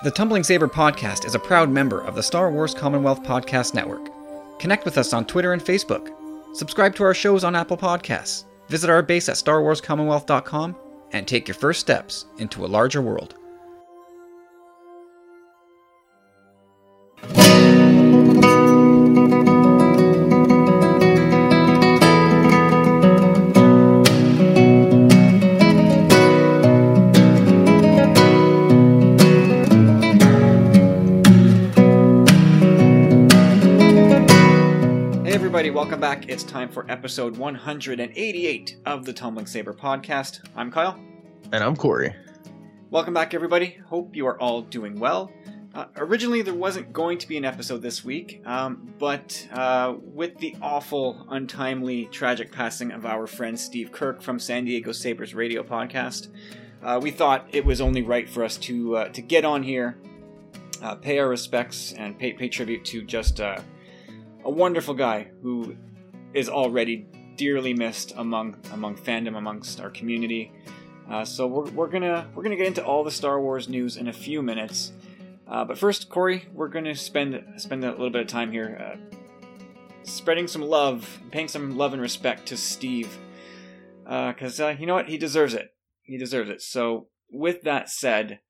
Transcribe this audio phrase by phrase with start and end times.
[0.00, 4.08] The Tumbling Saber podcast is a proud member of the Star Wars Commonwealth Podcast Network.
[4.58, 6.12] Connect with us on Twitter and Facebook.
[6.56, 8.46] Subscribe to our shows on Apple Podcasts.
[8.68, 10.74] Visit our base at starwarscommonwealth.com
[11.12, 13.36] and take your first steps into a larger world.
[35.92, 36.26] Welcome back.
[36.30, 40.40] It's time for episode 188 of the Tumbling Saber podcast.
[40.56, 40.98] I'm Kyle.
[41.52, 42.16] And I'm Corey.
[42.88, 43.76] Welcome back, everybody.
[43.88, 45.30] Hope you are all doing well.
[45.74, 50.38] Uh, originally, there wasn't going to be an episode this week, um, but uh, with
[50.38, 55.62] the awful, untimely, tragic passing of our friend Steve Kirk from San Diego Sabres radio
[55.62, 56.28] podcast,
[56.82, 59.98] uh, we thought it was only right for us to uh, to get on here,
[60.80, 63.58] uh, pay our respects, and pay, pay tribute to just uh,
[64.44, 65.76] a wonderful guy who
[66.34, 70.52] is already dearly missed among among fandom, amongst our community.
[71.10, 74.08] Uh, so we're, we're gonna we're gonna get into all the Star Wars news in
[74.08, 74.92] a few minutes.
[75.46, 79.18] Uh, but first, Corey, we're gonna spend spend a little bit of time here, uh,
[80.04, 83.18] spreading some love, paying some love and respect to Steve,
[84.04, 85.74] because uh, you know what, he deserves it.
[86.02, 86.62] He deserves it.
[86.62, 88.40] So, with that said,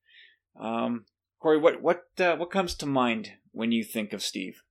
[0.60, 1.06] um,
[1.41, 4.62] Corey, what what uh, what comes to mind when you think of Steve?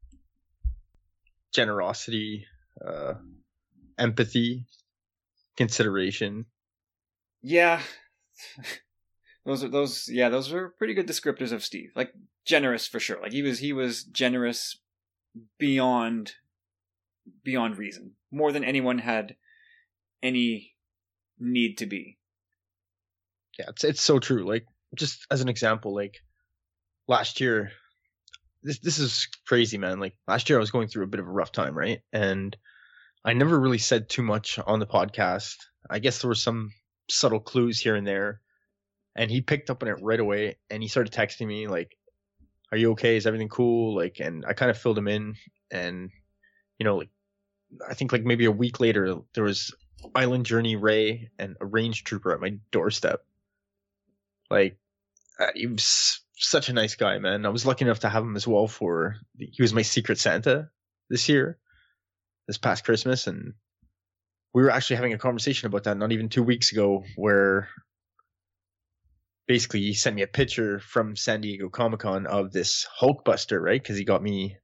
[1.51, 2.45] Generosity,
[2.85, 3.13] uh,
[3.97, 4.65] empathy,
[5.57, 6.45] consideration.
[7.41, 7.81] Yeah,
[9.45, 10.07] those are those.
[10.07, 11.91] Yeah, those are pretty good descriptors of Steve.
[11.95, 12.13] Like
[12.45, 13.21] generous for sure.
[13.21, 14.79] Like he was he was generous
[15.57, 16.33] beyond
[17.43, 19.35] beyond reason, more than anyone had
[20.23, 20.73] any
[21.39, 22.17] need to be.
[23.57, 24.47] Yeah, it's it's so true.
[24.47, 26.17] Like just as an example, like
[27.07, 27.71] last year,
[28.63, 29.99] this this is crazy, man.
[29.99, 32.01] Like last year, I was going through a bit of a rough time, right?
[32.13, 32.55] And
[33.23, 35.57] I never really said too much on the podcast.
[35.89, 36.71] I guess there were some
[37.09, 38.41] subtle clues here and there,
[39.15, 40.57] and he picked up on it right away.
[40.69, 41.95] And he started texting me like,
[42.71, 43.17] "Are you okay?
[43.17, 45.35] Is everything cool?" Like, and I kind of filled him in,
[45.71, 46.09] and
[46.79, 47.09] you know, like
[47.87, 49.73] I think like maybe a week later, there was
[50.15, 53.23] Island Journey Rey and a range trooper at my doorstep.
[54.49, 54.77] Like,
[55.39, 57.45] uh, he was such a nice guy, man.
[57.45, 60.69] I was lucky enough to have him as well for he was my secret Santa
[61.09, 61.59] this year,
[62.51, 63.53] this past Christmas, and
[64.53, 67.69] we were actually having a conversation about that not even two weeks ago, where
[69.47, 73.81] basically he sent me a picture from San Diego Comic Con of this Hulkbuster, right?
[73.81, 74.57] Because he got me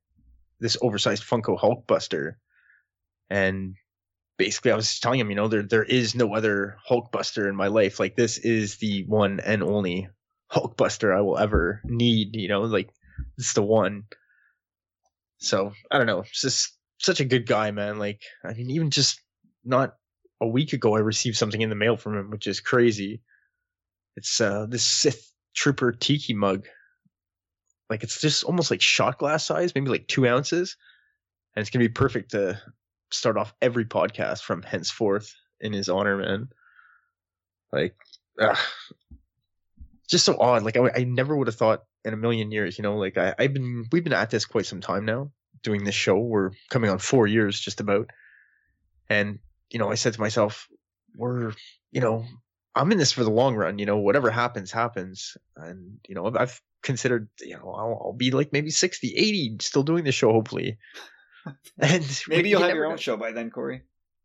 [0.59, 2.33] this oversized Funko Hulkbuster,
[3.29, 3.75] and
[4.37, 7.67] basically I was telling him, you know, there there is no other Hulkbuster in my
[7.67, 8.01] life.
[8.01, 10.09] Like this is the one and only
[10.51, 12.35] Hulkbuster I will ever need.
[12.35, 12.89] You know, like
[13.37, 14.03] it's the one.
[15.37, 16.19] So I don't know.
[16.19, 17.99] It's just such a good guy, man.
[17.99, 19.21] Like I mean, even just
[19.63, 19.95] not
[20.41, 23.21] a week ago, I received something in the mail from him, which is crazy.
[24.15, 26.65] It's uh this Sith Trooper Tiki mug.
[27.89, 30.75] Like it's just almost like shot glass size, maybe like two ounces,
[31.55, 32.59] and it's gonna be perfect to
[33.11, 36.49] start off every podcast from henceforth in his honor, man.
[37.71, 37.95] Like,
[38.39, 38.57] ugh.
[40.09, 40.63] just so odd.
[40.63, 42.97] Like I, I never would have thought in a million years, you know.
[42.97, 45.31] Like I, I've been, we've been at this quite some time now,
[45.67, 46.17] doing this show.
[46.17, 48.09] We're coming on four years, just about.
[49.09, 49.39] And
[49.69, 50.67] you know, I said to myself,
[51.17, 51.51] we're,
[51.91, 52.23] you know,
[52.73, 53.79] I'm in this for the long run.
[53.79, 55.35] You know, whatever happens, happens.
[55.57, 59.83] And you know, I've considered, you know, I'll, I'll be like maybe 60, 80, still
[59.83, 60.77] doing the show, hopefully.
[61.79, 62.97] And Maybe you you'll have your own know.
[62.97, 63.83] show by then, Corey.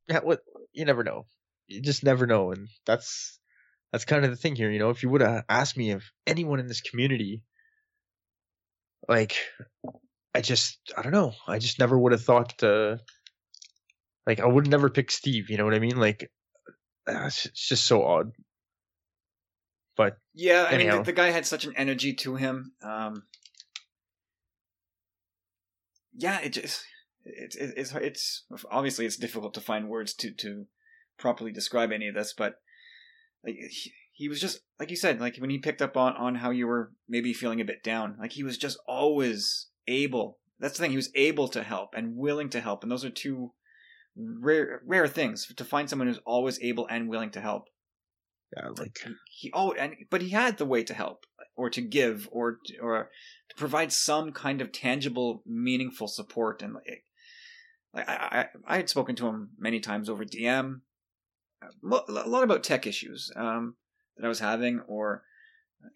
[0.09, 0.41] Yeah, what
[0.73, 1.27] you never know.
[1.69, 3.39] You just never know, and that's
[3.93, 4.73] that's kind of the thing here.
[4.73, 7.45] You know, if you would have asked me if anyone in this community,
[9.09, 9.37] like,
[10.35, 11.35] I just I don't know.
[11.47, 12.63] I just never would have thought.
[12.63, 12.97] Uh,
[14.27, 15.51] like, I would never pick Steve.
[15.51, 15.97] You know what I mean?
[15.97, 16.31] Like,
[17.09, 18.33] uh, it's just so odd.
[19.97, 22.73] But Yeah, I mean, the, the guy had such an energy to him.
[22.83, 23.25] Um,
[26.15, 26.85] yeah, it just
[27.25, 30.67] it's it, it's it's obviously it's difficult to find words to to
[31.19, 32.55] properly describe any of this, but
[33.45, 36.37] like he, he was just like you said, like when he picked up on on
[36.37, 40.39] how you were maybe feeling a bit down, like he was just always able.
[40.59, 43.11] That's the thing; he was able to help and willing to help, and those are
[43.11, 43.53] two
[44.17, 47.69] rare rare things to find someone who's always able and willing to help
[48.57, 48.99] yeah, like
[49.31, 51.25] he oh and but he had the way to help
[51.57, 53.11] or to give or or
[53.49, 57.05] to provide some kind of tangible meaningful support and like
[57.95, 60.81] like I, I I had spoken to him many times over DM
[61.63, 63.77] uh, a lot about tech issues um
[64.17, 65.23] that I was having or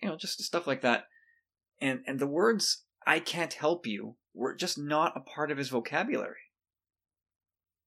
[0.01, 1.05] you know just stuff like that
[1.81, 5.71] and and the words "I can't help you" were just not a part of his
[5.71, 6.51] vocabulary.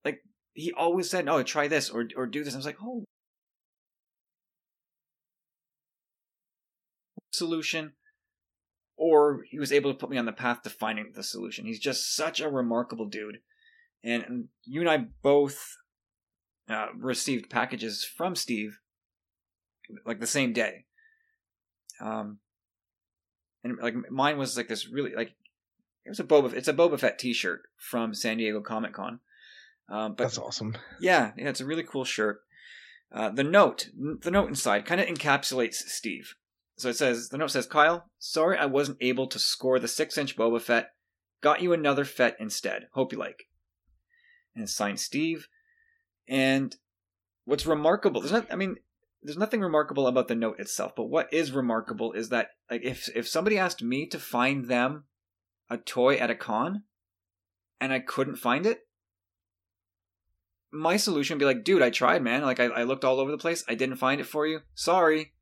[0.03, 0.23] Like
[0.53, 3.05] he always said, "Oh, try this or or do this." I was like, "Oh."
[7.31, 7.93] Solution,
[8.97, 11.65] or he was able to put me on the path to finding the solution.
[11.65, 13.39] He's just such a remarkable dude,
[14.03, 15.77] and, you and I both
[16.67, 18.79] uh, received packages from Steve
[20.05, 20.85] like the same day.
[22.01, 22.39] Um,
[23.63, 25.33] and like mine was like this really like
[26.05, 26.53] it was a Boba.
[26.53, 29.19] It's a Boba Fett T-shirt from San Diego Comic Con.
[29.89, 30.77] Um, but That's awesome.
[30.99, 32.41] yeah, yeah, it's a really cool shirt.
[33.11, 33.89] Uh, the note,
[34.21, 36.35] the note inside, kind of encapsulates Steve.
[36.77, 40.37] So it says the note says, "Kyle, sorry I wasn't able to score the six-inch
[40.37, 40.91] Boba Fett.
[41.41, 42.87] Got you another Fett instead.
[42.93, 43.47] Hope you like."
[44.55, 45.47] And it's signed Steve.
[46.27, 46.75] And
[47.45, 48.75] what's remarkable, there's not, I mean,
[49.21, 53.09] there's nothing remarkable about the note itself, but what is remarkable is that like if
[53.15, 55.05] if somebody asked me to find them
[55.69, 56.83] a toy at a con
[57.81, 58.87] and I couldn't find it,
[60.71, 62.43] my solution would be like, dude, I tried, man.
[62.43, 63.63] Like I, I looked all over the place.
[63.67, 64.61] I didn't find it for you.
[64.73, 65.33] Sorry.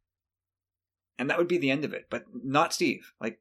[1.19, 2.07] And that would be the end of it.
[2.09, 3.13] But not Steve.
[3.21, 3.39] Like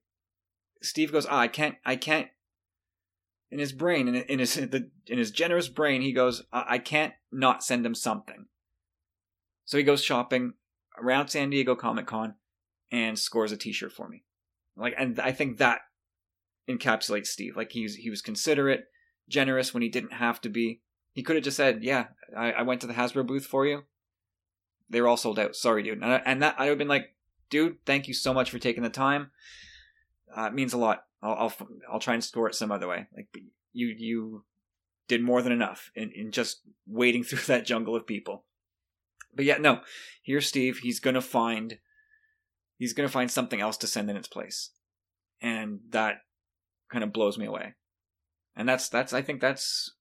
[0.82, 2.28] Steve goes, ah, I can't I can't
[3.50, 7.14] in his brain, in, in his in his generous brain, he goes, I, I can't
[7.32, 8.46] not send him something.
[9.66, 10.54] So he goes shopping
[10.98, 12.36] around San Diego Comic Con
[12.90, 14.22] and scores a T-shirt for me.
[14.76, 15.80] Like, and I think that
[16.68, 17.56] encapsulates Steve.
[17.56, 18.86] Like he's he was considerate,
[19.28, 20.80] generous when he didn't have to be.
[21.12, 23.84] He could have just said, "Yeah, I, I went to the Hasbro booth for you.
[24.88, 25.56] They were all sold out.
[25.56, 27.14] Sorry, dude." And, I, and that I would have been like,
[27.50, 29.30] "Dude, thank you so much for taking the time.
[30.36, 31.04] Uh, it means a lot.
[31.22, 33.06] I'll, I'll I'll try and score it some other way.
[33.16, 33.28] Like
[33.72, 34.44] you you
[35.08, 38.44] did more than enough in, in just wading through that jungle of people."
[39.36, 39.80] But yeah, no.
[40.22, 40.78] Here's Steve.
[40.78, 41.78] He's gonna find
[42.78, 44.70] he's gonna find something else to send in its place.
[45.40, 46.22] And that
[46.90, 47.74] kind of blows me away.
[48.56, 49.94] And that's that's I think that's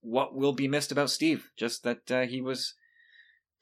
[0.00, 1.50] what will be missed about Steve.
[1.56, 2.74] Just that uh, he was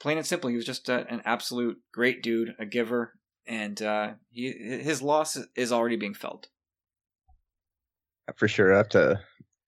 [0.01, 0.51] plain and simple.
[0.51, 3.13] He was just uh, an absolute great dude, a giver,
[3.47, 6.49] and uh, he his loss is already being felt.
[8.37, 9.21] For sure, I have to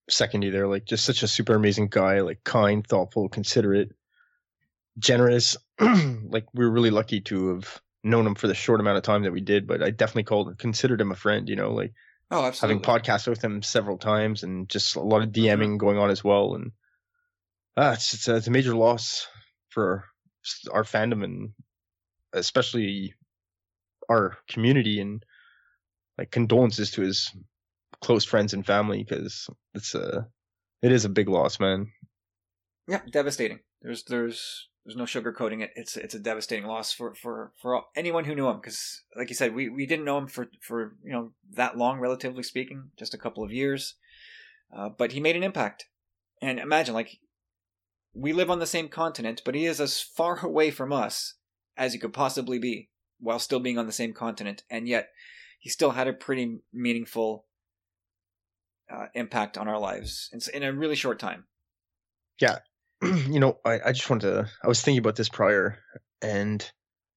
[0.08, 0.66] second you there.
[0.66, 2.20] Like, just such a super amazing guy.
[2.20, 3.92] Like, kind, thoughtful, considerate,
[4.98, 5.56] generous.
[5.80, 9.22] like, we were really lucky to have known him for the short amount of time
[9.22, 9.66] that we did.
[9.66, 11.48] But I definitely called, considered him a friend.
[11.48, 11.92] You know, like
[12.30, 12.82] oh, absolutely.
[12.82, 15.76] having podcasts with him several times, and just a lot of DMing mm-hmm.
[15.78, 16.54] going on as well.
[16.54, 16.72] And
[17.76, 19.26] ah, it's it's a, it's a major loss
[19.70, 20.04] for
[20.70, 21.50] our fandom and
[22.32, 23.14] especially
[24.08, 25.24] our community and
[26.18, 27.30] like condolences to his
[28.00, 30.28] close friends and family because it's a
[30.82, 31.90] it is a big loss man
[32.86, 37.52] yeah devastating there's there's there's no sugarcoating it it's it's a devastating loss for for
[37.60, 40.48] for anyone who knew him because like you said we we didn't know him for
[40.60, 43.94] for you know that long relatively speaking just a couple of years
[44.76, 45.86] uh, but he made an impact
[46.42, 47.18] and imagine like
[48.14, 51.34] we live on the same continent, but he is as far away from us
[51.76, 52.88] as he could possibly be
[53.18, 54.62] while still being on the same continent.
[54.70, 55.10] And yet,
[55.58, 57.46] he still had a pretty meaningful
[58.92, 61.44] uh, impact on our lives in, in a really short time.
[62.38, 62.58] Yeah.
[63.02, 65.78] you know, I, I just wanted to, I was thinking about this prior,
[66.22, 66.62] and,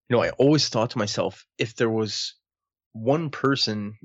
[0.09, 2.35] you know, I always thought to myself, if there was
[2.93, 3.97] one person,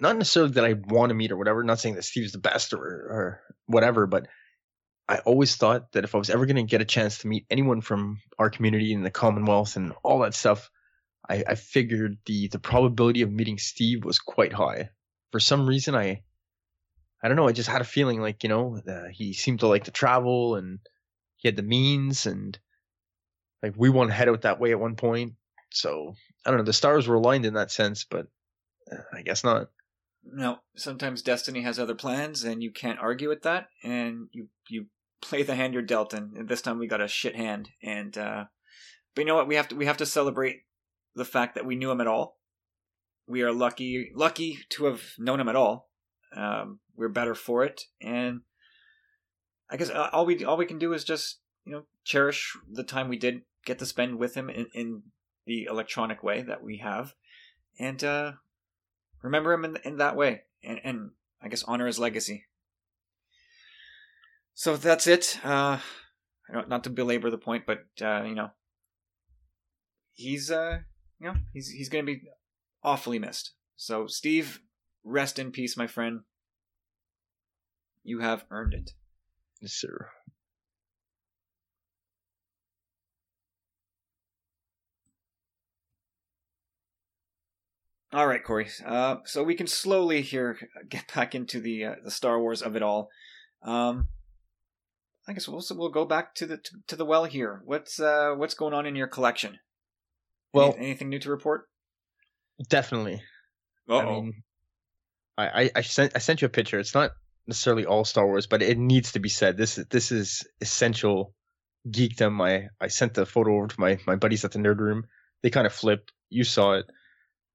[0.00, 2.72] not necessarily that I want to meet or whatever, not saying that Steve's the best
[2.72, 4.26] or, or whatever, but
[5.08, 7.46] I always thought that if I was ever going to get a chance to meet
[7.50, 10.70] anyone from our community in the Commonwealth and all that stuff,
[11.28, 14.90] I, I figured the the probability of meeting Steve was quite high.
[15.32, 16.22] For some reason, I
[17.22, 17.48] I don't know.
[17.48, 20.56] I just had a feeling like you know uh, he seemed to like to travel
[20.56, 20.78] and
[21.38, 22.58] he had the means and
[23.62, 25.34] like we want to head out that way at one point.
[25.70, 26.14] So
[26.44, 26.64] I don't know.
[26.64, 28.26] The stars were aligned in that sense, but
[28.90, 29.70] uh, I guess not.
[30.24, 33.68] No, sometimes destiny has other plans, and you can't argue with that.
[33.82, 34.86] And you you
[35.22, 37.70] play the hand you're dealt, and this time we got a shit hand.
[37.82, 38.44] And uh,
[39.14, 39.48] but you know what?
[39.48, 40.62] We have to we have to celebrate
[41.14, 42.38] the fact that we knew him at all.
[43.26, 45.88] We are lucky lucky to have known him at all.
[46.34, 48.40] Um, we're better for it, and
[49.70, 52.84] I guess uh, all we all we can do is just you know cherish the
[52.84, 55.02] time we did get to spend with him in, in
[55.46, 57.14] the electronic way that we have,
[57.78, 58.32] and uh,
[59.22, 61.10] remember him in, in that way, and, and
[61.42, 62.44] I guess honor his legacy.
[64.54, 65.38] So that's it.
[65.44, 65.78] Uh,
[66.50, 68.50] not to belabor the point, but uh, you know,
[70.14, 70.80] he's uh,
[71.20, 72.22] you know, he's he's gonna be
[72.82, 73.52] awfully missed.
[73.76, 74.60] So Steve,
[75.04, 76.20] rest in peace, my friend.
[78.02, 78.92] You have earned it.
[79.60, 80.10] Yes, sir.
[88.12, 88.68] All right, Corey.
[88.84, 92.74] Uh, so we can slowly here get back into the uh, the Star Wars of
[92.74, 93.10] it all.
[93.62, 94.08] Um,
[95.26, 97.60] I guess we'll we'll go back to the to, to the well here.
[97.66, 99.58] What's uh what's going on in your collection?
[100.54, 101.68] Well, Any- anything new to report?
[102.70, 103.22] definitely.
[103.88, 104.42] Uh I mean,
[105.36, 106.78] I, I I sent I sent you a picture.
[106.78, 107.10] It's not
[107.48, 109.56] necessarily all Star Wars, but it needs to be said.
[109.56, 111.34] This is this is essential
[111.88, 112.40] geekdom.
[112.40, 115.06] I I sent the photo over to my my buddies at the nerd room.
[115.42, 116.12] They kind of flipped.
[116.28, 116.86] You saw it.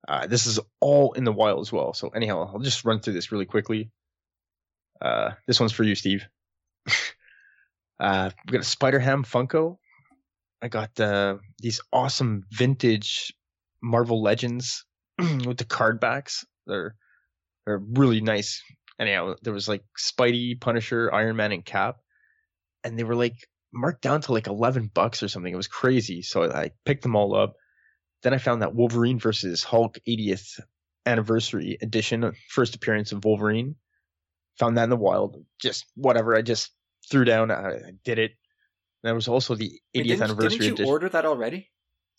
[0.06, 1.94] Uh, this is all in the wild as well.
[1.94, 3.92] So anyhow, I'll just run through this really quickly.
[5.02, 6.28] Uh, this one's for you, Steve.
[8.00, 9.78] uh, we got a Spider Ham Funko.
[10.62, 13.34] I got uh, these awesome vintage
[13.82, 14.86] Marvel Legends
[15.20, 16.46] with the card backs.
[16.66, 16.96] They're
[17.66, 18.62] they're really nice.
[19.00, 21.98] Anyhow, there was like Spidey, Punisher, Iron Man, and Cap,
[22.84, 25.52] and they were like marked down to like eleven bucks or something.
[25.52, 26.22] It was crazy.
[26.22, 27.56] So I picked them all up.
[28.22, 30.60] Then I found that Wolverine versus Hulk 80th
[31.06, 33.76] anniversary edition, uh, first appearance of Wolverine.
[34.60, 35.44] Found that in the wild.
[35.60, 36.36] Just whatever.
[36.36, 36.72] I just
[37.10, 37.52] threw down.
[37.52, 38.32] I, I did it.
[39.02, 40.90] There was also the 80th Wait, didn't, anniversary didn't you edition.
[40.90, 41.70] order that already?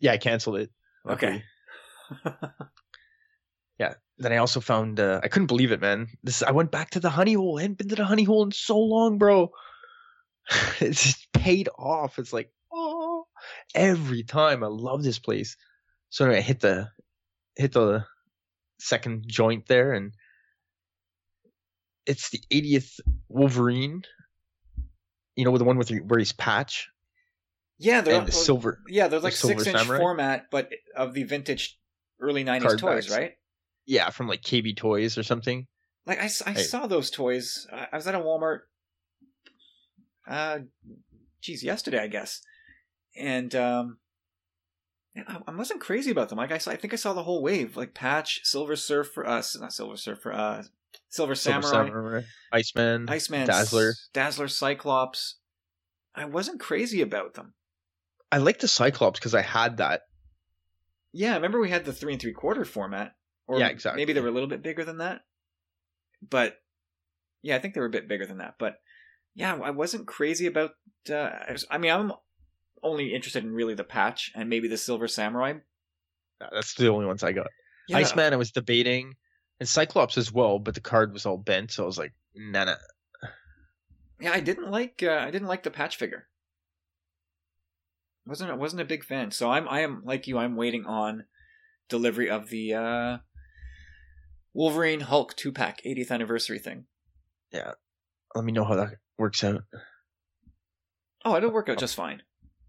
[0.01, 0.71] yeah, I canceled it.
[1.09, 1.43] Okay.
[2.25, 2.51] luckily.
[4.19, 6.09] then I also found uh, I couldn't believe it, man.
[6.23, 7.59] This I went back to the honey hole.
[7.59, 9.51] I hadn't been to the honey hole in so long, bro.
[10.81, 12.19] it's just paid off.
[12.19, 13.27] It's like oh,
[13.75, 15.57] every time I love this place.
[16.11, 16.91] So anyway, I hit the
[17.57, 18.05] hit the
[18.79, 20.13] second joint there, and
[22.07, 24.03] it's the 80th Wolverine.
[25.37, 26.89] You know, with the one with the, where he's patch
[27.79, 29.99] yeah, they're and the silver yeah they're like Silver six inch Samurai?
[29.99, 31.79] format, but of the vintage
[32.21, 33.35] early '90s Card toys, right?
[33.87, 35.67] Yeah from like KB Toys or something.
[36.07, 36.63] Like I, Hey.
[36.63, 37.67] saw those toys.
[37.73, 38.61] I I was at a Walmart.
[40.27, 40.61] Uh,
[41.43, 42.41] geez, yesterday I guess,
[43.17, 43.99] and um,
[45.17, 46.39] I, I wasn't crazy about them.
[46.39, 49.39] Like I saw, I think I saw the whole wave, like Patch, Silver Surfer, uh,
[49.39, 50.63] s- not Silver Surfer, uh,
[51.11, 52.21] Silver Silver Samurai, Samurai,
[52.53, 53.93] Iceman, Iceman, Dazzler.
[54.15, 55.37] Dazzler, Cyclops.
[56.15, 57.55] I wasn't crazy about them.
[58.33, 60.03] I like the Cyclops because I had that.
[61.13, 63.15] Yeah, I remember we had the three and three quarter format.
[63.47, 64.01] Or Yeah, exactly.
[64.01, 65.23] Maybe they were a little bit bigger than that.
[66.29, 66.57] But
[67.43, 68.55] yeah, I think they were a bit bigger than that.
[68.59, 68.81] But
[69.35, 70.71] yeah, I wasn't crazy about.
[71.09, 72.13] Uh, I, was- I mean, I'm
[72.83, 75.55] only interested in really the patch and maybe the Silver Samurai.
[76.53, 77.49] That's the only ones I got.
[77.89, 79.15] Yeah, Iceman, I was debating,
[79.61, 82.65] and Cyclops as well, but the card was all bent, so I was like, nah,
[82.65, 82.77] nah.
[84.21, 85.03] Yeah, I didn't like.
[85.03, 86.27] Uh, I didn't like the patch figure.
[88.27, 89.31] wasn't I wasn't a big fan.
[89.31, 90.39] So I'm I am like you.
[90.39, 91.25] I'm waiting on
[91.89, 93.19] delivery of the uh,
[94.55, 96.87] Wolverine Hulk two pack 80th anniversary thing.
[97.53, 97.73] Yeah,
[98.35, 99.63] let me know how that works out.
[101.25, 102.23] Oh, it'll work out just fine.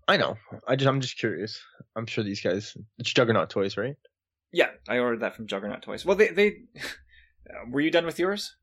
[0.07, 0.35] I know.
[0.67, 1.59] I just, I'm just curious.
[1.95, 2.75] I'm sure these guys.
[2.99, 3.95] It's Juggernaut Toys, right?
[4.53, 6.05] Yeah, I ordered that from Juggernaut Toys.
[6.05, 6.57] Well, they they
[7.69, 8.55] were you done with yours?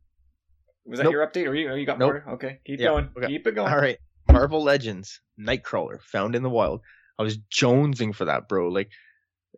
[0.84, 1.12] Was that Nope.
[1.12, 2.12] your update, or you you got Nope.
[2.24, 2.34] more?
[2.34, 3.10] Okay, keep Yeah, going.
[3.16, 3.26] okay.
[3.26, 3.72] Keep it going.
[3.72, 3.98] All right.
[4.30, 6.80] Marvel Legends Nightcrawler found in the wild.
[7.18, 8.68] I was jonesing for that, bro.
[8.68, 8.88] Like,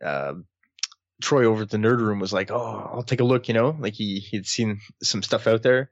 [0.05, 0.35] uh,
[1.23, 3.77] Troy over at the nerd room was like, "Oh, I'll take a look." You know,
[3.79, 5.91] like he he'd seen some stuff out there.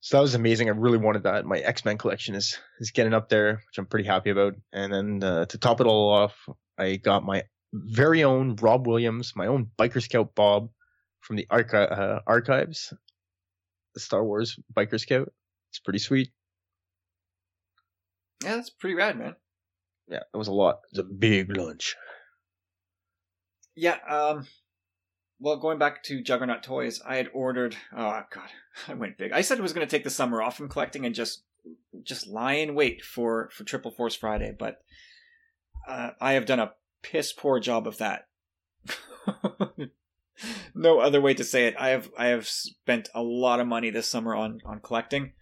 [0.00, 0.68] So that was amazing.
[0.68, 1.46] I really wanted that.
[1.46, 4.54] My X Men collection is is getting up there, which I'm pretty happy about.
[4.72, 9.32] And then uh, to top it all off, I got my very own Rob Williams,
[9.34, 10.70] my own Biker Scout Bob
[11.20, 12.92] from the archi- uh, archives,
[13.94, 15.32] the Star Wars Biker Scout.
[15.70, 16.30] It's pretty sweet.
[18.42, 19.36] Yeah, that's pretty rad, man.
[20.08, 20.80] Yeah, it was a lot.
[20.92, 21.96] It was a big lunch.
[23.74, 23.98] Yeah.
[24.08, 24.46] Um.
[25.40, 27.76] Well, going back to Juggernaut Toys, I had ordered.
[27.92, 28.48] Oh God,
[28.88, 29.32] I went big.
[29.32, 31.42] I said I was going to take the summer off from collecting and just
[32.02, 34.82] just lie in wait for for Triple Force Friday, but
[35.88, 38.28] uh, I have done a piss poor job of that.
[40.74, 41.74] no other way to say it.
[41.78, 45.32] I have I have spent a lot of money this summer on on collecting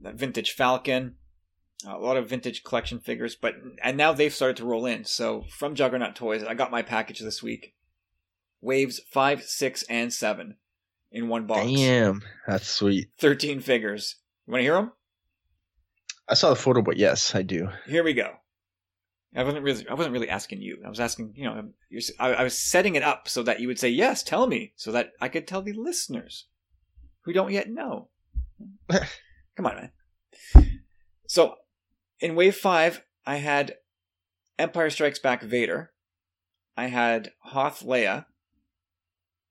[0.00, 1.16] that vintage Falcon,
[1.86, 5.04] a lot of vintage collection figures, but and now they've started to roll in.
[5.04, 7.74] So from Juggernaut Toys, I got my package this week.
[8.60, 10.56] Waves five, six, and seven
[11.12, 11.66] in one box.
[11.66, 13.08] Damn, that's sweet.
[13.18, 14.16] Thirteen figures.
[14.46, 14.92] You want to hear them?
[16.28, 17.68] I saw the photo, but yes, I do.
[17.86, 18.30] Here we go.
[19.36, 19.86] I wasn't really.
[19.88, 20.78] I wasn't really asking you.
[20.84, 21.34] I was asking.
[21.36, 24.22] You know, you're, I, I was setting it up so that you would say yes.
[24.22, 26.46] Tell me, so that I could tell the listeners
[27.22, 28.08] who don't yet know.
[28.88, 29.76] Come on,
[30.54, 30.70] man.
[31.26, 31.54] So,
[32.24, 33.74] in Wave Five, I had
[34.58, 35.92] Empire Strikes Back Vader.
[36.74, 38.24] I had Hoth Leia,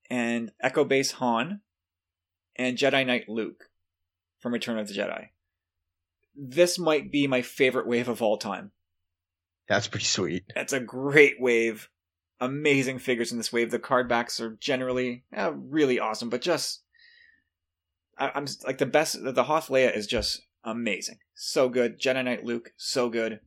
[0.09, 1.61] and Echo Base Han,
[2.55, 3.65] and Jedi Knight Luke
[4.39, 5.27] from Return of the Jedi.
[6.35, 8.71] This might be my favorite wave of all time.
[9.69, 10.45] That's pretty sweet.
[10.55, 11.89] That's a great wave.
[12.41, 13.69] amazing figures in this wave.
[13.69, 16.81] The card backs are generally uh, really awesome, but just
[18.17, 19.23] I, am like the best.
[19.23, 21.99] The Hoth Leia is just amazing, so good.
[21.99, 23.39] Jedi Knight Luke, so good.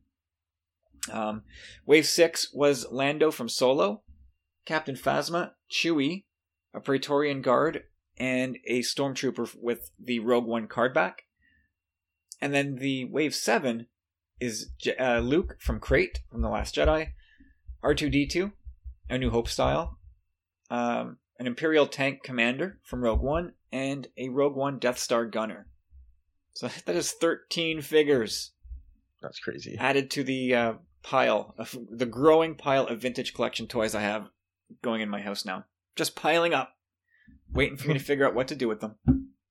[1.11, 1.43] Um,
[1.85, 4.01] wave six was Lando from Solo,
[4.65, 6.25] Captain Phasma, Chewie,
[6.73, 7.83] a Praetorian Guard,
[8.17, 11.23] and a Stormtrooper with the Rogue One card back.
[12.41, 13.87] And then the wave seven
[14.39, 14.69] is
[14.99, 17.09] uh, Luke from Crait from The Last Jedi,
[17.83, 18.51] R2D2,
[19.09, 19.97] a New Hope style,
[20.69, 25.67] um, an Imperial tank commander from Rogue One, and a Rogue One Death Star gunner.
[26.57, 28.51] So that is 13 figures.
[29.21, 29.77] That's crazy.
[29.79, 30.73] Added to the uh,
[31.03, 34.29] pile of the growing pile of vintage collection toys I have
[34.81, 35.65] going in my house now.
[35.95, 36.73] Just piling up,
[37.53, 38.95] waiting for me to figure out what to do with them.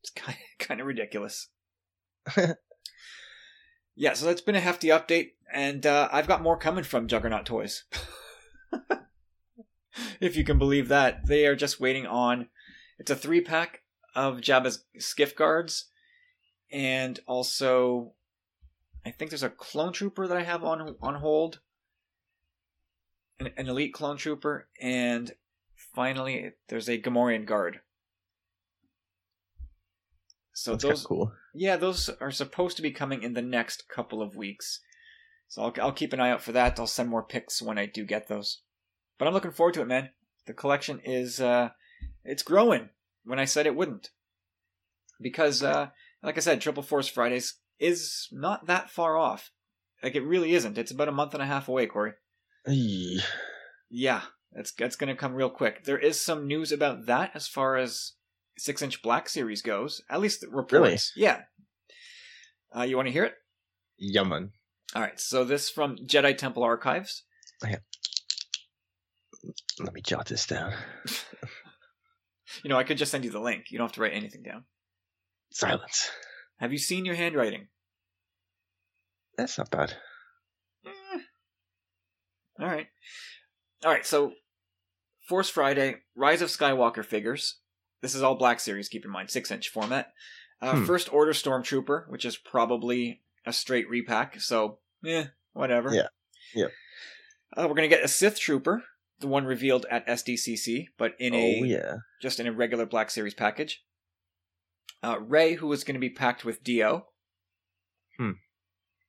[0.00, 1.48] It's kind of, kind of ridiculous.
[3.94, 7.46] yeah, so that's been a hefty update, and uh, I've got more coming from Juggernaut
[7.46, 7.84] Toys.
[10.20, 11.26] if you can believe that.
[11.26, 12.48] They are just waiting on.
[12.98, 13.82] It's a three pack
[14.16, 15.86] of Jabba's skiff guards,
[16.70, 18.12] and also,
[19.04, 21.60] I think there's a clone trooper that I have on on hold,
[23.38, 25.32] an, an elite clone trooper, and
[25.94, 27.80] finally there's a Gamorrean guard.
[30.52, 31.32] So That's those, cool.
[31.54, 34.80] yeah, those are supposed to be coming in the next couple of weeks.
[35.48, 36.80] So I'll I'll keep an eye out for that.
[36.80, 38.62] I'll send more pics when I do get those.
[39.18, 40.10] But I'm looking forward to it, man.
[40.46, 41.70] The collection is uh
[42.24, 42.88] it's growing
[43.24, 44.10] when I said it wouldn't.
[45.20, 45.90] Because uh
[46.22, 49.50] like I said, Triple Force Fridays is not that far off.
[50.02, 50.78] Like it really isn't.
[50.78, 52.12] It's about a month and a half away, Corey.
[53.90, 55.84] Yeah, that's that's gonna come real quick.
[55.84, 58.12] There is some news about that as far as
[58.58, 60.02] six inch black series goes.
[60.10, 60.72] At least the reports.
[60.72, 60.98] Really?
[61.16, 61.42] Yeah.
[62.76, 63.34] Uh, you want to hear it?
[63.98, 64.52] Yaman.
[64.94, 65.18] All right.
[65.18, 67.24] So this from Jedi Temple Archives.
[69.78, 70.72] Let me jot this down.
[72.62, 73.66] You know, I could just send you the link.
[73.70, 74.64] You don't have to write anything down.
[75.56, 76.10] Silence.
[76.58, 77.68] Have you seen your handwriting?
[79.38, 79.94] That's not bad.
[80.84, 80.90] Eh.
[82.60, 82.88] All right.
[83.82, 84.04] All right.
[84.04, 84.32] So,
[85.26, 87.60] Force Friday, Rise of Skywalker figures.
[88.02, 88.90] This is all Black Series.
[88.90, 90.12] Keep in mind, six inch format.
[90.60, 90.84] Uh, Hmm.
[90.84, 94.38] First Order Stormtrooper, which is probably a straight repack.
[94.42, 95.94] So, eh, whatever.
[95.94, 96.08] Yeah.
[96.54, 96.70] Yep.
[97.56, 98.84] Uh, we're gonna get a Sith Trooper,
[99.20, 101.94] the one revealed at SDCC, but in a oh yeah.
[102.20, 103.82] just in a regular Black Series package.
[105.06, 107.06] Uh, Rey, was going to be packed with D-O,
[108.16, 108.32] Hmm.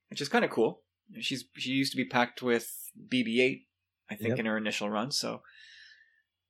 [0.10, 0.84] which is kind of cool.
[1.20, 3.66] She's she used to be packed with BB-8,
[4.10, 4.40] I think, Yep.
[4.40, 5.12] in her initial run.
[5.12, 5.42] So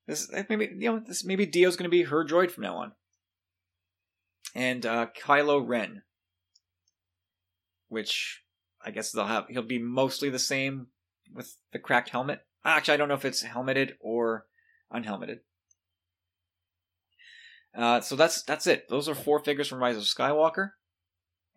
[0.08, 2.92] this maybe you know this maybe D-O's going to be her droid from now on.
[4.56, 6.02] And uh, Kylo Ren,
[7.88, 8.44] which
[8.84, 10.88] I guess they'll have he'll be mostly the same
[11.32, 12.42] with the cracked helmet.
[12.66, 14.48] Actually, I don't know if it's helmeted or
[14.92, 15.40] unhelmeted.
[17.76, 18.86] Uh, so that's that's it.
[18.90, 20.72] Those are four figures from Rise of Skywalker.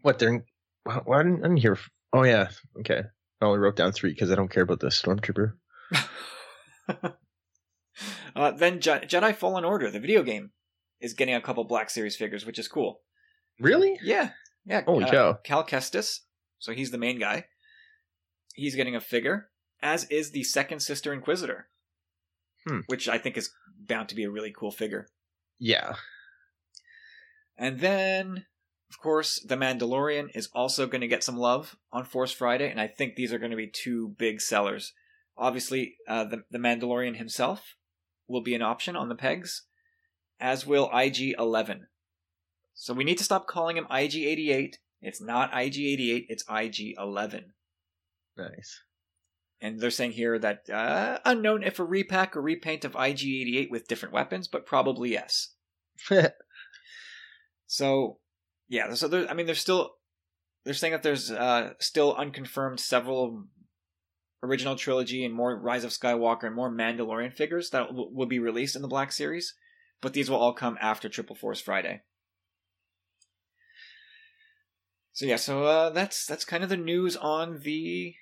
[0.02, 0.44] What they're in,
[1.04, 1.78] why didn't I didn't hear?
[2.12, 2.48] Oh yeah.
[2.80, 3.02] Okay.
[3.40, 5.54] I only wrote down three because I don't care about the stormtrooper.
[8.36, 10.50] uh, then Je- Jedi Fallen Order, the video game,
[11.00, 13.00] is getting a couple Black Series figures, which is cool.
[13.58, 13.98] Really?
[14.02, 14.30] Yeah,
[14.64, 14.82] yeah.
[14.84, 15.38] Holy uh, cow.
[15.44, 16.20] Cal Kestis,
[16.58, 17.46] so he's the main guy.
[18.54, 19.48] He's getting a figure,
[19.82, 21.68] as is the second Sister Inquisitor,
[22.66, 22.80] Hmm.
[22.88, 25.08] which I think is bound to be a really cool figure.
[25.60, 25.94] Yeah.
[27.56, 28.46] And then,
[28.90, 32.80] of course, The Mandalorian is also going to get some love on Force Friday, and
[32.80, 34.94] I think these are going to be two big sellers.
[35.36, 37.76] Obviously, uh, the, the Mandalorian himself
[38.26, 39.66] will be an option on the pegs,
[40.40, 41.86] as will IG 11.
[42.72, 44.78] So we need to stop calling him IG 88.
[45.02, 47.52] It's not IG 88, it's IG 11.
[48.36, 48.80] Nice.
[49.60, 53.70] And they're saying here that uh, unknown if a repack or repaint of IG 88
[53.70, 55.54] with different weapons, but probably yes.
[57.70, 58.18] So,
[58.68, 58.94] yeah.
[58.94, 59.92] So there, I mean, there's still
[60.64, 63.44] they're saying that there's uh, still unconfirmed several
[64.42, 68.40] original trilogy and more Rise of Skywalker and more Mandalorian figures that w- will be
[68.40, 69.54] released in the Black Series,
[70.00, 72.02] but these will all come after Triple Force Friday.
[75.12, 78.16] So yeah, so uh, that's that's kind of the news on the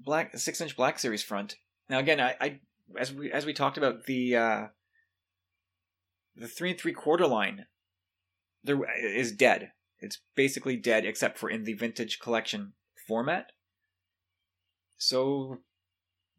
[0.00, 1.56] black six inch Black Series front.
[1.88, 2.60] Now again, I, I
[2.98, 4.66] as we as we talked about the uh,
[6.36, 7.66] the three and three quarter line
[8.64, 9.72] there is dead.
[10.00, 12.72] It's basically dead except for in the vintage collection
[13.06, 13.52] format.
[14.96, 15.58] So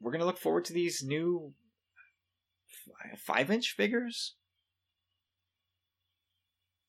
[0.02, 1.54] we're gonna look forward to these new
[3.18, 4.36] five inch figures.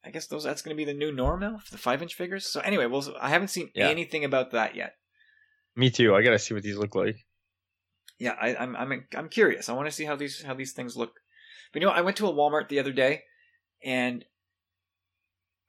[0.04, 2.46] I guess those that's gonna be the new norm now for the five inch figures.
[2.46, 3.88] So anyway, well I haven't seen Yeah.
[3.88, 4.94] anything about that yet.
[5.76, 6.14] Me too.
[6.14, 7.16] I gotta see what these look like.
[8.18, 9.68] yeah, I, I'm I'm I'm curious.
[9.68, 11.12] I want to see how these how these things look.
[11.72, 13.24] But you know, I went to a Walmart the other day,
[13.84, 14.24] and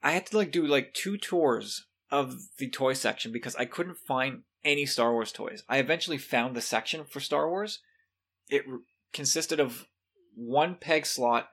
[0.02, 3.98] I had to like do like two tours of the toy section because I couldn't
[3.98, 5.62] find any Star Wars toys.
[5.68, 7.80] I eventually found the section for Star Wars.
[8.48, 8.64] It
[9.12, 9.86] consisted of
[10.34, 11.48] one peg slot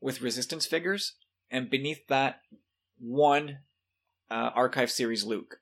[0.00, 1.14] with Resistance figures,
[1.50, 2.40] and beneath that,
[2.98, 3.58] one
[4.30, 5.60] uh, archive series Luke.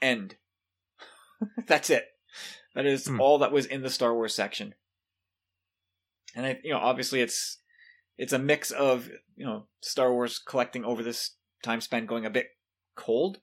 [0.00, 0.36] End.
[1.66, 2.06] That's it.
[2.74, 3.20] That is Hmm.
[3.20, 4.74] all that was in the Star Wars section.
[6.34, 7.58] And I, you know, obviously it's
[8.18, 12.30] it's a mix of you know Star Wars collecting over this time span going a
[12.30, 12.48] bit
[12.96, 13.38] cold,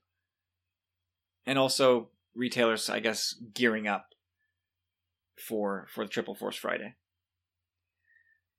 [1.45, 4.08] and also retailers, I guess, gearing up
[5.38, 6.95] for for the Triple Force Friday.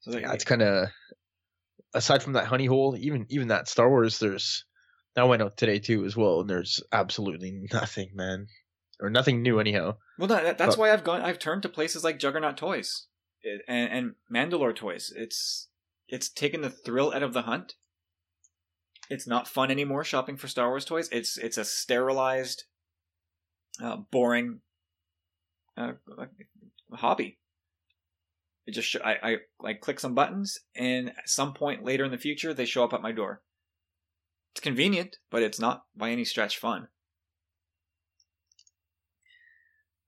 [0.00, 0.88] So they- Yeah, it's kind of
[1.94, 4.18] aside from that honey hole, even even that Star Wars.
[4.18, 4.64] There's
[5.14, 8.46] that went out today too as well, and there's absolutely nothing, man,
[9.00, 9.96] or nothing new anyhow.
[10.18, 11.22] Well, no, that, that's But- why I've gone.
[11.22, 13.06] I've turned to places like Juggernaut Toys
[13.68, 15.12] and, and Mandalore Toys.
[15.14, 15.68] It's
[16.08, 17.74] it's taken the thrill out of the hunt.
[19.10, 21.08] It's not fun anymore shopping for Star Wars toys.
[21.10, 22.64] It's it's a sterilized,
[23.82, 24.60] uh, boring
[25.76, 25.92] uh,
[26.92, 27.38] hobby.
[28.66, 32.10] It just sh- I, I like click some buttons, and at some point later in
[32.12, 33.42] the future, they show up at my door.
[34.52, 36.88] It's convenient, but it's not by any stretch fun.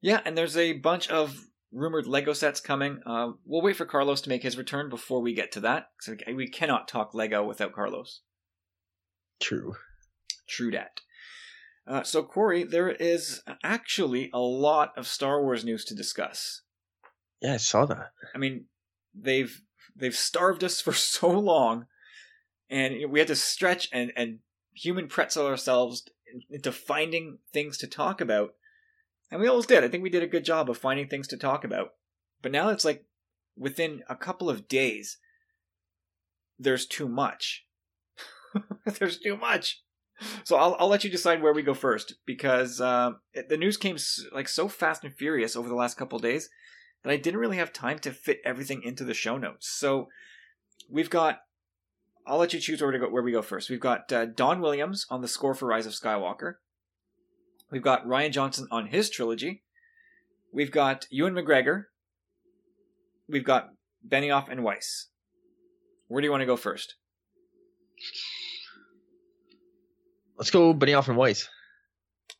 [0.04, 3.00] Yeah, and there's a bunch of rumored Lego sets coming.
[3.06, 5.86] Uh, we'll wait for Carlos to make his return before we get to that.
[6.02, 8.20] So we cannot talk Lego without Carlos.
[9.40, 9.76] True.
[10.46, 11.00] True dat.
[11.86, 16.60] Uh, so Corey, there is actually a lot of Star Wars news to discuss.
[17.40, 18.10] Yeah, I saw that.
[18.34, 18.66] I mean,
[19.14, 19.58] they've
[19.96, 21.86] they've starved us for so long,
[22.68, 24.40] and we had to stretch and and
[24.74, 26.04] human pretzel ourselves
[26.50, 28.50] into finding things to talk about,
[29.34, 29.82] and we always did.
[29.82, 31.94] I think we did a good job of finding things to talk about.
[32.40, 33.04] But now it's like
[33.56, 35.18] within a couple of days,
[36.56, 37.66] there's too much.
[38.86, 39.82] there's too much.
[40.44, 43.76] So I'll I'll let you decide where we go first because uh, it, the news
[43.76, 46.48] came s- like so fast and furious over the last couple days
[47.02, 49.68] that I didn't really have time to fit everything into the show notes.
[49.68, 50.06] So
[50.88, 51.40] we've got.
[52.24, 53.08] I'll let you choose where to go.
[53.08, 53.68] Where we go first?
[53.68, 56.54] We've got uh, John Williams on the score for Rise of Skywalker.
[57.74, 59.64] We've got Rian Johnson on his trilogy.
[60.52, 61.86] We've got Ewan McGregor.
[63.28, 63.70] We've got
[64.08, 65.08] Benioff and Weiss.
[66.06, 66.94] Where do you want to go first?
[70.38, 71.48] Let's go Benioff and Weiss.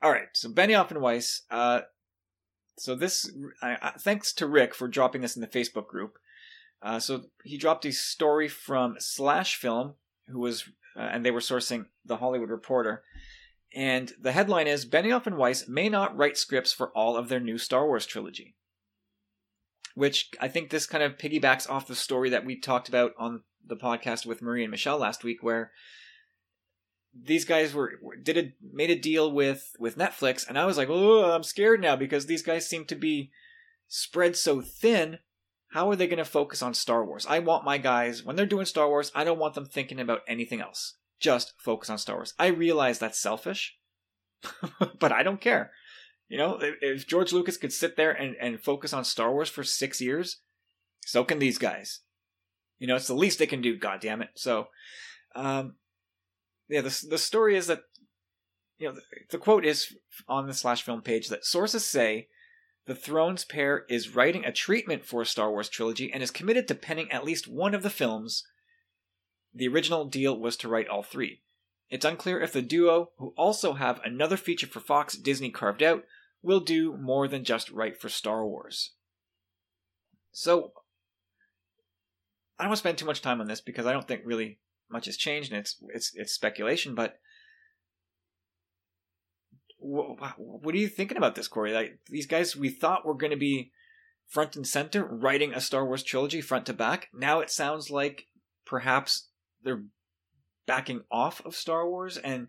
[0.01, 1.43] All right, so Benioff and Weiss.
[1.51, 1.81] Uh,
[2.79, 3.29] so this,
[3.61, 6.17] I, I, thanks to Rick for dropping this in the Facebook group.
[6.81, 9.95] Uh, so he dropped a story from Slash Film,
[10.29, 10.63] who was,
[10.97, 13.03] uh, and they were sourcing the Hollywood Reporter,
[13.75, 17.41] and the headline is Benioff and Weiss may not write scripts for all of their
[17.41, 18.55] new Star Wars trilogy.
[19.95, 23.43] Which I think this kind of piggybacks off the story that we talked about on
[23.65, 25.71] the podcast with Marie and Michelle last week, where
[27.15, 30.89] these guys were did a made a deal with with Netflix, and I was like,
[30.91, 33.31] oh, I'm scared now because these guys seem to be
[33.89, 35.19] spread so thin.
[35.69, 37.27] How are they going to focus on Star Wars?
[37.29, 39.11] I want my guys when they're doing Star Wars.
[39.15, 40.97] I don't want them thinking about anything else.
[41.25, 42.35] Just focus on Star Wars.
[42.39, 43.79] I realize that's selfish,
[45.01, 45.71] but I don't care.
[46.29, 49.65] You know, if, George Lucas could sit there and, and focus on Star Wars for
[49.65, 50.43] six years,
[51.01, 52.01] so can these guys.
[52.79, 53.79] You know, it's the least they can do.
[53.79, 54.33] God damn it!
[54.35, 54.67] So,
[55.35, 55.77] um,
[56.69, 57.85] yeah, the the story is that
[58.77, 59.97] you know the, the quote is
[60.29, 62.29] on the slash film page that sources say
[62.85, 66.69] the Thrones pair is writing a treatment for a Star Wars trilogy and is committed
[66.69, 68.45] to penning at least one of the films.
[69.55, 71.43] The original deal was to write all three.
[71.91, 76.05] It's unclear if the duo, who also have another feature for Fox Disney carved out,
[76.43, 78.93] will do more than just write for Star Wars.
[80.33, 80.73] So,
[82.59, 84.59] I don't want to spend too much time on this because I don't think really
[84.91, 87.19] much has changed and it's it's it's speculation but
[89.79, 93.37] what, are you thinking about this corey like these guys we thought were going to
[93.37, 93.71] be
[94.27, 98.29] front and center writing a star wars trilogy front to back now it sounds like
[98.65, 99.29] perhaps
[99.65, 99.85] they're
[100.67, 102.49] backing off of star wars and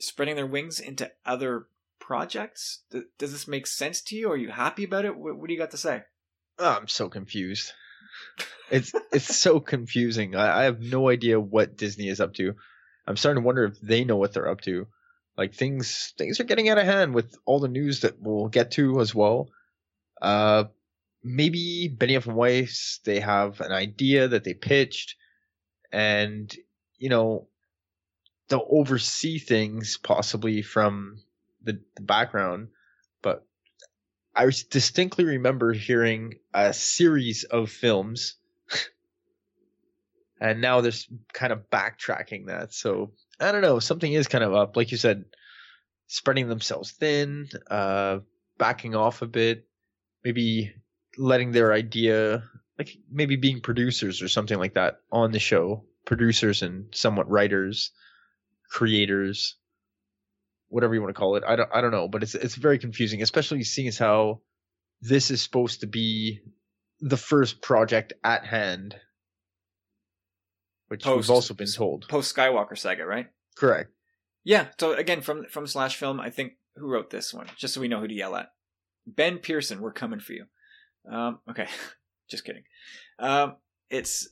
[0.00, 1.66] spreading their wings into other
[1.98, 2.84] projects
[3.18, 5.58] does this make sense to you are you happy about it what, what do you
[5.58, 6.02] got to say
[6.58, 7.72] Oh, I'm so confused.
[8.70, 10.34] It's it's so confusing.
[10.34, 12.54] I, I have no idea what Disney is up to.
[13.06, 14.86] I'm starting to wonder if they know what they're up to.
[15.36, 18.72] Like things things are getting out of hand with all the news that we'll get
[18.72, 19.48] to as well.
[20.20, 20.64] Uh
[21.22, 25.14] maybe Benioff and Weiss they have an idea that they pitched
[25.92, 26.54] and
[26.98, 27.46] you know
[28.48, 31.18] they'll oversee things possibly from
[31.62, 32.68] the, the background
[33.22, 33.44] but
[34.38, 38.36] I distinctly remember hearing a series of films,
[40.40, 40.92] and now they're
[41.32, 42.72] kind of backtracking that.
[42.72, 43.80] So I don't know.
[43.80, 45.24] Something is kind of up, like you said,
[46.06, 48.20] spreading themselves thin, uh,
[48.58, 49.66] backing off a bit,
[50.22, 50.72] maybe
[51.16, 52.44] letting their idea,
[52.78, 57.90] like maybe being producers or something like that on the show, producers and somewhat writers,
[58.70, 59.56] creators
[60.68, 61.44] whatever you want to call it.
[61.46, 64.40] I don't I don't know, but it's it's very confusing, especially seeing as how
[65.00, 66.40] this is supposed to be
[67.00, 68.96] the first project at hand,
[70.88, 72.08] which Post- we've also been told.
[72.08, 73.26] Post Skywalker saga, right?
[73.56, 73.90] Correct.
[74.44, 74.68] Yeah.
[74.78, 77.88] So again, from from Slash Film, I think who wrote this one, just so we
[77.88, 78.48] know who to yell at.
[79.06, 80.44] Ben Pearson, we're coming for you.
[81.10, 81.66] Um, okay,
[82.28, 82.64] just kidding.
[83.18, 83.56] Um,
[83.90, 84.28] it's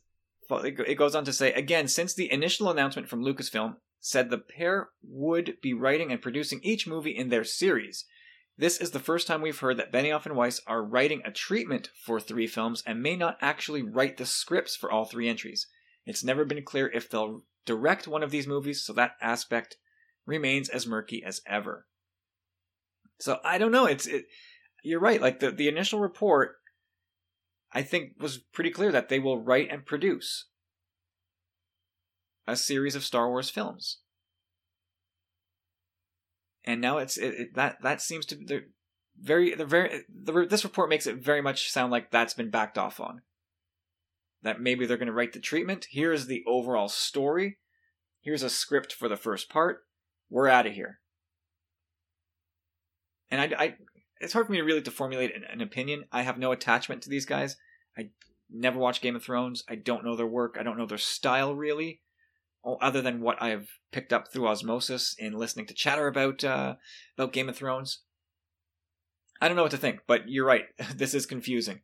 [0.51, 4.91] it goes on to say again, since the initial announcement from Lucasfilm said the pair
[5.03, 8.05] would be writing and producing each movie in their series.
[8.59, 11.91] This is the first time we've heard that Benioff and Weiss are writing a treatment
[12.05, 15.67] for three films and may not actually write the scripts for all three entries.
[16.07, 19.77] It's never been clear if they'll direct one of these movies, so that aspect
[20.25, 21.87] remains as murky as ever.
[23.19, 23.87] So I don't know.
[23.87, 24.27] It's it,
[24.83, 25.21] you're right.
[25.21, 26.57] Like the the initial report,
[27.73, 30.47] I think was pretty clear that they will write and produce
[32.47, 33.99] a series of Star Wars films.
[36.65, 38.61] And now it's it, it, that that seems to be
[39.21, 42.79] very the very the, this report makes it very much sound like that's been backed
[42.79, 43.23] off on.
[44.43, 45.87] That maybe they're going to write the treatment.
[45.91, 47.59] Here's the overall story.
[48.21, 49.85] Here's a script for the first part.
[50.31, 51.01] We're out of here.
[53.31, 53.75] And I, I,
[54.21, 56.05] it's hard for me to really to formulate an, an opinion.
[56.13, 57.57] I have no attachment to these guys.
[57.97, 58.11] I
[58.51, 59.65] never watched Game of Thrones.
[59.69, 60.57] I don't know their work.
[60.59, 62.01] I don't know their style really
[62.81, 66.75] other than what I've picked up through osmosis in listening to chatter about uh,
[67.17, 68.01] about Game of Thrones.
[69.41, 70.65] I don't know what to think, but you're right.
[70.95, 71.81] this is confusing,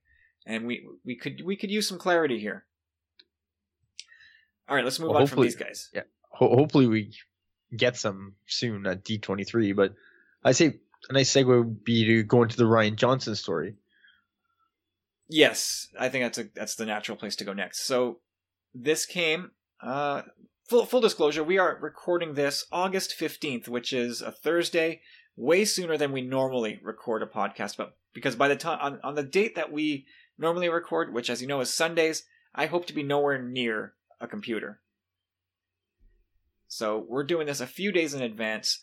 [0.46, 2.64] and we we could we could use some clarity here.
[4.68, 5.90] All right, let's move well, on from these guys.
[5.92, 7.12] Yeah, Ho- hopefully we
[7.76, 9.76] get some soon at D23.
[9.76, 9.94] But
[10.44, 13.76] I say a nice segue would be to go into the Rian Johnson story.
[15.28, 17.86] Yes, I think that's a that's the natural place to go next.
[17.86, 18.20] So
[18.74, 20.22] this came uh,
[20.68, 25.00] full full disclosure, we are recording this August 15th, which is a Thursday,
[25.36, 29.14] way sooner than we normally record a podcast, but because by the time on, on
[29.14, 30.06] the date that we
[30.38, 34.26] normally record, which as you know is Sundays, I hope to be nowhere near a
[34.26, 34.80] computer.
[36.68, 38.80] So we're doing this a few days in advance.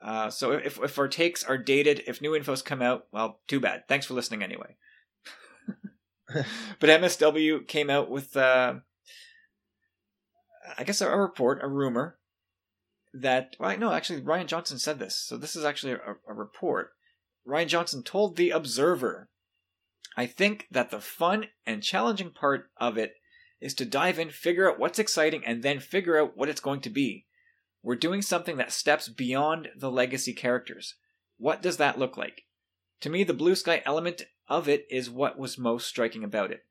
[0.00, 3.60] Uh, so if if our takes are dated, if new info's come out, well, too
[3.60, 3.82] bad.
[3.88, 4.76] Thanks for listening anyway.
[6.34, 8.74] but MSW came out with uh,
[10.76, 12.18] I guess a, report, a rumor
[13.14, 15.16] that well, no, actually Rian Johnson said this.
[15.16, 16.92] So this is actually a, a report.
[17.46, 19.30] Rian Johnson told the Observer,
[20.16, 23.14] "I think that the fun and challenging part of it
[23.60, 26.80] is to dive in, figure out what's exciting, and then figure out what it's going
[26.82, 27.26] to be.
[27.82, 30.94] We're doing something that steps beyond the legacy characters.
[31.36, 32.42] What does that look like?
[33.00, 36.64] To me, the blue sky element of it is what was most striking about it.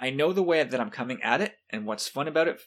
[0.00, 2.60] I know the way that I'm coming at it, and what's fun about it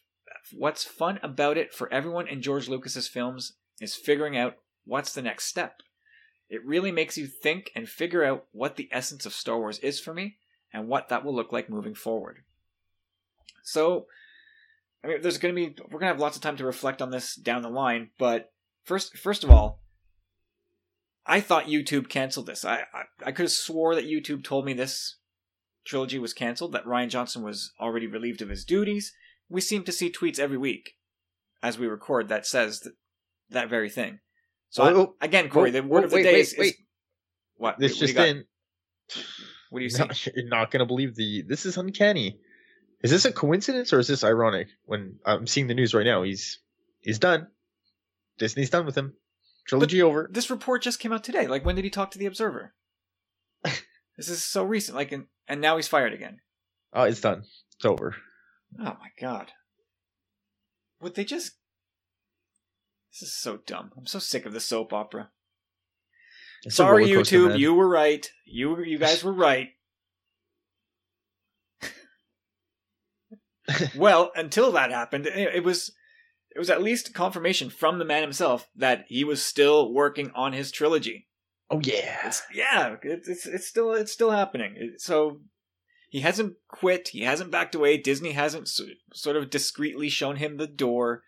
[0.51, 5.21] what's fun about it for everyone in George Lucas's films is figuring out what's the
[5.21, 5.81] next step.
[6.49, 9.99] It really makes you think and figure out what the essence of Star Wars is
[9.99, 10.37] for me
[10.73, 12.39] and what that will look like moving forward.
[13.63, 14.07] So,
[15.03, 17.01] I mean, there's going to be we're going to have lots of time to reflect
[17.01, 18.51] on this down the line, but
[18.83, 19.81] first first of all,
[21.25, 22.65] I thought YouTube canceled this.
[22.65, 25.17] I I, I could have swore that YouTube told me this
[25.85, 29.13] trilogy was canceled, that Rian Johnson was already relieved of his duties,
[29.49, 30.95] we seem to see tweets every week
[31.61, 32.93] as we record that says that,
[33.49, 34.19] that very thing.
[34.69, 36.75] So oh, I, again, Corey, the word of the wait, day wait, is, wait.
[37.55, 38.45] what this what, just in.
[39.71, 40.31] What do you see?
[40.35, 41.43] you're not going to believe the.
[41.47, 42.39] This is uncanny.
[43.01, 44.67] Is this a coincidence or is this ironic?
[44.85, 46.59] When I'm seeing the news right now, he's
[46.99, 47.47] he's done.
[48.37, 49.13] Disney's done with him.
[49.67, 50.29] Trilogy but over.
[50.31, 51.47] This report just came out today.
[51.47, 52.73] Like, when did he talk to the Observer?
[53.63, 54.97] this is so recent.
[54.97, 56.39] Like, and, and now he's fired again.
[56.93, 57.43] Oh, it's done.
[57.75, 58.15] It's over.
[58.79, 59.51] Oh my god.
[61.01, 61.53] Would they just.
[63.11, 63.91] This is so dumb.
[63.97, 65.29] I'm so sick of the soap opera.
[66.63, 67.49] It's Sorry, YouTube.
[67.49, 67.59] Man.
[67.59, 68.27] You were right.
[68.45, 69.69] You you guys were right.
[73.95, 75.91] well, until that happened, eh, it was
[76.55, 80.53] it was at least confirmation from the man himself that he was still working on
[80.53, 81.27] his trilogy.
[81.69, 82.95] Oh yeah, it's, yeah.
[83.01, 84.95] It's, it's it's still it's still happening.
[84.97, 85.41] So
[86.09, 87.09] he hasn't quit.
[87.09, 87.97] He hasn't backed away.
[87.97, 88.67] Disney hasn't
[89.13, 91.21] sort of discreetly shown him the door.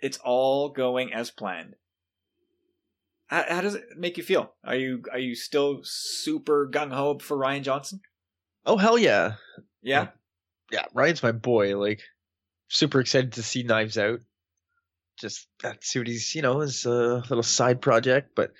[0.00, 1.74] It's all going as planned.
[3.28, 4.52] how, how does it make you feel?
[4.62, 8.00] Are you are you still super gung ho for Rian Johnson?
[8.66, 9.36] Oh hell yeah,
[9.82, 10.08] Yeah.
[10.70, 10.86] Yeah.
[10.94, 11.78] Rian's my boy.
[11.78, 12.00] Like,
[12.68, 14.20] super excited to see Knives Out.
[15.18, 15.48] Just
[15.80, 18.52] see what he's you know his uh, little side project, but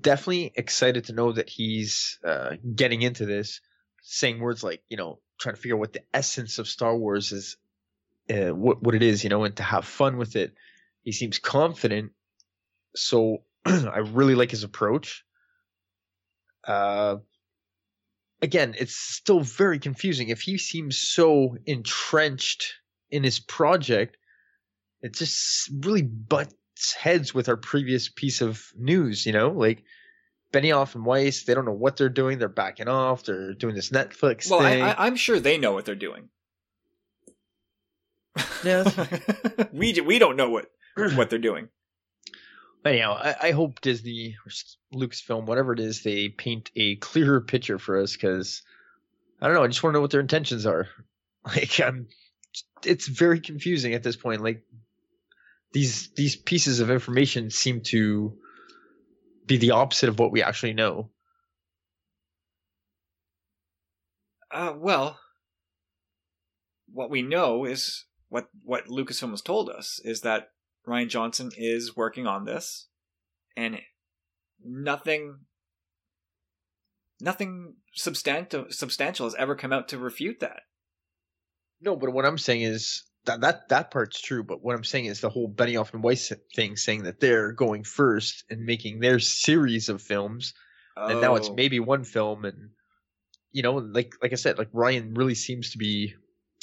[0.00, 3.60] definitely excited to know that he's uh, getting into this,
[4.02, 7.32] saying words like you know trying to figure out what the essence of Star Wars
[7.32, 7.56] is,
[8.30, 10.52] uh, what what it is, you know, and to have fun with it.
[11.04, 12.12] He seems confident,
[12.94, 15.24] so I really like his approach.
[16.66, 17.16] Uh,
[18.44, 20.28] again, it's still very confusing.
[20.28, 22.74] If he seems so entrenched
[23.10, 24.18] in his project,
[25.00, 26.54] it just really butts
[26.98, 29.48] heads with our previous piece of news, you know?
[29.50, 29.82] Like
[30.52, 32.38] Benioff and Weiss, they don't know what they're doing.
[32.38, 33.24] They're backing off.
[33.24, 34.82] They're doing this Netflix Well, I, thing.
[34.82, 36.28] I, I'm sure they know what they're doing.
[38.62, 38.84] Yeah.
[39.72, 41.68] we we don't know what what they're doing.
[42.84, 44.50] Anyhow, I, I hope Disney or
[44.98, 48.62] Lucasfilm, whatever it is, they paint a clearer picture for us because
[49.40, 49.64] I don't know.
[49.64, 50.88] I just want to know what their intentions are.
[51.46, 52.08] Like, I'm,
[52.86, 54.42] it's very confusing at this point.
[54.42, 54.62] Like,
[55.74, 58.38] these these pieces of information seem to
[59.44, 61.10] be the opposite of what we actually know.
[64.50, 65.18] Uh, well,
[66.90, 70.53] what we know is what what Lucasfilm has told us is that
[70.86, 72.88] Rian Johnson is working on this,
[73.56, 73.80] and
[74.64, 75.38] nothing
[77.20, 80.62] nothing substantive substantial has ever come out to refute that.
[81.80, 84.42] No, but what I'm saying is that that that part's true.
[84.42, 87.84] But what I'm saying is the whole Benioff and Weiss thing, saying that they're going
[87.84, 90.54] first and making their series of films.
[90.96, 91.54] and now it's Oh.
[91.54, 92.70] maybe one film and
[93.50, 96.14] you know like like i said like rian really seems to be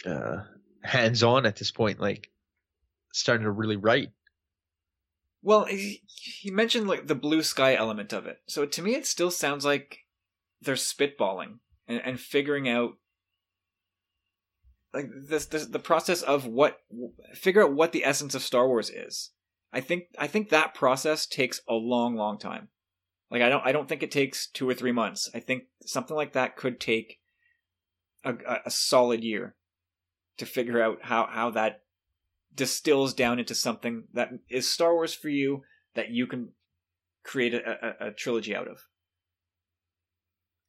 [0.06, 0.38] uh
[0.84, 2.30] hands on at this point like
[3.12, 4.10] starting to really write
[5.42, 8.42] Well, he, he mentioned like the blue sky element of it.
[8.48, 10.00] So to me, it still sounds like
[10.62, 12.94] they're spitballing and, and figuring out
[14.94, 16.80] like this, this the process of what
[17.34, 19.32] figure out what the essence of Star Wars is.
[19.74, 22.68] I think I think that process takes a long, long time.
[23.30, 25.30] Like I don't I don't think it takes two or three months.
[25.34, 27.20] I think something like that could take
[28.26, 29.56] a, a, a solid year
[30.38, 31.84] to figure out how how that
[32.54, 35.64] distills down into something that is Star Wars for you
[35.96, 36.50] that you can
[37.24, 38.80] create a, a, a trilogy out of.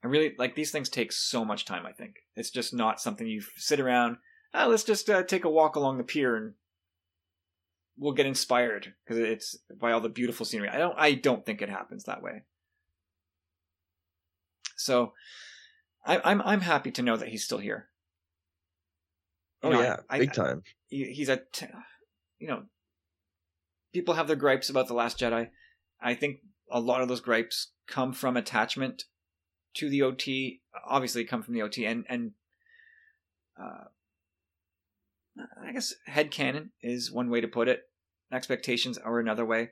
[0.05, 1.87] I really like these things take so much time.
[1.87, 4.17] I think it's just not something you sit around.
[4.53, 6.55] Ah, let's just uh, take a walk along the pier and
[7.97, 10.69] we'll get inspired because it's by all the beautiful scenery.
[10.69, 10.99] I don't.
[10.99, 12.43] I don't think it happens that way.
[14.77, 15.13] So,
[16.05, 17.89] I, I'm I'm happy to know that he's still here.
[19.63, 20.63] You oh know, yeah I- big I- time.
[20.89, 21.67] he- he's a t-
[22.39, 22.65] you know
[23.93, 25.51] people have their gripes about the last jedi.
[26.01, 29.05] I think a lot of those gripes come from attachment
[29.75, 32.33] to the ot obviously come from the ot and and
[33.61, 33.85] uh
[35.63, 37.83] i guess head headcanon is one way to put it.
[38.33, 39.71] Expectations are another way.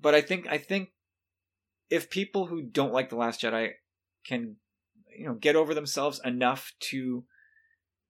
[0.00, 0.90] But i think i think
[1.90, 3.72] if people who don't like the last jedi
[4.26, 4.56] can
[5.16, 7.24] you know get over themselves enough to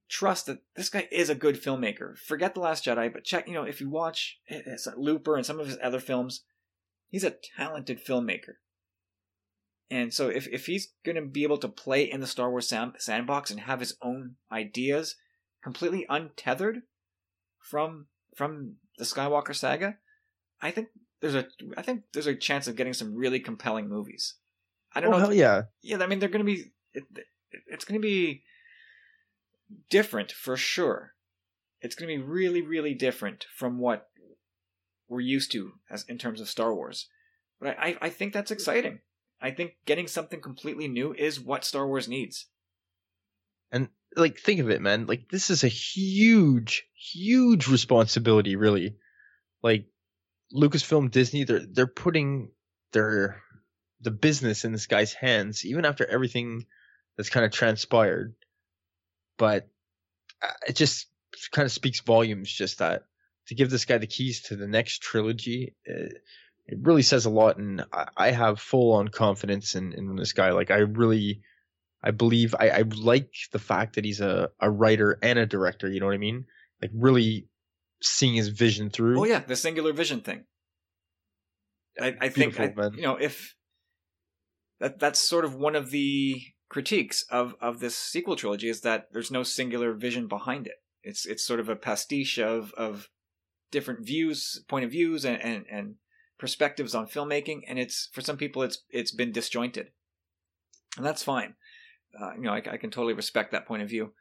[0.09, 2.17] trust that this guy is a good filmmaker.
[2.17, 5.47] Forget The Last Jedi, but check, you know, if you watch eh, eh, Looper and
[5.47, 6.43] some of his other films,
[7.09, 8.55] he's a talented filmmaker.
[9.91, 12.69] And so if, if he's going to be able to play in the Star Wars
[12.69, 15.17] sand, sandbox and have his own ideas
[15.63, 16.83] completely untethered
[17.61, 19.99] from from the Skywalker saga,
[20.61, 20.89] I think
[21.21, 24.35] there's a I think there's a chance of getting some really compelling movies.
[24.95, 25.25] I don't oh know.
[25.25, 27.05] hell yeah yeah, I mean they're going to be it,
[27.69, 28.43] it's going to be
[29.91, 31.13] different for sure.
[31.81, 34.09] It's going to be really really different from what
[35.09, 37.09] we're used to as in terms of Star Wars.
[37.61, 39.01] But I I, think that's exciting.
[39.41, 42.47] I think getting something completely new is what Star Wars needs.
[43.71, 48.97] And like think of it man like this is a huge huge responsibility really
[49.63, 49.87] like
[50.55, 52.51] lucasfilm disney they're they're putting
[52.93, 53.43] their
[54.01, 56.65] the business in this guy's hands even after everything
[57.17, 58.35] that's kind of transpired
[59.39, 59.69] but
[60.43, 61.09] uh, it just
[61.53, 63.03] kind of speaks volumes just that
[63.49, 66.13] to give this guy the keys to the next trilogy it,
[66.67, 70.33] it really says a lot and i, I have full on confidence in, in this
[70.33, 71.43] guy like i really
[72.05, 75.89] I believe I, I like the fact that he's a, a writer and a director.
[75.89, 76.45] You know what I mean?
[76.83, 77.49] Like really
[78.03, 79.19] seeing his vision through.
[79.19, 80.45] Oh yeah, the singular vision thing.
[81.99, 83.55] I, I think I, you know if
[84.81, 86.43] that that's sort of one of the
[86.75, 90.83] critiques of of this sequel trilogy is that there's no singular vision behind it.
[91.05, 93.11] It's it's sort of a pastiche of of
[93.71, 95.95] different views, point of views, and and, and
[96.37, 99.91] perspectives on filmmaking, and it's for some people it's it's been disjointed,
[100.97, 101.55] and that's fine.
[102.21, 104.13] Uh, you know, I, I can totally respect that point of view.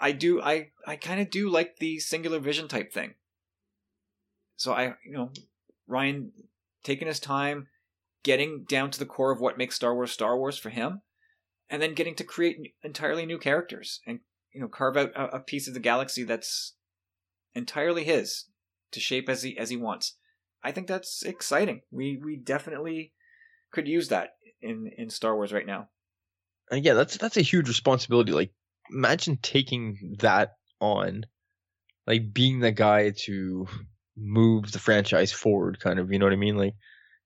[0.00, 3.14] I do, I I kind of do like the singular vision type thing.
[4.56, 5.30] So I, you know,
[5.88, 6.30] Rian
[6.82, 7.68] taking his time,
[8.24, 11.02] getting down to the core of what makes Star Wars Star Wars for him,
[11.70, 14.20] and then getting to create entirely new characters and
[14.52, 16.74] you know carve out a, a piece of the galaxy that's
[17.54, 18.46] entirely his
[18.92, 20.16] to shape as he as he wants.
[20.62, 21.82] I think that's exciting.
[21.90, 23.12] We we definitely
[23.70, 25.88] could use that in in Star Wars right now.
[26.70, 28.32] And yeah, that's that's a huge responsibility.
[28.32, 28.52] Like,
[28.90, 31.24] imagine taking that on,
[32.06, 33.66] like being the guy to
[34.16, 35.80] move the franchise forward.
[35.80, 36.56] Kind of, you know what I mean?
[36.56, 36.74] Like,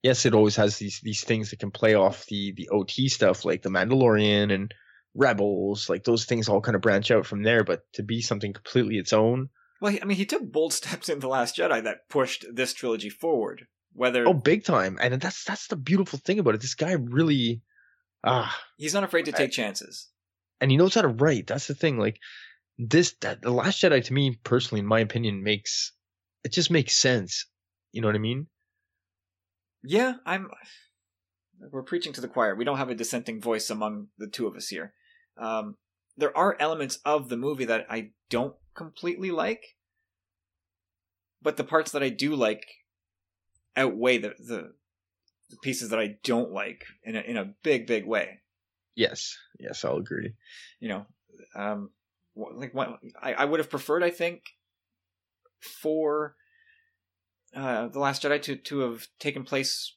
[0.02, 3.44] yes, it always has these these things that can play off the the OT stuff,
[3.44, 4.74] like the Mandalorian and
[5.14, 5.88] Rebels.
[5.88, 7.64] Like those things all kind of branch out from there.
[7.64, 9.50] But to be something completely its own
[9.82, 13.10] well, I mean, he took bold steps in the Last Jedi that pushed this trilogy
[13.10, 13.66] forward.
[13.94, 16.62] Whether oh, big time, and that's that's the beautiful thing about it.
[16.62, 17.60] This guy really,
[18.24, 20.08] ah, he's not afraid to take I, chances,
[20.62, 21.46] and he knows how to write.
[21.46, 21.98] That's the thing.
[21.98, 22.18] Like
[22.78, 25.92] this, that, the Last Jedi, to me personally, in my opinion, makes
[26.42, 27.44] it just makes sense.
[27.90, 28.46] You know what I mean?
[29.84, 30.48] Yeah, I'm.
[31.70, 32.54] We're preaching to the choir.
[32.54, 34.94] We don't have a dissenting voice among the two of us here.
[35.36, 35.76] Um,
[36.16, 39.76] there are elements of the movie that I don't completely like,
[41.40, 42.66] but the parts that I do like
[43.76, 44.72] outweigh the the,
[45.50, 48.40] the pieces that I don't like in a, in a big big way.
[48.94, 50.34] Yes, yes, I'll agree.
[50.80, 51.06] You know,
[51.54, 51.90] um,
[52.36, 54.42] like what I, I would have preferred, I think,
[55.60, 56.34] for
[57.54, 59.94] uh, the Last Jedi to to have taken place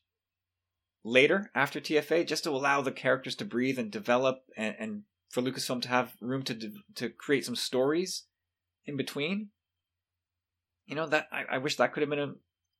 [1.03, 5.41] later after TFA, just to allow the characters to breathe and develop, and, and for
[5.41, 8.23] Lucasfilm to have room to to create some stories
[8.85, 9.49] in between.
[10.85, 12.33] You know that I, I wish that could have been a,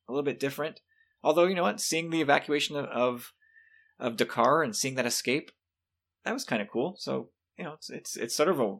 [0.08, 0.80] a little bit different.
[1.22, 3.32] Although you know what, seeing the evacuation of of,
[3.98, 5.50] of D'Qar and seeing that escape,
[6.24, 6.96] that was kind of cool.
[6.98, 8.76] So you know, it's it's it's sort of a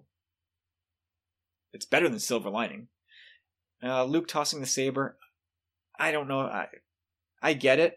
[1.73, 2.89] it's better than Silver Lining.
[3.83, 5.19] Uh, Luke tossing the saber,
[5.99, 6.41] I don't know.
[6.41, 6.69] I
[7.43, 7.97] I get it.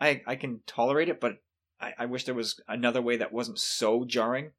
[0.00, 1.38] I I can tolerate it, but
[1.80, 4.52] I, I wish there was another way that wasn't so jarring.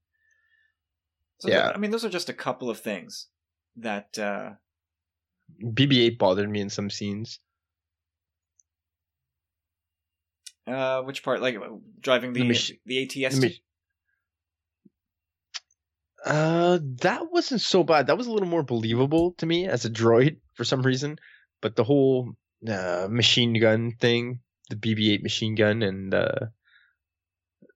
[1.40, 3.28] So yeah, I mean, those are just a couple of things
[3.76, 4.54] that uh
[5.64, 7.40] BB-8 bothered me in some scenes.
[10.66, 11.42] Uh, which part?
[11.42, 11.58] Like
[12.02, 13.40] driving the the, mach- the ATS.
[13.40, 13.54] The ma-
[16.32, 18.08] uh, that wasn't so bad.
[18.08, 21.20] That was a little more believable to me as a droid for some reason.
[21.62, 22.34] But the whole
[22.68, 24.40] uh, machine gun thing,
[24.70, 26.48] the BB-8 machine gun, and uh,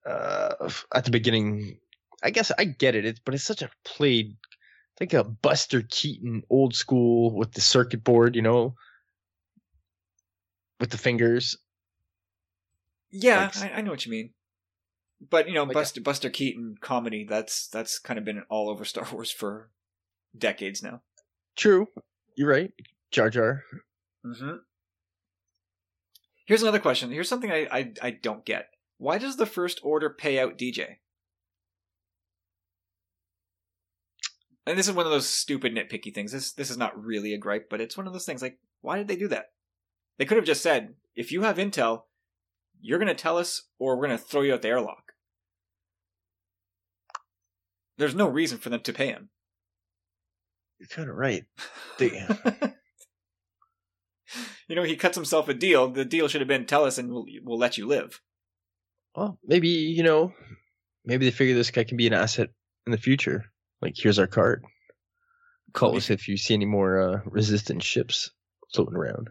[0.06, 1.78] uh, at the beginning,
[2.24, 3.06] I guess I get it.
[3.06, 4.36] It's but it's such a played
[5.00, 8.76] like a Buster Keaton old school with the circuit board, you know,
[10.80, 11.58] with the fingers.
[13.12, 14.32] Yeah, like, I, I, know what you mean.
[15.30, 18.70] But you know, like Buster a, Buster Keaton comedy that's that's kind of been all
[18.70, 19.70] over Star Wars for
[20.38, 21.02] decades now.
[21.56, 21.88] True,
[22.36, 22.72] you're right,
[23.12, 23.64] Jar Jar.
[24.26, 24.58] Mm-hmm.
[26.52, 27.12] Here's another question.
[27.12, 28.72] Here's something I, I I don't get.
[28.98, 30.98] Why does the First Order pay out DJ?
[34.66, 36.34] and this is one of those stupid nitpicky things.
[36.34, 38.42] This this is not really a gripe, but it's one of those things.
[38.42, 39.52] Like, why did they do that?
[40.18, 42.02] They could have just said, if you have intel,
[42.82, 45.14] you're going to tell us, or we're going to throw you out the airlock.
[47.98, 49.30] There's no reason for them to pay him.
[50.80, 51.46] You're kind of right.
[51.98, 52.28] They...
[54.72, 55.90] you know, he cuts himself a deal.
[55.90, 58.22] The deal should have been, tell us, and we'll we'll let you live.
[59.14, 60.32] Well, maybe you know,
[61.04, 62.48] maybe they figure this guy can be an asset
[62.86, 63.44] in the future.
[63.82, 64.64] Like, here's our card.
[65.74, 68.32] Call us if you see any more uh, resistance ships
[68.74, 69.30] floating around.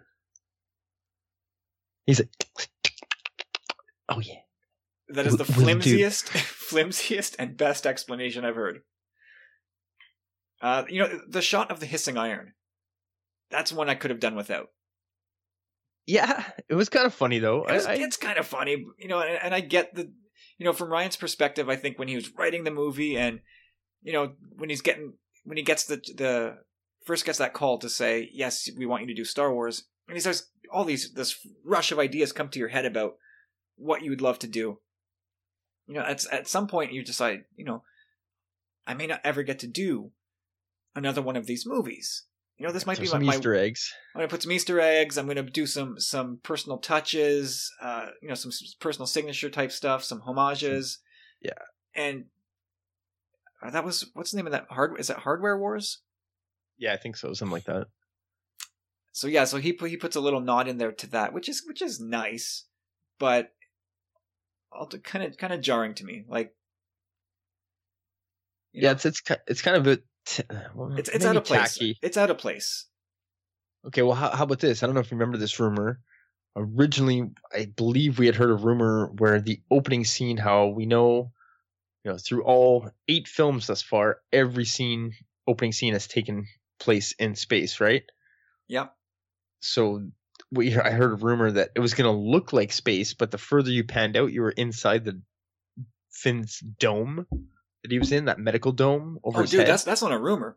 [2.04, 2.28] He's like,
[4.10, 4.40] oh yeah.
[5.08, 8.82] That is the flimsiest, flimsiest and best explanation I've heard.
[10.60, 12.52] Uh, you know, the shot of the hissing iron.
[13.50, 14.68] That's one I could have done without.
[16.06, 17.64] Yeah, it was kind of funny though.
[17.64, 20.12] It was, I, it's kind of funny, you know, and, and I get the,
[20.58, 23.40] you know, from Rian's perspective, I think when he was writing the movie and
[24.02, 26.58] you know, when he's getting when he gets the the
[27.04, 30.16] first gets that call to say, "Yes, we want you to do Star Wars," and
[30.16, 33.14] he says all these this rush of ideas come to your head about
[33.76, 34.80] what you would love to do.
[35.86, 37.82] You know, at at some point you decide, you know,
[38.86, 40.12] I may not ever get to do
[40.94, 42.24] another one of these movies.
[42.60, 43.90] You know, this might so be some my, Easter eggs.
[44.14, 45.16] I'm gonna put some Easter eggs.
[45.16, 47.72] I'm gonna do some some personal touches.
[47.80, 50.98] Uh, you know, some personal signature type stuff, some homages.
[51.40, 51.52] Yeah.
[51.94, 52.26] And
[53.62, 55.00] uh, that was what's the name of that hard?
[55.00, 56.02] Is it Hardware Wars?
[56.76, 57.32] Yeah, I think so.
[57.32, 57.86] Something like that.
[59.12, 61.48] so yeah, so he put, he puts a little nod in there to that, which
[61.48, 62.66] is which is nice,
[63.18, 63.52] but
[65.02, 66.24] kind of kind of jarring to me.
[66.28, 66.54] Like,
[68.74, 70.00] yeah, know, it's it's it's kind of a
[70.30, 71.74] t- uh, well, it's it's out of place.
[71.74, 71.98] Tacky.
[72.02, 72.86] It's out of place.
[73.86, 74.82] Okay, well, how, how about this?
[74.82, 76.00] I don't know if you remember this rumor.
[76.56, 81.32] Originally, I believe we had heard a rumor where the opening scene, how we know,
[82.04, 85.12] you know, through all eight films thus far, every scene,
[85.46, 86.46] opening scene has taken
[86.78, 88.02] place in space, right?
[88.68, 88.92] Yep.
[89.60, 90.08] So
[90.52, 93.38] we I heard a rumor that it was going to look like space, but the
[93.38, 95.20] further you panned out, you were inside the
[96.10, 97.26] Finn's dome
[97.82, 99.68] that he was in, that medical dome over oh, his dude, head.
[99.68, 100.56] that's that's not a rumor.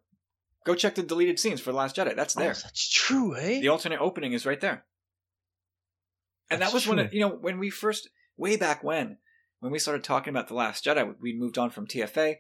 [0.65, 2.15] Go check the deleted scenes for the Last Jedi.
[2.15, 2.51] That's there.
[2.51, 3.59] Oh, that's true, eh?
[3.59, 4.86] The alternate opening is right there.
[6.49, 6.95] And that's that was true.
[6.95, 9.17] when it, you know when we first way back when
[9.59, 12.36] when we started talking about the Last Jedi, we moved on from TFA.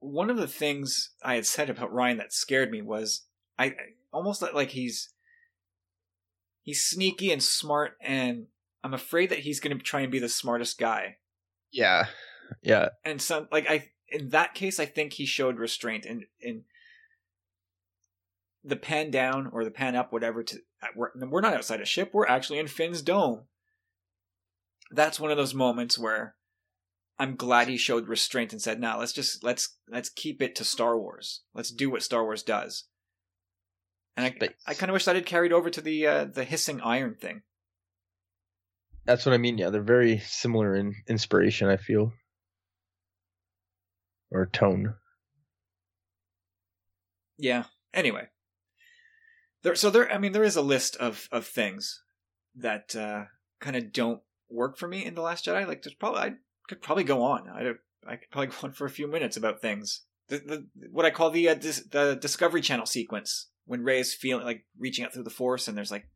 [0.00, 3.22] One of the things I had said about Rian that scared me was
[3.58, 3.74] I
[4.12, 5.10] almost like he's
[6.62, 8.46] he's sneaky and smart, and
[8.84, 11.16] I'm afraid that he's going to try and be the smartest guy.
[11.72, 12.06] Yeah,
[12.62, 12.90] yeah.
[13.04, 16.64] And some like I in that case, I think he showed restraint in in
[18.64, 20.42] the pan down or the pan up, whatever.
[20.42, 20.58] To
[20.94, 23.44] we're, we're not outside a ship; we're actually in Finn's dome.
[24.90, 26.34] That's one of those moments where
[27.18, 30.54] I'm glad he showed restraint and said, "Now nah, let's just let's let's keep it
[30.56, 31.42] to Star Wars.
[31.54, 32.84] Let's do what Star Wars does."
[34.16, 36.80] And I, I kind of wish that had carried over to the uh, the hissing
[36.80, 37.42] iron thing.
[39.04, 39.58] That's what I mean.
[39.58, 41.68] Yeah, they're very similar in inspiration.
[41.68, 42.12] I feel,
[44.30, 44.94] or tone.
[47.36, 47.64] Yeah.
[47.94, 48.28] Anyway,
[49.62, 49.74] there.
[49.74, 50.10] So there.
[50.12, 52.02] I mean, there is a list of of things
[52.56, 53.24] that uh,
[53.60, 54.20] kind of don't
[54.50, 55.66] work for me in the Last Jedi.
[55.66, 56.32] Like, there's probably I
[56.68, 57.48] could probably go on.
[57.48, 57.72] I
[58.06, 60.02] I could probably go on for a few minutes about things.
[60.28, 64.14] The, the what I call the uh, dis, the Discovery Channel sequence when Rey is
[64.14, 66.08] feeling like reaching out through the force, and there's like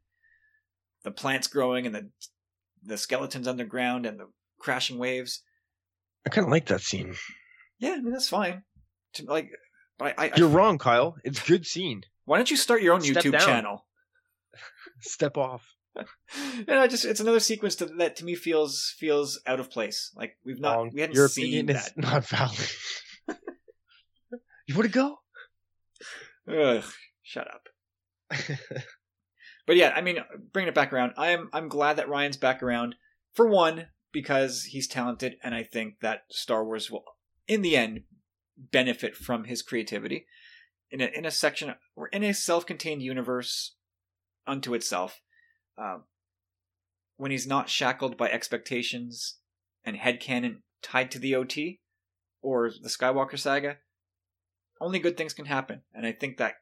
[1.04, 2.10] the plants growing and the
[2.82, 4.26] the skeletons underground and the
[4.58, 5.42] crashing waves.
[6.26, 7.14] I kind of like that scene.
[7.82, 8.62] Yeah, I mean that's fine.
[9.14, 9.50] To, like,
[9.98, 11.16] but I, I you're I, wrong, Kyle.
[11.24, 12.04] It's good scene.
[12.26, 13.40] Why don't you start your own Step YouTube down.
[13.40, 13.86] channel?
[15.00, 15.74] Step off.
[15.96, 20.12] and I just it's another sequence to, that to me feels feels out of place.
[20.14, 20.90] Like we've not Wrong.
[20.94, 21.86] we hadn't Your seen opinion that.
[21.88, 22.70] Is not valid.
[24.68, 25.16] you want to go?
[26.48, 26.84] Ugh.
[27.24, 27.68] Shut up.
[29.66, 30.18] but yeah, I mean,
[30.52, 32.94] bringing it back around, I'm I'm glad that Rian's back around.
[33.34, 37.02] For one, because he's talented, and I think that Star Wars will,
[37.48, 38.02] in the end,
[38.56, 40.26] benefit from his creativity.
[40.90, 43.76] In a in a section or in a self-contained universe
[44.46, 45.22] unto itself,
[45.78, 46.04] um,
[47.16, 49.38] when he's not shackled by expectations
[49.84, 51.80] and headcanon tied to the OT
[52.42, 53.78] or the Skywalker saga,
[54.80, 55.82] only good things can happen.
[55.94, 56.56] And I think that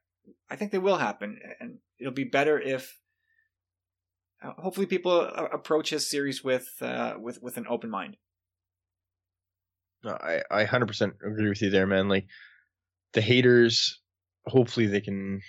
[0.48, 3.00] I think they will happen, and it'll be better if
[4.42, 8.16] uh, hopefully people approach his series with uh, with with an open mind.
[10.04, 12.08] No, I I hundred percent agree with you there, man.
[12.08, 12.26] Like
[13.12, 14.00] the haters,
[14.46, 15.40] hopefully they can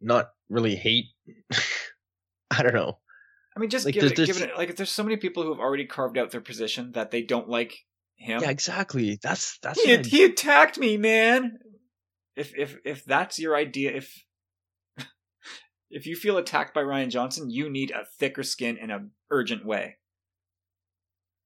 [0.00, 1.06] not really hate.
[2.50, 2.98] I don't know.
[3.56, 5.60] I mean, just like, give, it, give it like there's so many people who have
[5.60, 7.74] already carved out their position that they don't like
[8.16, 8.42] him.
[8.42, 9.18] Yeah, exactly.
[9.22, 11.58] That's that's he, he attacked me, man
[12.36, 14.24] if if if that's your idea, if
[15.90, 19.64] if you feel attacked by Rian Johnson, you need a thicker skin in an urgent
[19.64, 19.96] way.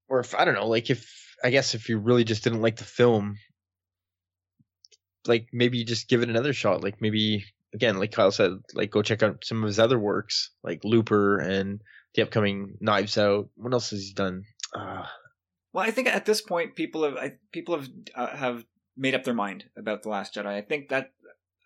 [0.08, 2.76] Or if I don't know, like if I guess if you really just didn't like
[2.76, 3.36] the film,
[5.26, 6.82] like maybe you just give it another shot.
[6.82, 10.50] Like maybe again, like Kyle said, like go check out some of his other works,
[10.62, 11.80] like Looper and
[12.14, 13.48] the upcoming Knives Out.
[13.56, 14.44] What else has he done?
[14.74, 15.04] Uh,
[15.72, 18.64] well, I think at this point, people have I, people have uh, have
[18.96, 20.46] made up their mind about the Last Jedi.
[20.46, 21.12] I think that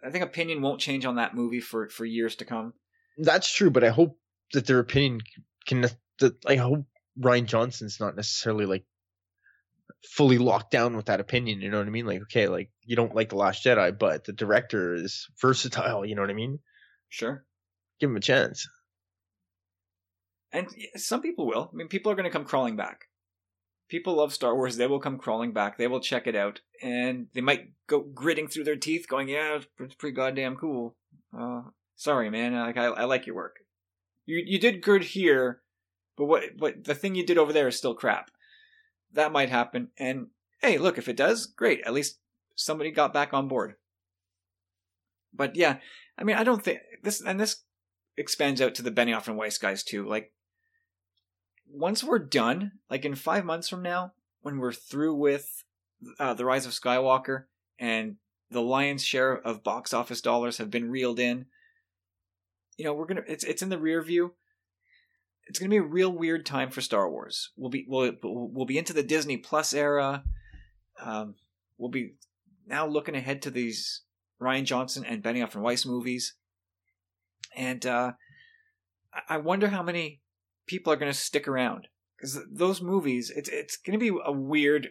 [0.05, 2.75] I think opinion won't change on that movie for for years to come.
[3.17, 4.19] That's true, but I hope
[4.53, 5.21] that their opinion
[5.67, 5.87] can.
[6.21, 6.85] That I hope
[7.19, 8.85] Rian Johnson's not necessarily like
[10.11, 11.61] fully locked down with that opinion.
[11.61, 12.07] You know what I mean?
[12.07, 16.05] Like, okay, like you don't like the Last Jedi, but the director is versatile.
[16.05, 16.59] You know what I mean?
[17.09, 17.45] Sure.
[18.01, 18.69] Give him a chance.
[20.53, 21.71] And some people will.
[21.73, 23.07] I mean, people are going to come crawling back
[23.89, 24.77] people love Star Wars.
[24.77, 25.79] They will come crawling back.
[25.79, 29.61] They will check it out, and they might go gritting through their teeth, going, "Yeah,
[29.79, 30.97] it's pretty goddamn cool."
[31.37, 31.63] Uh,
[31.97, 32.55] sorry, man.
[32.55, 33.57] Like I, I like your work.
[34.27, 35.63] You you did good here,
[36.17, 38.31] but what but the thing you did over there is still crap.
[39.15, 40.29] That might happen, and
[40.61, 41.81] hey, look, if it does, great.
[41.87, 42.19] At least
[42.55, 43.75] somebody got back on board.
[45.33, 45.79] But yeah,
[46.19, 47.63] I mean, I don't think this, and this
[48.17, 50.07] expands out to the Benioff and Weiss guys too.
[50.07, 50.33] Like
[51.71, 54.13] once we're done, like in five months from now,
[54.43, 55.65] when we're through with
[56.19, 57.45] uh, the Rise of Skywalker
[57.79, 58.17] and
[58.51, 61.47] the lion's share of box office dollars have been reeled in,
[62.77, 64.35] you know, we're gonna it's it's in the rear view.
[65.47, 67.51] It's gonna be a real weird time for Star Wars.
[67.57, 70.25] We'll be we'll we'll be into the Disney Plus era.
[71.03, 71.35] Um,
[71.79, 72.15] we'll be
[72.67, 74.03] now looking ahead to these
[74.41, 76.35] Rian Johnson and Benioff and Weiss movies,
[77.57, 78.13] and uh,
[79.29, 80.21] I wonder how many
[80.67, 83.31] people are going to stick around because those movies.
[83.35, 84.91] It's it's going to be a weird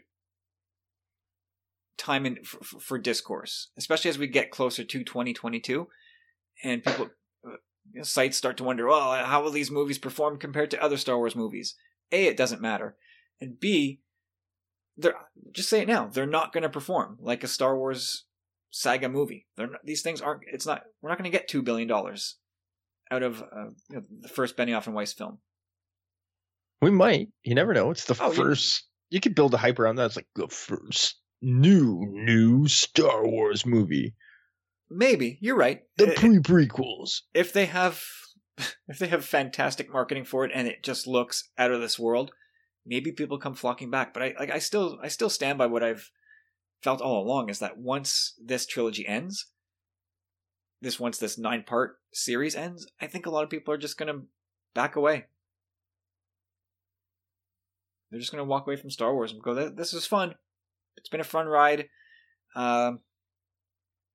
[1.97, 5.88] time in for, for, discourse, especially as we get closer to 2022,
[6.64, 7.10] and people
[8.01, 11.36] sites start to wonder, well, how will these movies perform compared to other Star Wars
[11.36, 11.75] movies?
[12.11, 12.95] A, it doesn't matter,
[13.41, 14.01] and B,
[14.97, 15.15] they're
[15.51, 16.07] just say it now.
[16.07, 18.25] They're not going to perform like a Star Wars
[18.71, 19.47] saga movie.
[19.57, 20.41] They're not, these things aren't.
[20.51, 20.84] It's not.
[21.01, 22.38] We're not going to get two billion dollars
[23.11, 25.39] out of uh, you know, the first Benioff and Weiss film.
[26.81, 27.29] We might.
[27.43, 27.91] You never know.
[27.91, 28.88] It's the oh, first.
[29.09, 30.07] You, you could build a hype around that.
[30.07, 34.13] It's like the first new new Star Wars movie.
[34.95, 35.81] Maybe you're right.
[35.97, 37.21] The pre prequels.
[37.33, 38.01] If they have,
[38.87, 42.31] if they have fantastic marketing for it and it just looks out of this world,
[42.85, 44.13] maybe people come flocking back.
[44.13, 46.09] But I like I still I still stand by what I've
[46.81, 49.47] felt all along is that once this trilogy ends,
[50.81, 53.97] this once this nine part series ends, I think a lot of people are just
[53.97, 54.21] gonna
[54.75, 55.25] back away.
[58.11, 60.35] They're just gonna walk away from Star Wars and go, "This is fun.
[60.97, 61.89] It's been a fun ride.
[62.55, 62.99] Um,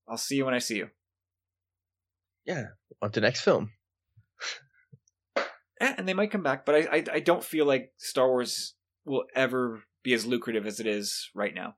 [0.09, 0.89] I'll see you when I see you."
[2.45, 2.65] Yeah,
[3.03, 3.73] on to next film.
[5.81, 8.75] Eh, and they might come back, but I, I I don't feel like Star Wars
[9.05, 11.77] will ever be as lucrative as it is right now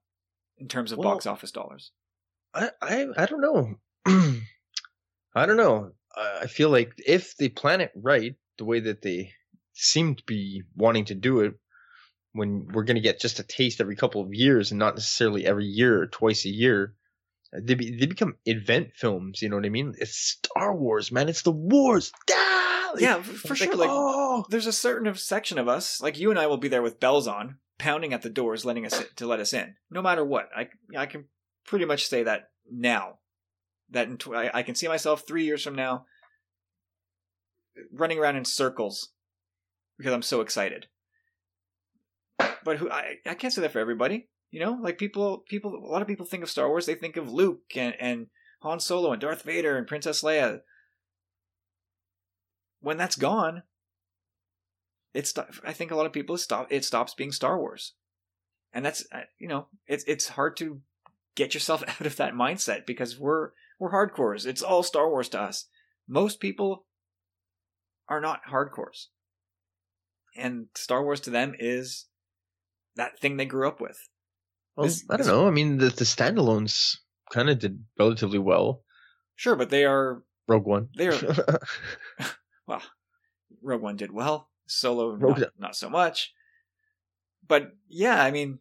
[0.59, 1.93] in terms of well, box office dollars.
[2.55, 3.75] I I, I don't know.
[5.35, 5.93] I don't know.
[6.17, 9.33] I feel like if they plan it right, the way that they
[9.75, 11.55] seem to be wanting to do it,
[12.33, 15.47] when we're going to get just a taste every couple of years and not necessarily
[15.47, 16.95] every year or twice a year,
[17.53, 19.43] they be, they become event films.
[19.43, 19.95] You know what I mean?
[19.99, 21.29] It's Star Wars, man.
[21.29, 22.13] It's the wars.
[22.31, 22.91] Ah!
[22.95, 23.69] Like, yeah, for sure.
[23.69, 24.45] Like, like oh.
[24.51, 27.29] there's a certain section of us, like you and I, will be there with bells
[27.29, 30.49] on, pounding at the doors, letting us in, to let us in, no matter what.
[30.57, 31.27] I I can
[31.67, 33.19] pretty much say that now.
[33.91, 36.07] That in tw- I, I can see myself three years from now
[37.93, 39.11] running around in circles
[39.97, 40.87] because I'm so excited.
[42.65, 44.29] But who I I can't say that for everybody.
[44.51, 47.17] You know, like people people a lot of people think of Star Wars, they think
[47.17, 48.27] of Luke and and
[48.63, 50.61] Han Solo and Darth Vader and Princess Leia
[52.81, 53.63] when that's gone,
[55.15, 55.35] it's
[55.65, 57.95] I think a lot of people stop it stops being Star Wars,
[58.73, 60.81] and that's uh, you know it's it's hard to
[61.35, 64.47] get yourself out of that mindset because we're we're hardcores.
[64.47, 65.67] It's all Star Wars to us.
[66.09, 66.87] Most people
[68.09, 69.07] are not hardcores,
[70.37, 72.07] and Star Wars to them is
[72.97, 74.09] that thing they grew up with.
[74.81, 75.47] Well, this, I don't know.
[75.47, 76.97] I mean, the the standalones
[77.31, 78.83] kind of did relatively well.
[79.37, 80.89] Sure, but they are Rogue One.
[80.97, 81.19] They are
[82.67, 82.83] well,
[83.63, 84.49] Rogue One did well.
[84.67, 86.33] Solo, not, not so much.
[87.47, 88.61] But yeah, I mean,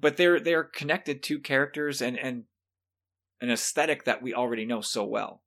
[0.00, 2.44] but they're they're connected to characters and and
[3.40, 5.42] an aesthetic that we already know so well.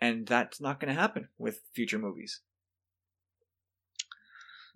[0.00, 2.40] And that's not going to happen with future movies.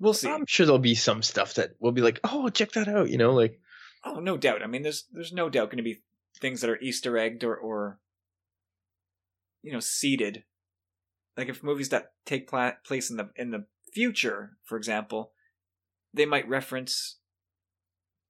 [0.01, 0.29] We'll see.
[0.29, 3.19] I'm sure there'll be some stuff that we'll be like, "Oh, check that out," you
[3.19, 3.61] know, like
[4.05, 4.63] Oh, no doubt.
[4.63, 6.03] I mean, there's there's no doubt going to be
[6.41, 7.99] things that are Easter egged or or
[9.63, 10.45] you know seeded
[11.37, 15.33] like if movies that take pla- place in the in the future for example
[16.15, 17.19] they might reference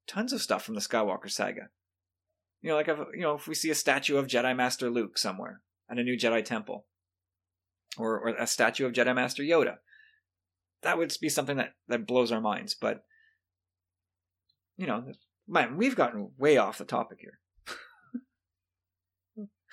[0.06, 1.68] tons of stuff from the skywalker saga
[2.62, 5.18] you know like if, you know if we see a statue of jedi master luke
[5.18, 5.60] somewhere
[5.90, 6.86] at a new jedi temple
[7.98, 9.76] or, or a statue of jedi master yoda
[10.82, 13.04] that would be something that that blows our minds but
[14.76, 15.04] you know
[15.46, 17.38] man we've gotten way off the topic here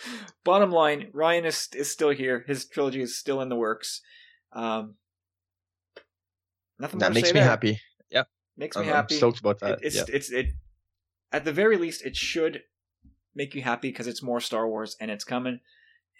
[0.43, 2.43] Bottom line, Rian is is still here.
[2.47, 4.01] His trilogy is still in the works.
[4.53, 4.95] Um,
[6.79, 6.99] nothing.
[6.99, 7.43] That makes me there.
[7.47, 7.79] happy.
[8.09, 8.23] Yeah,
[8.57, 9.15] makes me I'm, happy.
[9.15, 9.79] I'm stoked about that.
[9.79, 10.03] It, it's yeah.
[10.09, 10.47] it's it.
[11.31, 12.63] At the very least, it should
[13.33, 15.59] make you happy because it's more Star Wars and it's coming.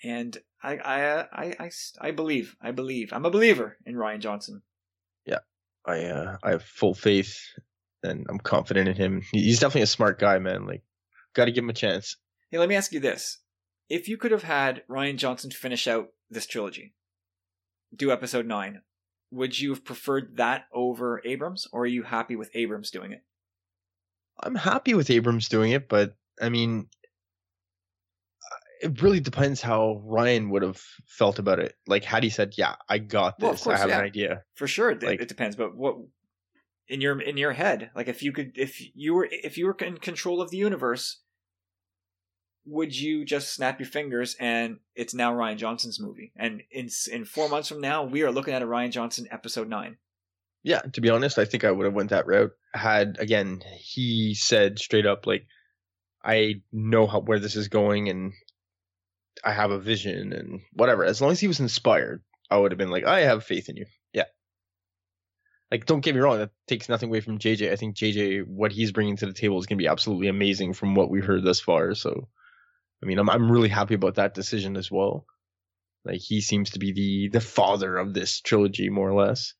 [0.03, 1.71] And I I I I,
[2.01, 4.61] I believe I believe I'm a believer in Rian Johnson.
[5.25, 5.39] Yeah,
[5.85, 7.37] I uh, I have full faith
[8.03, 9.21] and I'm confident in him.
[9.31, 10.65] He's definitely a smart guy, man.
[10.65, 10.83] Like,
[11.33, 12.17] got to give him a chance.
[12.51, 13.39] Hey, let me ask you this:
[13.89, 16.93] if you could have had Rian Johnson finish out this trilogy,
[17.95, 18.81] do episode nine,
[19.31, 23.23] would you have preferred that over Abrams, or are you happy with Abrams doing it?
[24.41, 26.87] I'm happy with Abrams doing it, but I mean,
[28.85, 31.73] it really depends how Rian would have felt about it.
[31.87, 33.43] Like, had he said, "Yeah, I got this.
[33.43, 33.99] Well, course, I have yeah.
[33.99, 35.55] an idea." For sure, it, like, it depends.
[35.55, 35.95] But what
[36.87, 39.75] in your in your head, like if you could, if you were if you were
[39.81, 41.21] in control of the universe,
[42.65, 46.31] would you just snap your fingers and it's now Rian Johnson's movie?
[46.35, 49.67] And in in four months from now, we are looking at a Rian Johnson episode
[49.67, 49.97] nine.
[50.63, 52.51] Yeah, to be honest, I think I would have went that route.
[52.73, 55.47] Had again, he said straight up like,
[56.23, 58.33] I know how where this is going, and
[59.43, 61.03] I have a vision and whatever.
[61.03, 63.77] As long as he was inspired, I would have been like, I have faith in
[63.77, 63.85] you.
[64.13, 64.25] Yeah.
[65.71, 67.71] Like, don't get me wrong, that takes nothing away from JJ.
[67.71, 70.73] I think JJ, what he's bringing to the table is going to be absolutely amazing
[70.73, 71.95] from what we've heard thus far.
[71.95, 72.27] So,
[73.03, 75.25] I mean, I'm I'm really happy about that decision as well.
[76.05, 79.53] Like, he seems to be the the father of this trilogy, more or less.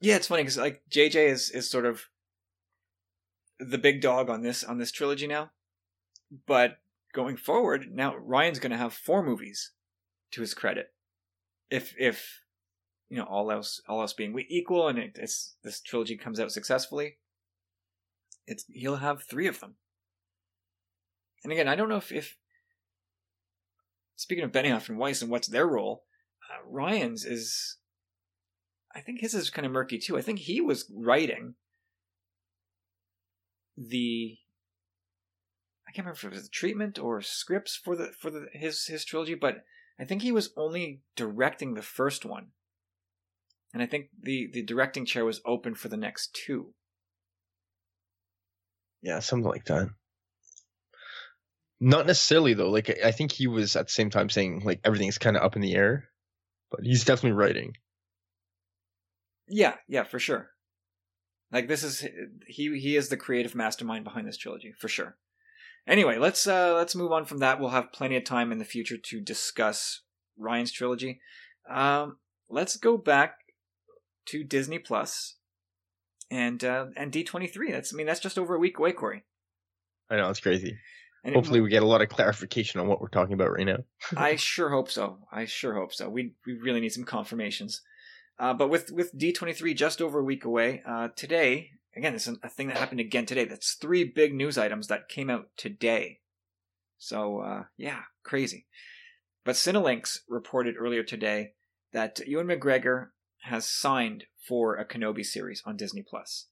[0.00, 2.02] Yeah, it's funny because like JJ is is sort of
[3.58, 5.50] the big dog on this on this trilogy now,
[6.46, 6.76] but
[7.14, 9.70] going forward, now Rian's going to have four movies
[10.32, 10.88] to his credit.
[11.70, 12.40] If if
[13.08, 16.52] you know all else all else being equal, and it, it's this trilogy comes out
[16.52, 17.16] successfully,
[18.46, 19.76] it's he'll have three of them.
[21.42, 22.36] And again, I don't know if, if
[24.16, 26.04] speaking of Benioff and Weiss and what's their role,
[26.50, 27.78] uh, Rian's is
[28.94, 30.18] I think his is kind of murky too.
[30.18, 31.54] I think he was writing
[33.76, 34.38] the
[35.94, 39.04] can't remember if it was the treatment or scripts for the for the his his
[39.04, 39.64] trilogy, but
[39.98, 42.48] I think he was only directing the first one.
[43.72, 46.74] And I think the the directing chair was open for the next two.
[49.02, 49.88] Yeah, something like that.
[51.80, 52.70] Not necessarily though.
[52.70, 55.56] Like I think he was at the same time saying like everything's kind of up
[55.56, 56.08] in the air,
[56.70, 57.74] but he's definitely writing.
[59.46, 60.50] Yeah, yeah, for sure.
[61.52, 62.04] Like this is
[62.48, 65.16] he he is the creative mastermind behind this trilogy for sure.
[65.86, 67.60] Anyway, let's uh let's move on from that.
[67.60, 70.00] We'll have plenty of time in the future to discuss
[70.38, 71.20] Rian's trilogy.
[71.68, 72.18] Um,
[72.48, 73.36] let's go back
[74.26, 75.36] to Disney Plus
[76.30, 77.70] and uh, and D twenty three.
[77.70, 79.24] That's I mean that's just over a week away, Corey.
[80.10, 80.78] I know it's crazy.
[81.22, 83.66] And Hopefully, it, we get a lot of clarification on what we're talking about right
[83.66, 83.78] now.
[84.16, 85.18] I sure hope so.
[85.32, 86.08] I sure hope so.
[86.08, 87.82] We we really need some confirmations.
[88.38, 92.48] Uh, but with with D23 just over a week away, uh, today again, it's a
[92.48, 93.44] thing that happened again today.
[93.44, 96.20] That's three big news items that came out today.
[96.98, 98.66] So uh, yeah, crazy.
[99.44, 101.52] But Cinelinx reported earlier today
[101.92, 103.08] that Ewan McGregor
[103.42, 106.48] has signed for a Kenobi series on Disney Plus,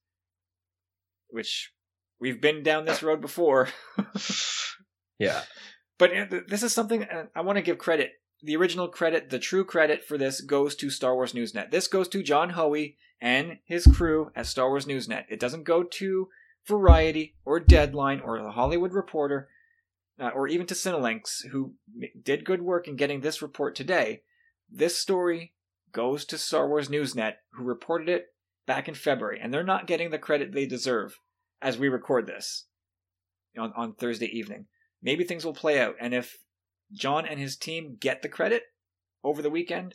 [1.28, 1.72] which
[2.20, 3.68] we've been down this road before.
[5.18, 5.42] yeah.
[5.98, 6.10] But
[6.48, 8.12] this is something I want to give credit
[8.42, 11.70] the original credit, the true credit for this goes to Star Wars Newsnet.
[11.70, 15.24] This goes to John Hoey and his crew at Star Wars Newsnet.
[15.28, 16.28] It doesn't go to
[16.66, 19.48] Variety or Deadline or the Hollywood Reporter
[20.20, 21.74] uh, or even to Cinelinx, who
[22.22, 24.22] did good work in getting this report today.
[24.70, 25.54] This story
[25.92, 28.26] goes to Star Wars Newsnet, who reported it
[28.66, 31.18] back in February, and they're not getting the credit they deserve
[31.60, 32.66] as we record this
[33.58, 34.66] on, on Thursday evening.
[35.02, 36.38] Maybe things will play out, and if
[36.92, 38.64] John and his team get the credit
[39.24, 39.94] over the weekend,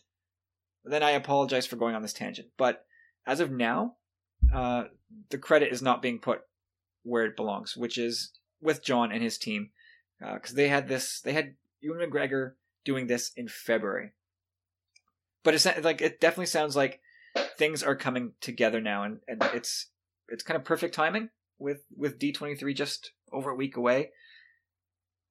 [0.83, 2.49] then I apologize for going on this tangent.
[2.57, 2.85] But
[3.25, 3.95] as of now,
[4.53, 4.85] uh,
[5.29, 6.41] the credit is not being put
[7.03, 8.31] where it belongs, which is
[8.61, 9.69] with John and his team,
[10.19, 14.13] because uh, they had this, they had Ewan McGregor doing this in February.
[15.43, 17.01] But it's like it definitely sounds like
[17.57, 19.87] things are coming together now, and, and it's
[20.27, 24.11] it's kind of perfect timing with with D twenty three just over a week away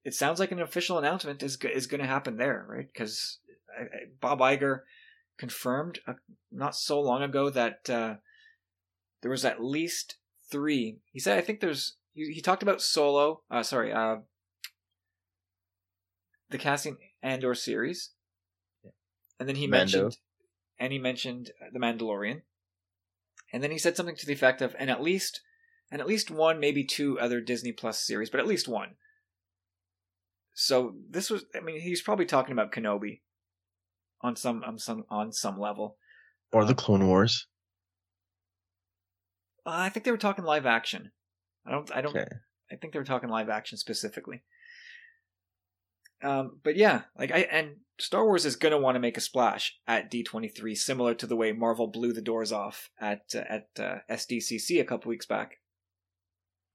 [0.06, 2.86] it sounds like an official announcement is is going to happen there, right?
[2.90, 3.40] Because
[4.20, 4.82] Bob Iger
[5.36, 6.12] confirmed uh,
[6.52, 8.14] not so long ago that uh,
[9.20, 10.14] there was at least
[10.48, 10.98] three.
[11.10, 11.96] He said, I think there's.
[12.14, 13.42] He, he talked about Solo.
[13.50, 14.18] Uh, sorry, uh,
[16.50, 18.12] the casting Andor series,
[19.40, 20.02] and then he Mando.
[20.02, 20.18] mentioned,
[20.78, 22.42] and he mentioned the Mandalorian,
[23.52, 25.40] and then he said something to the effect of, and at least,
[25.90, 28.90] and at least one, maybe two other Disney Plus series, but at least one.
[30.58, 33.20] So this was, I mean, he's probably talking about Kenobi
[34.22, 35.98] on some on some on some level,
[36.50, 37.46] or the Clone Wars.
[39.66, 41.12] Uh, I think they were talking live action.
[41.66, 41.94] I don't.
[41.94, 42.16] I don't.
[42.16, 42.26] Okay.
[42.72, 44.42] I think they were talking live action specifically.
[46.22, 49.76] Um, but yeah, like I and Star Wars is gonna want to make a splash
[49.86, 53.40] at D twenty three, similar to the way Marvel blew the doors off at uh,
[53.40, 55.58] at uh, SDCC a couple weeks back.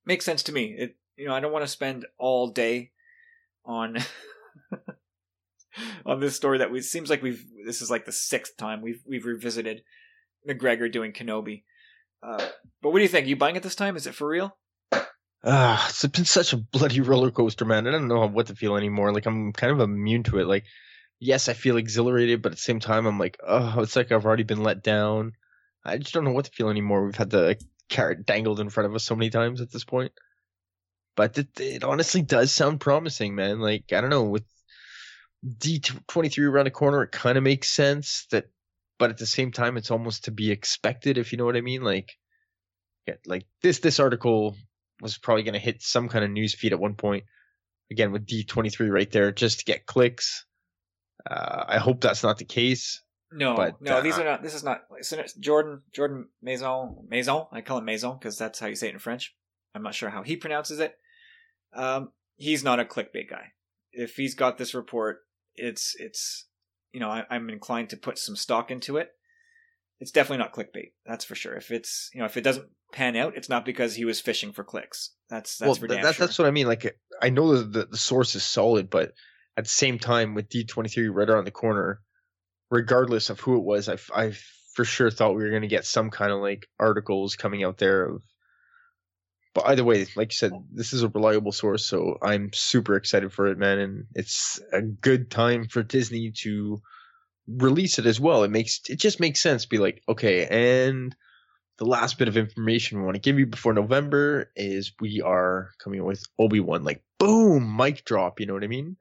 [0.06, 0.76] Makes sense to me.
[0.78, 2.92] It you know I don't want to spend all day
[3.66, 3.98] on
[6.06, 9.02] on this story that we seems like we've this is like the sixth time we've
[9.08, 9.82] we've revisited
[10.48, 11.64] McGregor doing Kenobi.
[12.24, 12.48] Uh,
[12.82, 13.26] but what do you think?
[13.26, 13.96] Are you buying it this time?
[13.96, 14.58] Is it for real?
[15.44, 17.88] Ah, uh, it's been such a bloody roller coaster, man.
[17.88, 19.12] I don't know what to feel anymore.
[19.12, 20.46] Like I'm kind of immune to it.
[20.46, 20.66] Like,
[21.20, 24.26] yes, I feel exhilarated, but at the same time, I'm like, oh, it's like I've
[24.26, 25.34] already been let down.
[25.84, 27.04] I just don't know what to feel anymore.
[27.04, 27.58] We've had the
[27.90, 30.12] carrot dangled in front of us so many times at this point.
[31.16, 33.60] But it, it honestly does sound promising, man.
[33.60, 34.46] Like I don't know with
[35.58, 38.46] D twenty three around the corner, it kind of makes sense that,
[39.00, 41.62] but at the same time, it's almost to be expected, if you know what I
[41.62, 41.82] mean.
[41.82, 42.12] Like,
[43.08, 44.56] yeah, like this this article
[45.02, 47.24] was probably going to hit some kind of news feed at one point.
[47.90, 50.46] Again, with D twenty three right there, just to get clicks.
[51.30, 53.02] Uh, I hope that's not the case.
[53.32, 54.44] No, But, no, uh, these are not.
[54.44, 54.82] This is not.
[55.40, 57.46] Jordan Jordan Maison Maison.
[57.52, 59.36] I call him Maison because that's how you say it in French.
[59.74, 60.96] I'm not sure how he pronounces it.
[61.74, 63.54] Um, he's not a clickbait guy.
[63.92, 65.20] If he's got this report,
[65.56, 66.48] it's it's
[66.92, 69.10] you know I, I'm inclined to put some stock into it.
[70.00, 70.94] It's definitely not clickbait.
[71.06, 71.54] That's for sure.
[71.54, 74.52] If it's you know if it doesn't pan out, it's not because he was fishing
[74.52, 75.12] for clicks.
[75.30, 76.26] That's that's well, for th- damn that, sure.
[76.26, 76.68] that's what I mean.
[76.68, 79.14] Like, I know the, the source is solid, but
[79.58, 82.02] at the same time, with D twenty three right around the corner,
[82.70, 84.34] regardless of who it was, I, I
[84.74, 87.78] for sure thought we were going to get some kind of like articles coming out
[87.78, 88.22] there of.
[89.54, 93.34] But either way, like you said, this is a reliable source, so I'm super excited
[93.34, 93.80] for it, man.
[93.80, 96.82] And it's a good time for Disney to
[97.48, 98.44] release it as well.
[98.44, 99.66] It makes it just makes sense.
[99.66, 101.14] Be like, okay, and
[101.78, 105.72] the last bit of information we want to give you before November is we are
[105.84, 106.84] coming with Obi Wan.
[106.84, 108.40] Like, boom, mic drop.
[108.40, 108.98] You know what I mean?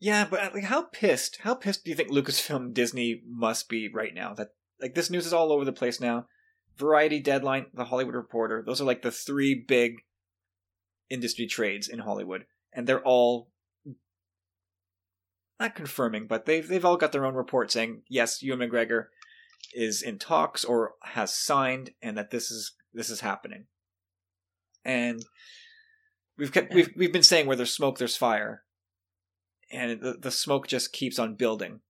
[0.00, 1.38] Yeah, but uh, like, how pissed?
[1.42, 4.32] How pissed do you think Lucasfilm Disney must be right now?
[4.32, 6.26] That like this news is all over the place now.
[6.76, 8.62] Variety, Deadline, The Hollywood Reporter.
[8.66, 9.98] Those are like the three big
[11.10, 13.50] industry trades in Hollywood, and they're all
[15.60, 19.06] not confirming, but they've they've all got their own report saying yes, Ewan McGregor
[19.72, 23.66] is in talks or has signed, and that this is this is happening.
[24.84, 25.24] And
[26.36, 28.62] we've kept we've we've been saying where there's smoke, there's fire,
[29.70, 31.80] and the the smoke just keeps on building.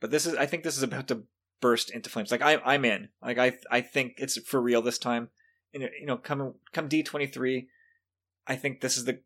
[0.00, 1.24] But this is I think this is about to
[1.60, 2.30] burst into flames.
[2.30, 3.08] Like I I'm in.
[3.22, 5.30] Like I I think it's for real this time.
[5.74, 7.68] And you know, come come D twenty three,
[8.46, 9.20] I think this is the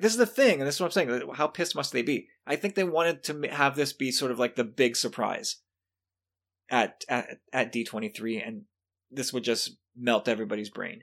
[0.00, 1.22] this is the thing, and this is what I'm saying.
[1.34, 2.28] How pissed must they be?
[2.46, 5.56] I think they wanted to have this be sort of like the big surprise
[6.70, 8.62] at at at D twenty three, and
[9.10, 11.02] this would just melt everybody's brain.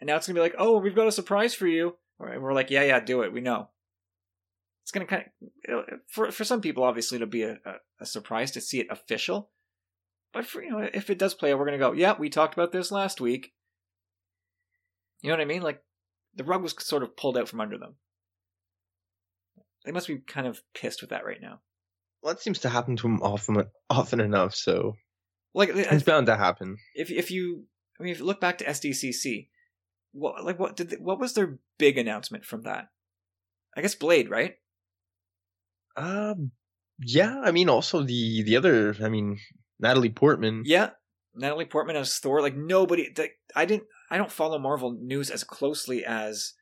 [0.00, 1.96] And now it's gonna be like, oh, we've got a surprise for you.
[2.20, 3.32] And we're like, yeah, yeah, do it.
[3.32, 3.68] We know.
[4.82, 5.24] It's gonna kind
[5.68, 8.88] of for for some people, obviously, it'll be a, a, a surprise to see it
[8.90, 9.50] official.
[10.32, 12.54] But for you know, if it does play out, we're gonna go, yeah, we talked
[12.54, 13.52] about this last week.
[15.22, 15.62] You know what I mean?
[15.62, 15.82] Like
[16.34, 17.96] the rug was sort of pulled out from under them.
[19.84, 21.60] They must be kind of pissed with that right now.
[22.22, 24.96] Well, that seems to happen to them often often enough, so
[25.54, 26.76] Like it's bound to happen.
[26.94, 27.64] if if you
[27.98, 29.48] I mean if you look back to SDCC,
[30.12, 32.88] what like what did they, what was their big announcement from that?
[33.76, 34.56] I guess Blade, right?
[35.96, 36.52] Um,
[36.98, 37.40] yeah.
[37.44, 38.94] I mean, also the the other.
[39.02, 39.38] I mean,
[39.80, 40.62] Natalie Portman.
[40.64, 40.90] Yeah,
[41.34, 42.42] Natalie Portman as Thor.
[42.42, 43.12] Like nobody.
[43.16, 43.84] Like, I didn't.
[44.10, 46.54] I don't follow Marvel news as closely as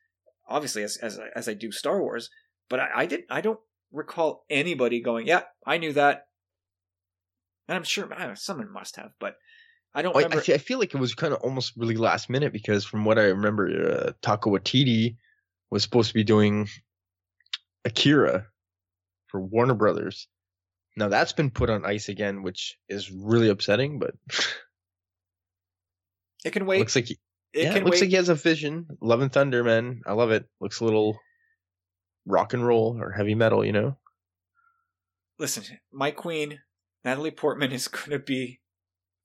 [0.47, 2.29] obviously as as as I do Star Wars.
[2.69, 3.23] But I, I did.
[3.29, 3.59] I don't
[3.91, 5.27] recall anybody going.
[5.27, 6.27] Yeah, I knew that.
[7.67, 9.35] And I'm sure I know, someone must have, but
[9.93, 10.43] I don't I, I, remember.
[10.47, 13.23] I feel like it was kind of almost really last minute because from what I
[13.23, 15.17] remember, uh, Taika Waititi
[15.69, 16.69] was supposed to be doing
[17.83, 18.45] Akira
[19.27, 20.27] for Warner Brothers.
[20.97, 23.99] Now that's been put on ice again, which is really upsetting.
[23.99, 24.15] But
[26.43, 26.79] it can wait.
[26.79, 27.19] looks like he,
[27.53, 28.01] it yeah, can looks wait.
[28.01, 28.87] like he has a vision.
[28.99, 30.45] Love and Thunder, man, I love it.
[30.59, 31.19] Looks a little
[32.25, 33.95] rock and roll or heavy metal, you know.
[35.37, 36.61] listen, my queen,
[37.05, 38.59] Natalie Portman, is going to be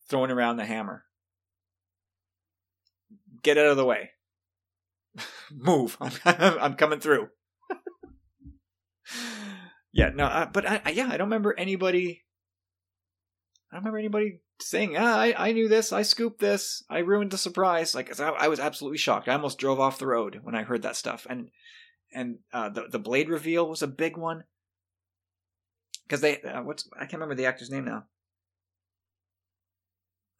[0.08, 1.04] throwing around the hammer.
[3.42, 4.10] Get out of the way.
[5.50, 5.96] Move.
[6.00, 7.28] I'm, I'm coming through.
[9.92, 12.24] Yeah, no, uh, but I, I, yeah, I don't remember anybody.
[13.70, 17.30] I don't remember anybody saying, ah, I, I knew this, I scooped this, I ruined
[17.30, 17.94] the surprise.
[17.94, 19.28] Like, I, I was absolutely shocked.
[19.28, 21.26] I almost drove off the road when I heard that stuff.
[21.28, 21.50] And
[22.12, 24.44] and uh, the the blade reveal was a big one
[26.04, 28.04] because they uh, what's I can't remember the actor's name now.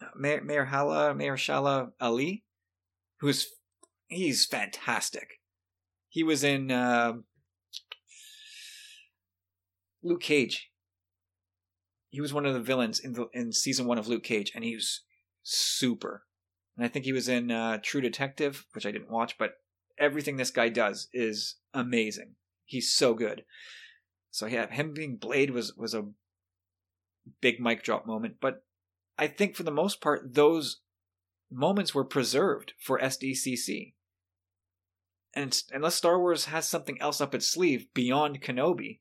[0.00, 2.44] Uh, Mayor Mayor Hala Mahershala Ali,
[3.20, 3.48] who's
[4.08, 5.40] he's fantastic.
[6.08, 7.14] He was in uh,
[10.02, 10.70] Luke Cage.
[12.10, 14.64] He was one of the villains in the in season one of Luke Cage, and
[14.64, 15.02] he was
[15.42, 16.24] super.
[16.76, 19.54] And I think he was in uh, True Detective, which I didn't watch, but
[19.98, 22.34] everything this guy does is amazing.
[22.64, 23.44] He's so good.
[24.30, 26.08] So yeah, him being Blade was was a
[27.40, 28.64] big mic drop moment, but
[29.18, 30.80] I think for the most part those
[31.50, 33.94] moments were preserved for SDCC.
[35.34, 39.00] And unless Star Wars has something else up its sleeve beyond Kenobi,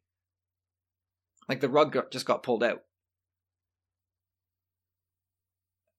[1.52, 2.82] like the rug got, just got pulled out.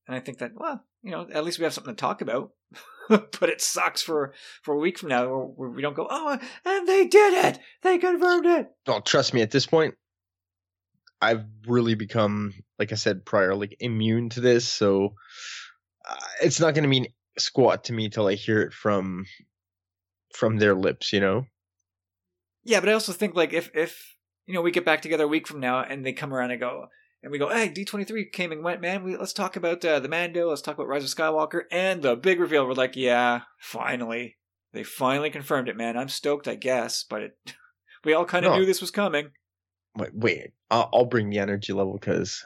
[0.06, 2.52] And I think that well, you know, at least we have something to talk about.
[3.08, 4.32] but it sucks for
[4.62, 7.98] for a week from now where, we don't go, oh, and they did it, they
[7.98, 8.68] confirmed it.
[8.86, 9.94] Oh, trust me, at this point,
[11.20, 14.66] I've really become, like I said prior, like immune to this.
[14.66, 15.16] So
[16.08, 19.26] uh, it's not going to mean squat to me till I hear it from
[20.34, 21.12] from their lips.
[21.12, 21.44] You know.
[22.64, 24.12] Yeah, but I also think like if if
[24.46, 26.60] you know we get back together a week from now and they come around and
[26.60, 26.86] go
[27.22, 29.04] and we go, hey, D twenty three came and went, man.
[29.04, 30.48] We, let's talk about uh, the Mando.
[30.48, 32.66] Let's talk about Rise of Skywalker and the big reveal.
[32.66, 34.38] We're like, yeah, finally,
[34.72, 35.96] they finally confirmed it, man.
[35.96, 37.38] I'm stoked, I guess, but it,
[38.04, 38.58] we all kind of No.
[38.58, 39.30] knew this was coming.
[39.96, 42.44] Wait, wait I'll, I'll bring the energy level because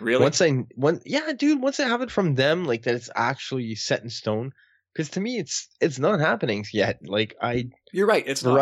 [0.00, 0.22] Really?
[0.22, 3.74] once I one yeah, dude, once I have it from them, like that, it's actually
[3.76, 4.52] set in stone.
[4.92, 6.98] Because to me, it's it's not happening yet.
[7.06, 8.24] Like I You're right.
[8.26, 8.56] It's not.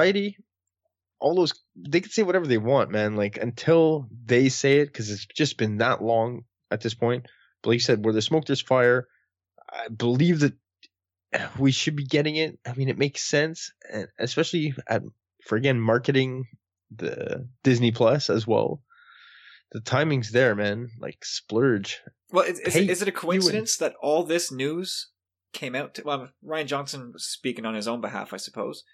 [1.27, 3.17] All those they can say whatever they want man.
[3.17, 7.27] Like until they say it because it's just been that long at this point.
[7.63, 9.09] But like you said where there's smoke there's fire.
[9.69, 10.55] I believe that
[11.59, 12.61] we should be getting it.
[12.65, 15.03] I mean it makes sense and especially at
[15.43, 16.45] for again marketing
[16.95, 18.83] the disney plus as well.
[19.73, 20.91] The timing's there man.
[21.01, 22.03] Like splurge.
[22.31, 25.09] Well, is, is, Hey, is it a coincidence that all this news
[25.53, 25.95] came out?
[25.95, 28.85] To, well, Rian Johnson was speaking on his own behalf, I suppose.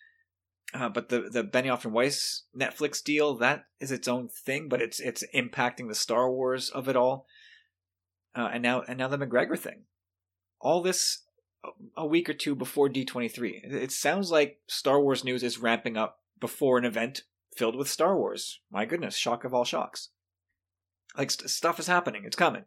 [0.75, 4.81] Uh, but the the Benioff and Weiss Netflix deal that is its own thing, but
[4.81, 7.27] it's it's impacting the Star Wars of it all.
[8.35, 9.83] Uh, and now and now the McGregor thing,
[10.61, 11.25] all this
[11.63, 13.61] a- a week or two before D twenty three.
[13.65, 18.17] It sounds like Star Wars news is ramping up before an event filled with Star
[18.17, 18.61] Wars.
[18.71, 20.09] My goodness, shock of all shocks!
[21.19, 22.23] Like st- stuff is happening.
[22.25, 22.65] It's coming.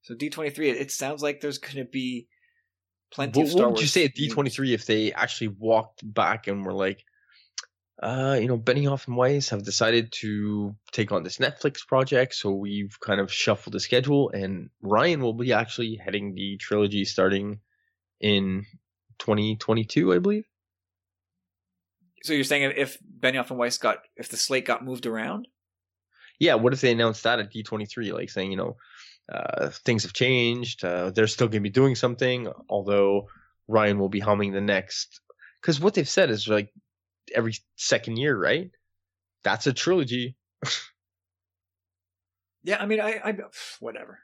[0.00, 0.70] So D twenty three.
[0.70, 2.28] It sounds like there's going to be
[3.12, 3.82] plenty what, of Star what would Wars.
[3.82, 7.04] you say at d23 if they actually walked back and were like
[8.02, 12.50] uh, you know, Benioff and Weiss have decided to take on this Netflix project, so
[12.50, 17.60] we've kind of shuffled the schedule, and Rian will be actually heading the trilogy starting
[18.18, 18.64] in
[19.18, 20.46] 2022, I believe.
[22.22, 25.46] So you're saying if Benioff and Weiss got if the slate got moved around?
[26.38, 28.76] Yeah, what if they announced that at D23, like saying, you know,
[29.30, 33.28] uh, things have changed, uh, they're still going to be doing something, although
[33.68, 35.20] Rian will be helming the next.
[35.60, 36.72] Because what they've said is like
[37.34, 38.70] every second year, right?
[39.44, 40.36] That's a trilogy.
[42.62, 43.36] Yeah, I mean, I, I
[43.80, 44.20] whatever.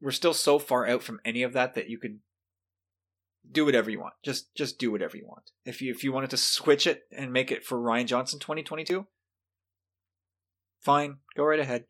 [0.00, 2.20] We're still so far out from any of that that you could
[3.50, 4.14] do whatever you want.
[4.22, 5.50] Just just do whatever you want.
[5.64, 9.06] If you if you wanted to switch it and make it for Rian Johnson 2022,
[10.80, 11.84] fine, go right ahead.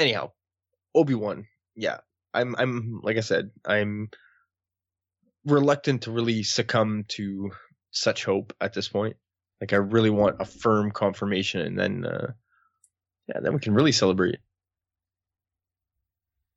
[0.00, 0.32] Anyhow,
[0.94, 1.98] Obi Wan, yeah,
[2.34, 4.10] I'm I'm like I said, I'm
[5.44, 7.50] reluctant to really succumb to
[7.90, 9.16] such hope at this point.
[9.60, 12.32] Like I really want a firm confirmation, and then uh,
[13.28, 14.38] yeah, then we can really celebrate.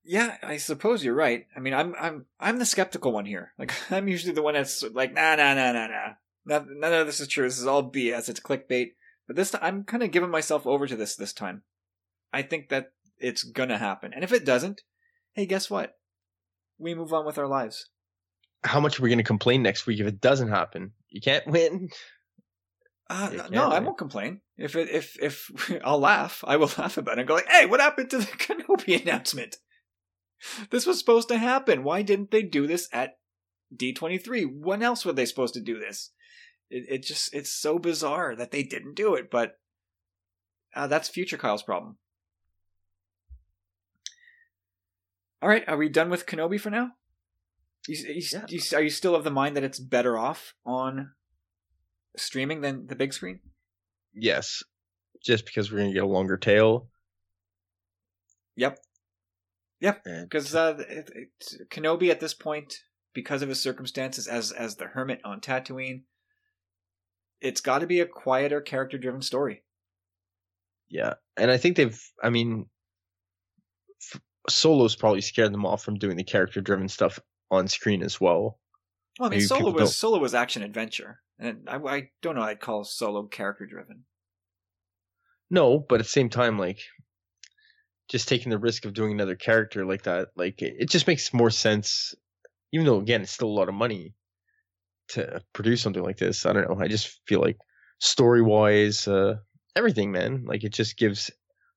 [0.05, 1.47] Yeah, I suppose you're right.
[1.55, 3.53] I mean, I'm I'm I'm the skeptical one here.
[3.57, 6.13] Like I'm usually the one that's like, nah, nah, nah, nah, nah.
[6.45, 7.45] None, none of this is true.
[7.45, 8.27] This is all BS.
[8.27, 8.91] It's clickbait.
[9.27, 11.63] But this time, I'm kind of giving myself over to this this time.
[12.33, 12.91] I think that
[13.23, 14.13] it's gonna happen.
[14.13, 14.81] And if it doesn't,
[15.33, 15.95] hey, guess what?
[16.77, 17.89] We move on with our lives.
[18.63, 20.93] How much are we going to complain next week if it doesn't happen?
[21.09, 21.89] You can't win.
[23.09, 24.41] Uh, no, no, I won't complain.
[24.57, 25.51] If it if if
[25.83, 28.25] I'll laugh, I will laugh about it and go like, "Hey, what happened to the
[28.25, 29.57] Kenobi announcement?
[30.71, 31.83] This was supposed to happen.
[31.83, 33.17] Why didn't they do this at
[33.75, 34.59] D23?
[34.59, 36.11] When else were they supposed to do this?
[36.69, 39.57] It it just it's so bizarre that they didn't do it, but
[40.75, 41.97] uh, that's future Kyle's problem.
[45.43, 46.91] All right, are we done with Kenobi for now?
[47.85, 48.45] You, you, Yeah.
[48.47, 51.11] you, are you still of the mind that it's better off on
[52.15, 53.41] streaming than the big screen?
[54.13, 54.63] Yes,
[55.21, 56.87] just because we're going to get a longer tail.
[58.55, 58.79] Yep.
[59.81, 60.01] Yep.
[60.05, 62.77] And Because uh, it, it, Kenobi at this point,
[63.13, 66.03] because of his circumstances as as the hermit on Tatooine,
[67.41, 69.65] it's got to be a quieter, character-driven story.
[70.87, 72.01] Yeah, and I think they've.
[72.23, 72.72] I mean, f-
[74.49, 77.19] Solo's probably scared them off from doing the character-driven stuff
[77.49, 78.59] on screen as well.
[79.19, 82.35] Well, I mean, Maybe Solo was don't- Solo was action adventure, and I, I don't
[82.35, 82.41] know.
[82.41, 84.05] I'd call Solo character-driven.
[85.49, 86.79] No, but at the same time, like,
[88.09, 91.33] just taking the risk of doing another character like that, like, it, it just makes
[91.33, 92.15] more sense.
[92.71, 94.15] Even though, again, it's still a lot of money
[95.09, 96.45] to produce something like this.
[96.45, 96.83] I don't know.
[96.83, 97.57] I just feel like
[97.99, 99.35] story-wise, uh,
[99.75, 101.29] everything, man, like, it just gives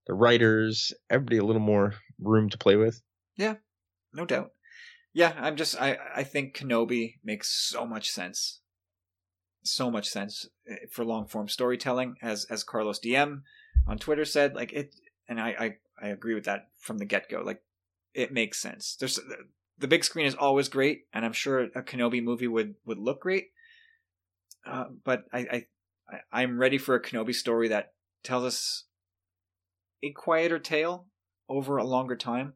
[0.06, 3.02] the writers, everybody, a little more room to play with.
[3.36, 3.56] Yeah,
[4.12, 4.52] no doubt.
[5.12, 8.60] Yeah, I'm just I I think Kenobi makes so much sense.
[9.64, 13.42] So much sense eh, for long form storytelling as as Carlos DM
[13.86, 14.94] on Twitter said like it
[15.28, 15.48] and I
[16.00, 17.42] I, I agree with that from the get-go.
[17.42, 17.62] Like
[18.14, 18.96] it makes sense.
[18.98, 19.18] There's
[19.78, 23.20] the big screen is always great, and I'm sure a Kenobi movie would would look
[23.20, 23.48] great.
[24.64, 25.64] Uh, but I,
[26.10, 27.92] I I'm ready for a Kenobi story that
[28.22, 28.84] tells us
[30.02, 31.06] a quieter tale
[31.48, 32.54] over a longer time.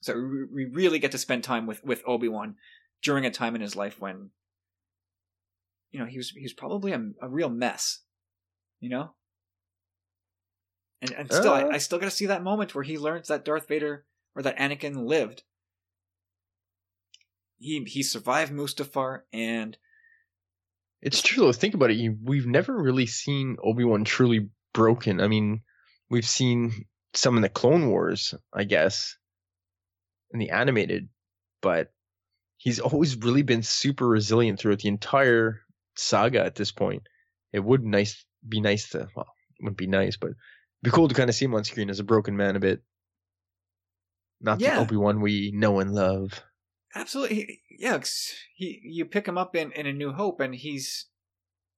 [0.00, 2.56] So we really get to spend time with with Obi Wan
[3.02, 4.30] during a time in his life when,
[5.90, 8.00] you know, he was he was probably a, a real mess,
[8.80, 9.14] you know.
[11.00, 11.62] And and still, uh.
[11.62, 14.04] I, I still got to see that moment where he learns that Darth Vader
[14.34, 15.42] or that Anakin lived.
[17.58, 19.76] He he survived Mustafar, and
[21.02, 21.52] it's true though.
[21.52, 22.16] Think about it.
[22.22, 25.20] We've never really seen Obi Wan truly broken.
[25.20, 25.62] I mean,
[26.10, 29.16] we've seen some in the Clone Wars, I guess,
[30.32, 31.08] in the animated,
[31.62, 31.92] but
[32.56, 35.60] he's always really been super resilient throughout the entire
[35.96, 37.02] saga at this point.
[37.52, 39.26] It would nice be nice to well,
[39.58, 40.30] it wouldn't be nice, but
[40.82, 42.82] be cool to kind of see him on screen as a broken man a bit.
[44.40, 44.76] Not yeah.
[44.76, 46.42] the Obi Wan we know and love.
[46.94, 48.00] Absolutely, yeah.
[48.54, 51.06] He you pick him up in in A New Hope, and he's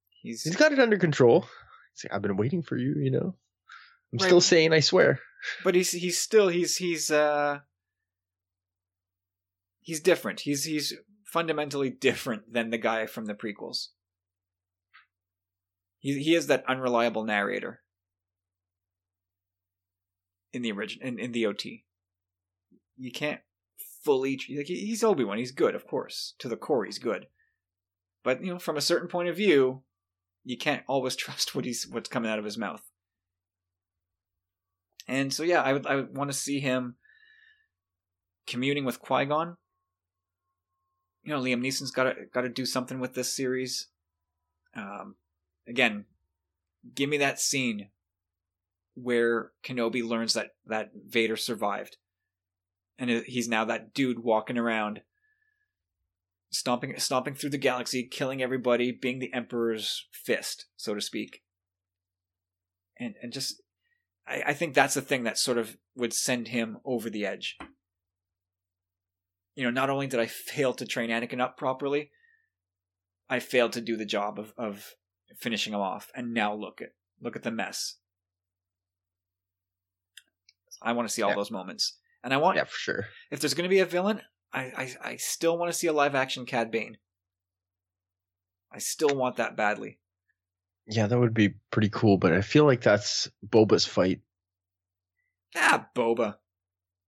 [0.09, 1.47] he's he's got it under control.
[2.03, 3.35] Like, I've been waiting for you, you know.
[4.13, 4.27] I'm right.
[4.27, 5.19] still saying, I swear.
[5.63, 7.59] But he's he's still he's he's uh
[9.79, 10.41] he's different.
[10.41, 10.93] He's he's
[11.25, 13.87] fundamentally different than the guy from the prequels.
[15.99, 17.81] He he is that unreliable narrator
[20.53, 21.85] in the original in, in the OT.
[22.97, 23.41] You can't
[24.03, 25.37] fully like he's Obi Wan.
[25.37, 26.33] He's good, of course.
[26.39, 27.27] To the core, he's good.
[28.23, 29.83] But you know, from a certain point of view,
[30.43, 32.83] you can't always trust what he's what's coming out of his mouth.
[35.07, 36.95] And so yeah, I would I would want to see him
[38.47, 39.57] communing with Qui Gon.
[41.23, 43.87] You know, Liam Neeson's got to got to do something with this series.
[44.75, 45.15] Um,
[45.67, 46.05] again,
[46.95, 47.89] give me that scene
[48.95, 51.97] where Kenobi learns that that Vader survived,
[52.97, 55.01] and he's now that dude walking around,
[56.51, 61.41] stomping stomping through the galaxy, killing everybody, being the Emperor's fist, so to speak.
[62.97, 63.60] And and just,
[64.31, 67.57] I, I think that's the thing that sort of would send him over the edge.
[69.55, 72.11] You know, not only did I fail to train Anakin up properly,
[73.29, 74.95] I failed to do the job of of
[75.37, 76.89] finishing him off, and now look at
[77.21, 77.97] look at the mess
[80.81, 81.35] I want to see all yeah.
[81.35, 83.05] those moments, and I want yeah for sure.
[83.29, 84.21] If there's going to be a villain,
[84.51, 86.97] I, I I still want to see a live action Cad Bane.
[88.73, 89.99] I still want that badly.
[90.87, 94.21] Yeah, that would be pretty cool, but I feel like that's Boba's fight.
[95.55, 96.35] Ah, Boba.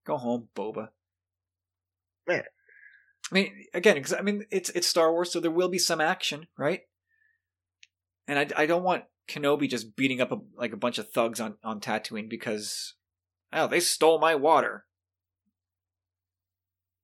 [0.05, 0.89] Go home, Boba.
[2.27, 2.43] Man.
[3.31, 6.01] I mean, again, because I mean, it's it's Star Wars, so there will be some
[6.01, 6.81] action, right?
[8.27, 11.39] And I, I don't want Kenobi just beating up a, like a bunch of thugs
[11.39, 12.93] on on Tatooine because
[13.53, 14.85] Oh, they stole my water.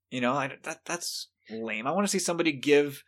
[0.10, 1.86] You know, I, that that's lame.
[1.86, 3.04] I want to see somebody give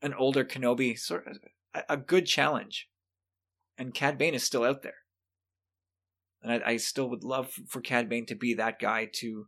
[0.00, 1.36] an older Kenobi sort of
[1.74, 2.88] a, a good challenge.
[3.76, 4.94] And Cad Bane is still out there.
[6.42, 9.46] And I, I still would love for Cad Bane to be that guy to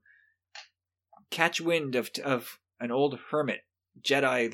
[1.31, 3.61] catch wind of of an old hermit
[4.01, 4.53] Jedi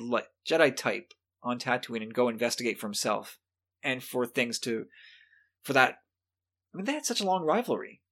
[0.49, 1.13] Jedi type
[1.43, 3.39] on Tatooine and go investigate for himself,
[3.83, 4.87] and for things to
[5.63, 5.99] for that.
[6.75, 8.03] I mean, they had such a long rivalry.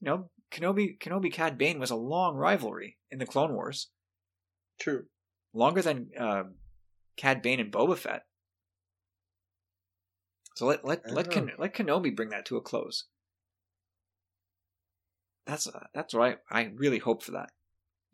[0.00, 3.88] You know, Kenobi Kenobi Cad Bane was a long rivalry in the Clone Wars.
[4.78, 5.04] True.
[5.52, 6.44] Longer than uh,
[7.16, 8.22] Cad Bane and Boba Fett.
[10.54, 13.04] So let let let, Ken, let Kenobi bring that to a close.
[15.46, 16.38] That's uh, that's right.
[16.50, 17.50] I really hope for that.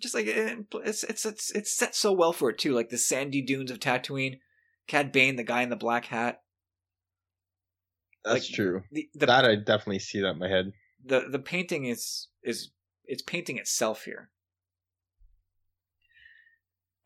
[0.01, 2.73] Just like it's it's it's it's set so well for it too.
[2.73, 4.39] Like the sandy dunes of Tatooine,
[4.87, 6.41] Cad Bane, the guy in the black hat.
[8.25, 8.83] That's like, true.
[8.91, 10.73] The, the, that I definitely see that in my head
[11.05, 12.71] the the painting is is
[13.05, 14.31] it's painting itself here.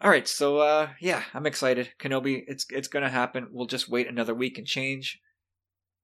[0.05, 1.93] All right, so uh yeah, I'm excited.
[1.99, 3.49] Kenobi, it's it's to happen.
[3.51, 5.19] We'll just wait another week and change.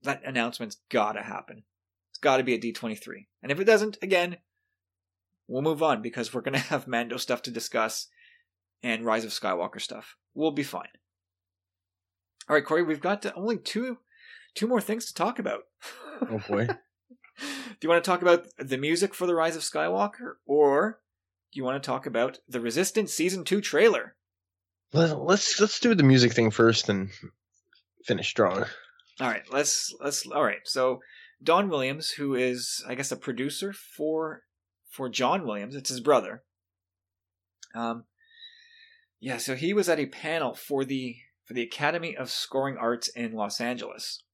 [0.03, 1.65] That announcement's got to happen.
[2.11, 3.27] It's got to be at D23.
[3.43, 4.39] And if it doesn't, again,
[5.47, 8.09] we'll move on because we're to have Mando stuff to discuss
[8.83, 10.17] and Rise of Skywalker stuff.
[10.33, 10.89] We'll be fine.
[12.49, 13.99] All right, Corey, we've got only two
[14.55, 15.65] two more things to talk about.
[16.23, 16.67] Oh boy.
[17.39, 17.47] do
[17.83, 21.01] you want to talk about the music for The Rise of Skywalker, or
[21.53, 24.15] you want to talk about the Resistance Season 2 trailer?
[24.93, 27.11] Let's let's do the music thing first and
[28.05, 28.65] finish strong.
[29.21, 30.61] All right, let's let's all right.
[30.65, 31.01] So
[31.43, 34.43] Don Williams, who is I guess a producer for
[34.89, 36.43] for John Williams, it's his brother.
[37.73, 38.05] Um,
[39.21, 43.07] yeah, so he was at a panel for the for the Academy of Scoring Arts
[43.07, 44.25] in Los Angeles,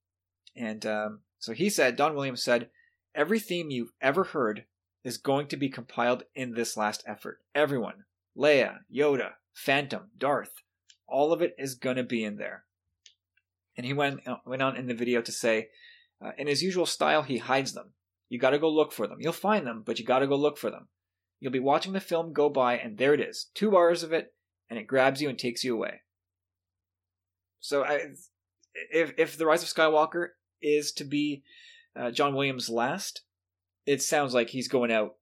[0.57, 2.71] and um, so he said Don Williams said
[3.17, 4.67] Every theme you've ever heard
[5.07, 7.39] is going to be compiled in this last effort.
[7.55, 8.05] Everyone,
[8.37, 10.63] Leia, Yoda, Phantom, Darth,
[11.07, 12.65] all of it is going to be in there.
[13.77, 15.69] And he went uh, went on in the video to say,
[16.25, 17.93] uh, in his usual style, he hides them.
[18.29, 19.19] You got to go look for them.
[19.21, 20.89] You'll find them, but you got to go look for them.
[21.39, 24.35] You'll be watching the film go by, and there it is, two bars of it,
[24.69, 26.01] and it grabs you and takes you away.
[27.61, 28.01] So, I,
[28.91, 30.31] if if the Rise of Skywalker
[30.61, 31.45] is to be
[31.95, 33.23] uh, John Williams' last,
[33.87, 35.15] it sounds like he's going out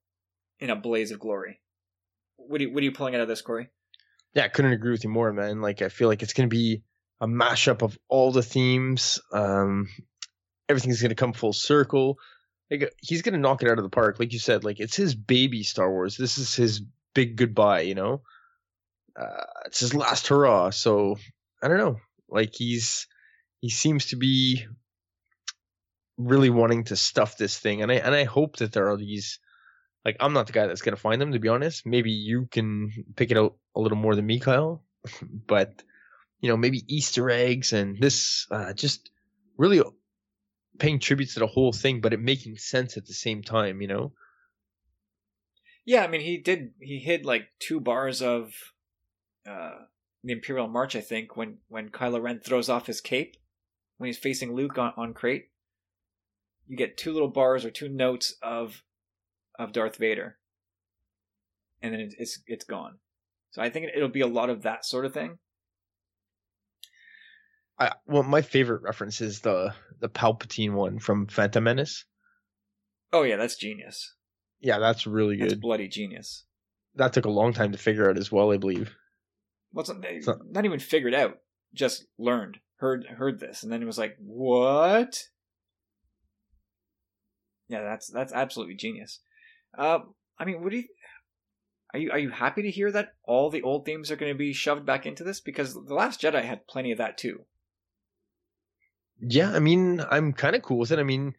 [0.59, 1.61] in a blaze of glory.
[2.36, 3.69] What are you, what are you pulling out of this, Corey?
[4.35, 5.61] Yeah, I couldn't agree with you more, man.
[5.61, 6.82] Like, I feel like it's going to be
[7.20, 9.20] a mashup of all the themes.
[9.32, 9.89] Um,
[10.69, 12.19] everything's going to come full circle.
[12.70, 14.19] Like, he's going to knock it out of the park.
[14.19, 16.16] Like you said, like it's his baby Star Wars.
[16.16, 16.82] This is his
[17.15, 17.82] big goodbye.
[17.82, 18.23] You know,
[19.19, 20.70] uh, it's his last hurrah.
[20.70, 21.16] So
[21.62, 22.01] I don't know.
[22.28, 23.07] Like he's
[23.61, 24.66] he seems to be
[26.16, 29.39] really wanting to stuff this thing, and I and I hope that there are these.
[30.05, 31.86] Like I'm not the guy that's gonna find them, to be honest.
[31.86, 34.85] Maybe you can pick it out a little more than me, Kyle.
[35.47, 35.82] but
[36.41, 39.11] you know, maybe Easter eggs and this uh, just
[39.57, 39.82] really
[40.78, 43.81] paying tribute to the whole thing, but it making sense at the same time.
[43.81, 44.12] You know.
[45.86, 46.73] Yeah, I mean, he did.
[46.81, 48.55] He hid like two bars of
[49.49, 49.73] uh,
[50.23, 53.36] the Imperial March, I think, when when Kylo Ren throws off his cape
[53.97, 55.47] when he's facing Luke on, on Crait
[56.66, 58.82] you get two little bars or two notes of
[59.59, 60.36] of Darth Vader,
[61.82, 62.99] and then it's it's gone.
[63.51, 65.39] So I think it'll be a lot of that sort of thing.
[67.78, 72.05] I, well, my favorite reference is the the Palpatine one from Phantom Menace.
[73.12, 74.15] Oh yeah, that's genius.
[74.61, 75.51] Yeah, that's really good.
[75.51, 76.45] That's bloody genius.
[76.97, 78.95] That took a long time to figure out as well, I believe.
[79.73, 81.39] Well, not, not even figured out.
[81.74, 85.20] Just learned, heard, heard this, and then it was like, what?
[87.69, 89.20] Yeah, that's that's absolutely genius.
[89.77, 90.01] Uh,
[90.39, 90.85] I mean, what do you?
[91.93, 94.39] Are you are you happy to hear that all the old themes are going to
[94.39, 95.41] be shoved back into this?
[95.41, 97.45] Because the Last Jedi had plenty of that too.
[99.20, 100.99] Yeah, I mean, I'm kind of cool with it.
[100.99, 101.35] I mean,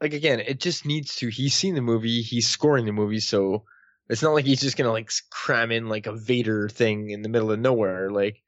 [0.00, 1.28] like again, it just needs to.
[1.28, 3.64] He's seen the movie, he's scoring the movie, so
[4.08, 7.28] it's not like he's just gonna like cram in like a Vader thing in the
[7.28, 8.10] middle of nowhere.
[8.10, 8.42] Like,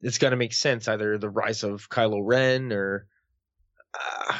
[0.00, 0.88] it's got to make sense.
[0.88, 3.06] Either the rise of Kylo Ren or
[3.94, 4.38] uh,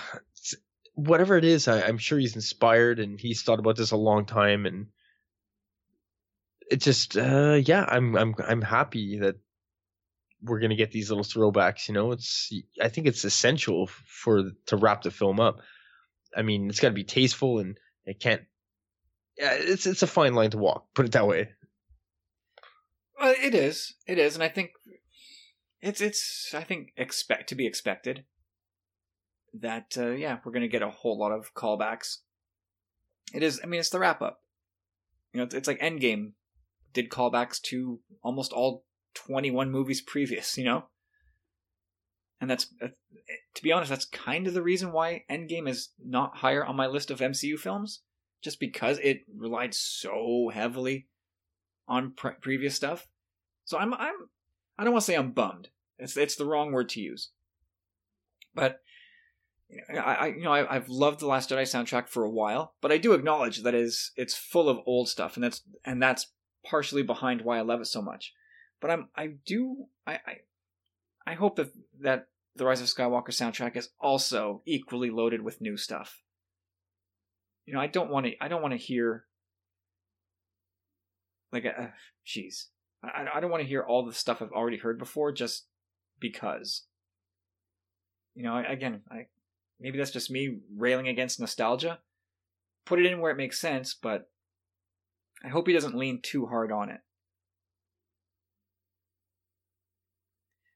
[0.95, 4.27] whatever it is, I, am sure he's inspired and he's thought about this a long
[4.27, 4.87] time, and
[6.71, 9.37] it just, uh, yeah, I'm I'm I'm happy that
[10.43, 11.89] we're gonna get these little throwbacks.
[11.89, 15.61] You know, it's I think it's essential for to wrap the film up.
[16.37, 18.43] I mean, it's got to be tasteful and it can't.
[19.39, 20.87] Yeah, it's it's a fine line to walk.
[20.95, 21.51] Put it that way.
[23.21, 23.95] It is.
[24.07, 24.73] It is, and I think
[25.81, 28.25] it's it's I think expect to be expected
[29.55, 32.19] that uh, yeah, we're to get a whole lot of callbacks.
[33.35, 33.61] It is.
[33.63, 34.43] I mean, it's the wrap up.
[35.33, 36.33] You know, it's, it's like Endgame
[36.93, 38.85] did callbacks to almost all
[39.15, 40.57] 21 movies previous.
[40.57, 40.85] You know,
[42.41, 42.89] and that's uh,
[43.55, 46.87] to be honest, that's kind of the reason why Endgame is not higher on my
[46.87, 48.01] list of MCU films,
[48.43, 51.09] just because it relied so heavily
[51.89, 53.07] on pre- previous stuff.
[53.65, 54.15] So I'm I'm
[54.79, 55.69] I don't want to say I'm bummed.
[55.99, 57.31] It's it's the wrong word to use.
[58.55, 58.81] But
[59.91, 62.93] I, I you know I, have loved the Last Jedi soundtrack for a while, but
[62.93, 66.33] I do acknowledge that is it's full of old stuff, and that's and that's
[66.65, 68.33] partially behind why I love it so much.
[68.81, 70.37] But I'm I do I I,
[71.27, 75.77] I hope that that the Rise of Skywalker soundtrack is also equally loaded with new
[75.77, 76.23] stuff.
[77.67, 79.25] You know, I don't want to I don't want to hear
[81.53, 81.87] like uh,
[82.27, 82.67] jeez.
[83.03, 85.67] I I don't want to hear all the stuff I've already heard before just
[86.21, 86.85] because.
[88.35, 89.27] You know, again, I
[89.83, 91.99] maybe that's just me railing against nostalgia.
[92.85, 94.31] Put it in where it makes sense, but
[95.45, 97.01] I hope he doesn't lean too hard on it.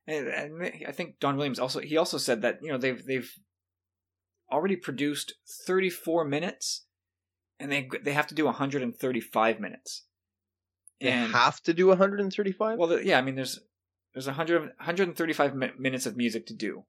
[0.08, 3.32] And, I think Don Williams also he also said that you know they've they've
[4.50, 5.34] already produced
[5.66, 6.86] 34 minutes,
[7.58, 10.04] and they they have to do 135 minutes.
[11.00, 12.78] They and, have to do 135.
[12.78, 13.58] Well, yeah, I mean there's
[14.14, 16.84] there's 100 135 minutes of music to do,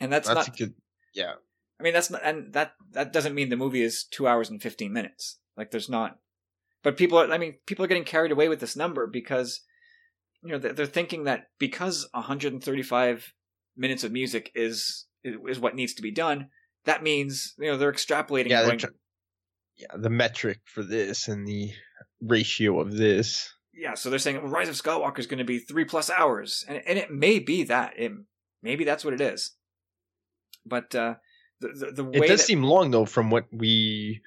[0.00, 0.74] and that's, that's not good,
[1.14, 1.34] yeah.
[1.80, 4.62] I mean, that's not, and that that doesn't mean the movie is two hours and
[4.62, 5.38] fifteen minutes.
[5.56, 6.18] Like, there's not.
[6.82, 7.30] But people are.
[7.32, 9.60] I mean, people are getting carried away with this number because,
[10.42, 13.32] you know, they're thinking that because 135
[13.76, 16.48] minutes of music is is what needs to be done.
[16.84, 18.50] That means you know they're extrapolating.
[18.50, 18.80] Yeah, going,
[19.76, 21.70] yeah, the metric for this and the
[22.20, 23.52] ratio of this.
[23.72, 26.64] Yeah, so they're saying well, Rise of Skywalker is going to be three plus hours,
[26.68, 27.94] and and it may be that.
[27.96, 28.12] It,
[28.62, 29.52] maybe that's what it is.
[30.66, 31.14] But uh,
[31.60, 32.46] the, the, the way it does that...
[32.46, 34.22] seem long though, from what we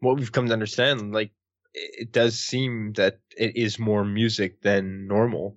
[0.00, 1.32] what we've come to understand, like
[1.74, 5.56] it does seem that it is more music than normal.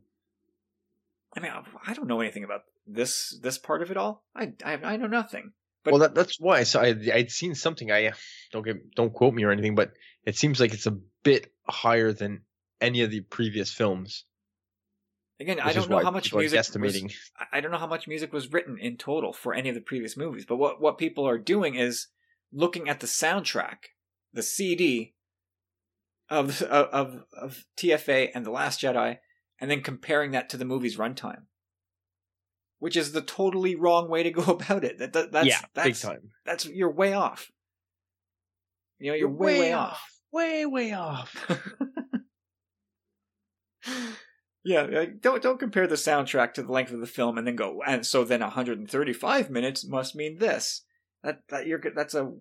[1.36, 1.52] I mean,
[1.86, 4.24] I don't know anything about this this part of it all.
[4.36, 5.54] I I, I know nothing.
[5.84, 6.82] But well, that, that's why I saw.
[6.82, 7.92] I, I'd seen something.
[7.92, 8.12] I
[8.52, 9.94] don't get don't quote me or anything, but
[10.26, 12.42] it seems like it's a bit higher than
[12.82, 14.26] any of the previous films.
[15.40, 16.74] Again, I don't know how much music.
[16.74, 17.16] Was,
[17.54, 20.18] I don't know how much music was written in total for any of the previous
[20.18, 20.46] movies.
[20.46, 22.08] But what what people are doing is
[22.52, 23.78] looking at the soundtrack,
[24.34, 25.14] the CD
[26.30, 29.20] of of of TFA and the Last Jedi,
[29.62, 31.44] and then comparing that to the movie's runtime,
[32.80, 34.98] which is the totally wrong way to go about it.
[34.98, 36.32] That, that that's yeah, that's, big time.
[36.46, 37.50] That's you're way off.
[39.00, 39.92] You know, you're, you're way, way, way off.
[39.94, 40.12] off.
[40.34, 41.52] Way way off.
[44.64, 47.82] yeah, don't don't compare the soundtrack to the length of the film and then go
[47.86, 50.82] and so then 135 minutes must mean this.
[51.24, 52.34] That that you're that's a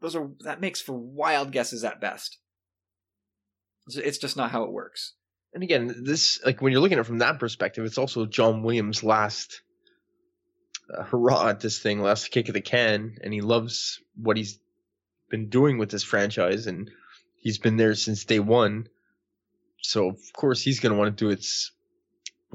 [0.00, 2.38] those are that makes for wild guesses at best.
[3.86, 5.14] It's just not how it works.
[5.52, 8.62] And again, this like when you're looking at it from that perspective, it's also John
[8.62, 9.62] Williams' last
[10.92, 14.58] uh, hurrah at this thing, last kick of the can, and he loves what he's
[15.30, 16.90] been doing with this franchise, and
[17.36, 18.88] he's been there since day one.
[19.86, 21.72] So of course he's going to want to do its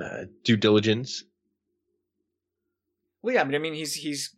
[0.04, 1.24] uh, due diligence.
[3.22, 4.36] Well, yeah, but I mean, he's he's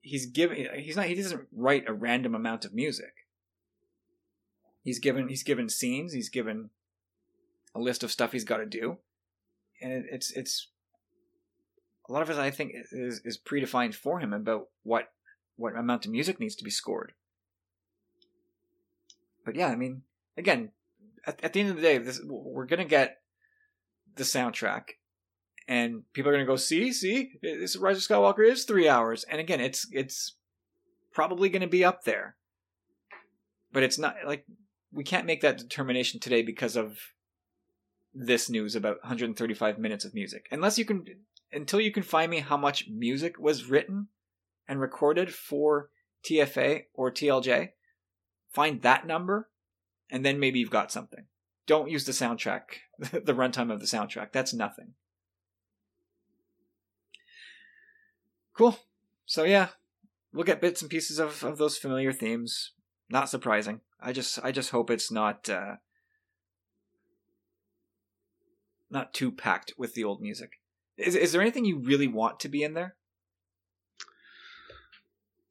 [0.00, 3.12] he's giving he's not he doesn't write a random amount of music.
[4.82, 6.14] He's given he's given scenes.
[6.14, 6.70] He's given
[7.74, 8.98] a list of stuff he's got to do,
[9.82, 10.68] and it's it's
[12.08, 12.38] a lot of it.
[12.38, 15.12] I think is is predefined for him about what
[15.56, 17.12] what amount of music needs to be scored.
[19.44, 20.02] But yeah, I mean,
[20.38, 20.70] again,
[21.26, 23.18] at, at the end of the day, this we're gonna get
[24.16, 24.84] the soundtrack,
[25.68, 29.40] and people are gonna go see see this Rise of Skywalker is three hours, and
[29.40, 30.36] again, it's it's
[31.12, 32.36] probably gonna be up there,
[33.72, 34.46] but it's not like
[34.92, 36.98] we can't make that determination today because of
[38.14, 40.46] this news about 135 minutes of music.
[40.52, 41.04] Unless you can,
[41.52, 44.08] until you can find me how much music was written
[44.68, 45.90] and recorded for
[46.24, 47.70] TFA or TLJ,
[48.52, 49.50] find that number,
[50.10, 51.24] and then maybe you've got something.
[51.66, 52.62] Don't use the soundtrack,
[52.98, 54.32] the runtime of the soundtrack.
[54.32, 54.94] That's nothing.
[58.54, 58.78] Cool.
[59.26, 59.68] So yeah,
[60.32, 62.72] we'll get bits and pieces of, of those familiar themes.
[63.10, 63.80] Not surprising.
[64.00, 65.76] I just I just hope it's not uh,
[68.90, 70.60] not too packed with the old music.
[70.96, 72.96] Is is there anything you really want to be in there?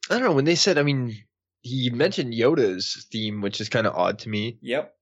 [0.10, 0.34] I don't know.
[0.34, 1.24] When they said, I mean,
[1.64, 4.60] he mentioned Yoda's theme, which is kind of odd to me.
[4.62, 4.94] Yep.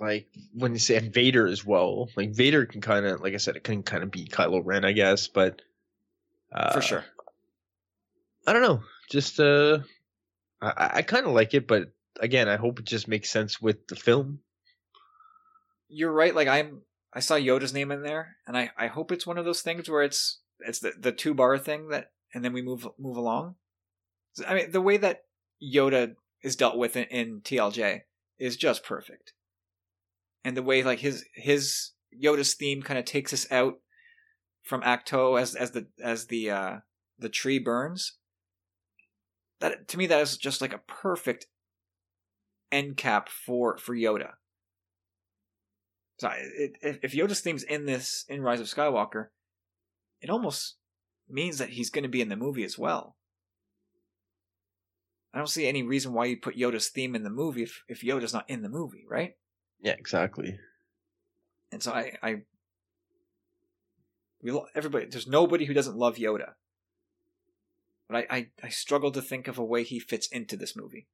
[0.00, 3.56] Like when they said Vader as well, like Vader can kind of, like I said,
[3.56, 5.62] it can kind of be Kylo Ren, I guess, but
[6.52, 7.04] uh, for sure.
[8.46, 8.82] I don't know.
[9.08, 9.78] Just uh,
[10.60, 13.86] I, I kind of like it, but again, I hope it just makes sense with
[13.86, 14.40] the film.
[15.88, 16.34] You're right.
[16.34, 16.82] Like I'm,
[17.12, 19.88] I saw Yoda's name in there, and I, I hope it's one of those things
[19.88, 23.56] where it's it's the the two bar thing that, and then we move move along.
[24.46, 25.22] I mean, the way that
[25.62, 28.02] Yoda is dealt with in, in TLJ
[28.38, 29.32] is just perfect,
[30.44, 33.74] and the way like his his Yoda's theme kind of takes us out
[34.62, 36.76] from Ahch-To as as the as the uh
[37.18, 38.16] the tree burns.
[39.60, 41.46] That to me that is just like a perfect
[42.72, 44.32] end cap for for Yoda.
[46.18, 49.28] So it, if Yoda's theme's in this in Rise of Skywalker,
[50.20, 50.76] it almost
[51.28, 53.16] means that he's going to be in the movie as well.
[55.32, 58.02] I don't see any reason why you put Yoda's theme in the movie if, if
[58.02, 59.36] Yoda's not in the movie, right?
[59.80, 60.58] Yeah, exactly.
[61.72, 62.42] And so I, I,
[64.42, 65.06] we everybody.
[65.06, 66.52] There's nobody who doesn't love Yoda,
[68.08, 71.06] but I, I, I struggle to think of a way he fits into this movie.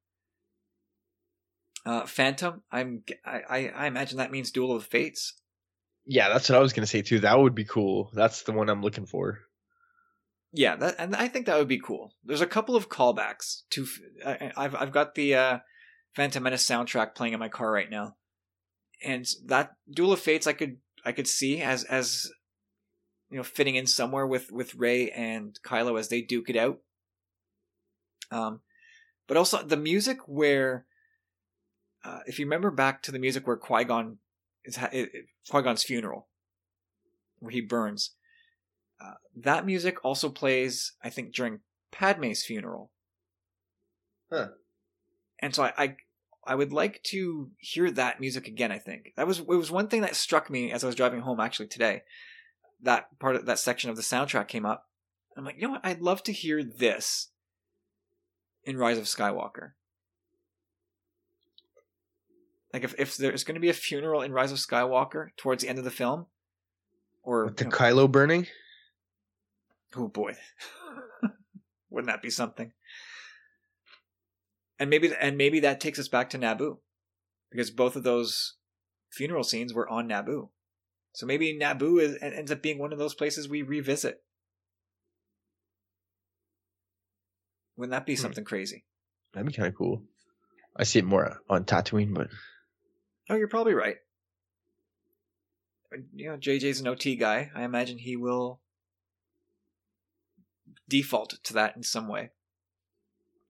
[1.85, 5.33] Uh, Phantom, I'm I, I imagine that means Duel of the Fates.
[6.05, 7.19] Yeah, that's what I was gonna say too.
[7.19, 8.09] That would be cool.
[8.13, 9.41] That's the one I'm looking for.
[10.53, 12.13] Yeah, that and I think that would be cool.
[12.23, 13.85] There's a couple of callbacks to.
[14.25, 15.59] I've I've got the uh,
[16.15, 18.15] Phantom Menace soundtrack playing in my car right now,
[19.03, 22.29] and that Duel of Fates I could I could see as as
[23.29, 26.79] you know fitting in somewhere with with Rey and Kylo as they duke it out.
[28.31, 28.61] Um,
[29.27, 30.85] but also the music where
[32.03, 34.17] uh, if you remember back to the music where Qui Gon
[34.63, 36.27] is Qui Gon's funeral,
[37.39, 38.15] where he burns,
[39.01, 41.59] uh, that music also plays, I think, during
[41.91, 42.91] Padme's funeral.
[44.31, 44.49] Huh.
[45.39, 45.95] And so I, I,
[46.45, 48.71] I would like to hear that music again.
[48.71, 51.21] I think that was it was one thing that struck me as I was driving
[51.21, 52.01] home actually today.
[52.81, 54.85] That part of that section of the soundtrack came up.
[55.35, 55.85] I'm like, you know what?
[55.85, 57.29] I'd love to hear this
[58.63, 59.71] in Rise of Skywalker
[62.73, 65.69] Like if if there's going to be a funeral in Rise of Skywalker towards the
[65.69, 66.27] end of the film,
[67.23, 68.47] or With the you know, Kylo burning.
[69.95, 70.33] Oh boy,
[71.89, 72.73] wouldn't that be something?
[74.79, 76.77] And maybe and maybe that takes us back to Naboo,
[77.51, 78.55] because both of those
[79.11, 80.49] funeral scenes were on Naboo.
[81.13, 84.21] So maybe Naboo is, ends up being one of those places we revisit.
[87.75, 88.21] Wouldn't that be Hmm.
[88.21, 88.85] something crazy?
[89.33, 90.03] That'd be kind of cool.
[90.75, 92.29] I see it more on Tatooine, but
[93.29, 93.97] Oh, you're probably right.
[96.13, 97.51] You know, JJ's an OT guy.
[97.55, 98.61] I imagine he will
[100.87, 102.31] default to that in some way.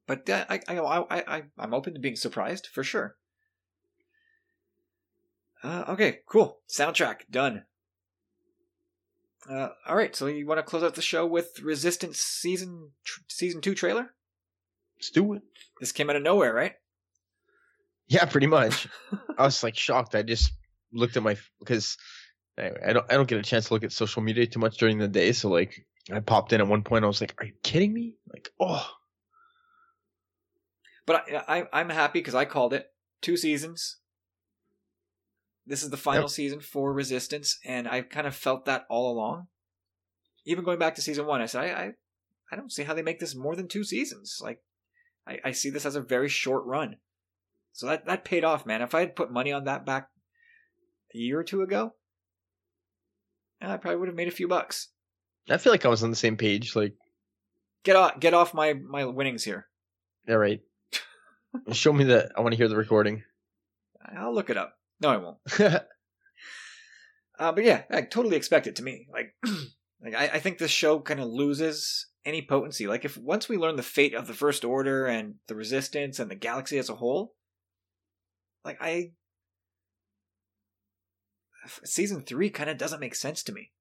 [0.05, 3.17] But I, I, I, I, I'm open to being surprised for sure.
[5.63, 6.59] Uh, okay, cool.
[6.69, 7.63] Soundtrack done.
[9.49, 13.21] Uh, all right, so you want to close out the show with Resistance season tr-
[13.27, 14.13] season two trailer?
[14.97, 15.43] let's do it.
[15.79, 16.73] This came out of nowhere, right?
[18.07, 18.87] Yeah, pretty much.
[19.37, 20.15] I was like shocked.
[20.15, 20.51] I just
[20.91, 21.97] looked at my because
[22.57, 24.77] anyway, I don't I don't get a chance to look at social media too much
[24.77, 25.31] during the day.
[25.31, 27.03] So like I popped in at one point.
[27.03, 28.89] I was like, "Are you kidding me?" Like, oh,
[31.05, 32.87] But I, I I'm happy because I called it
[33.21, 33.97] two seasons.
[35.65, 36.29] This is the final Yep.
[36.29, 39.47] season for Resistance, and I kind of felt that all along.
[40.45, 41.91] Even going back to season one, I said I I,
[42.51, 44.39] I don't see how they make this more than two seasons.
[44.41, 44.61] Like,
[45.27, 46.97] I, I see this as a very short run.
[47.73, 48.81] So that that paid off, man.
[48.81, 50.07] If I had put money on that back
[51.13, 51.95] a year or two ago,
[53.61, 54.89] eh, I probably would have made a few bucks.
[55.49, 56.75] I feel like I was on the same page.
[56.75, 56.93] Like,
[57.83, 59.67] Get off get off my my winnings here.
[60.27, 60.61] all right,
[61.71, 62.31] show me that.
[62.35, 63.23] I want to hear the recording.
[64.17, 64.77] I'll look it up.
[64.99, 65.37] No, I won't.
[67.39, 69.07] Uh, but yeah, I totally expect it to me.
[69.11, 69.35] Like,
[70.03, 72.87] like I, I think this show kind of loses any potency.
[72.87, 76.31] Like, if once we learn the fate of the First Order and the Resistance and
[76.31, 77.35] the galaxy as a whole,
[78.65, 79.11] like I,
[81.83, 83.71] season three kind of doesn't make sense to me.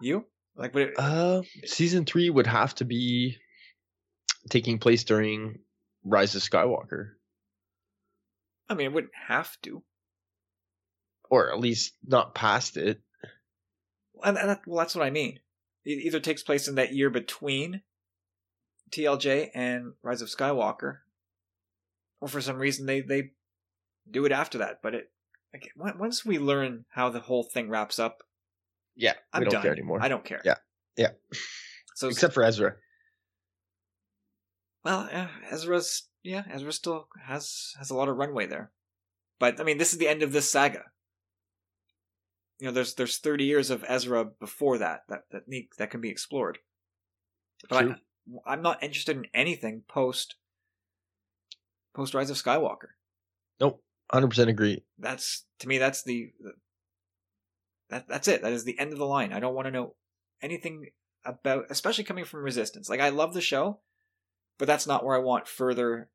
[0.00, 0.26] You
[0.56, 3.38] like, it, uh, season three would have to be
[4.50, 5.58] taking place during
[6.04, 7.12] Rise of Skywalker,
[8.68, 9.82] I mean, it wouldn't have to.
[11.30, 13.00] or at least not past it.
[14.22, 15.40] And, and that, well, that's what I mean.
[15.84, 17.82] It either takes place in that year between
[18.90, 20.98] TLJ and Rise of Skywalker,
[22.20, 23.30] or for some reason they they
[24.10, 24.80] do it after that.
[24.82, 25.10] But it
[25.76, 28.22] like once we learn how the whole thing wraps up,
[28.96, 29.62] Yeah, I'm we don't done.
[29.62, 29.98] care anymore.
[30.02, 30.40] I don't care.
[30.44, 30.56] Yeah.
[30.96, 31.10] Yeah.
[31.96, 32.74] So Except for Ezra.
[34.84, 38.72] well, yeah, Ezra's yeah, Ezra still has has a lot of runway there.
[39.38, 40.82] But I mean, this is the end of this saga.
[42.58, 46.00] You know, there's there's 30 years of Ezra before that that that need, that can
[46.00, 46.58] be explored.
[47.68, 47.94] But True.
[48.44, 50.34] I, I'm not interested in anything post
[51.94, 52.94] post Rise of Skywalker.
[53.60, 54.82] Nope, hundred percent agree.
[54.98, 56.54] That's to me that's the, the
[57.90, 58.42] that that's it.
[58.42, 59.32] That is the end of the line.
[59.32, 59.94] I don't want to know
[60.42, 60.86] anything
[61.24, 62.88] about especially coming from Resistance.
[62.88, 63.80] Like I love the show,
[64.58, 66.08] but that's not where I want further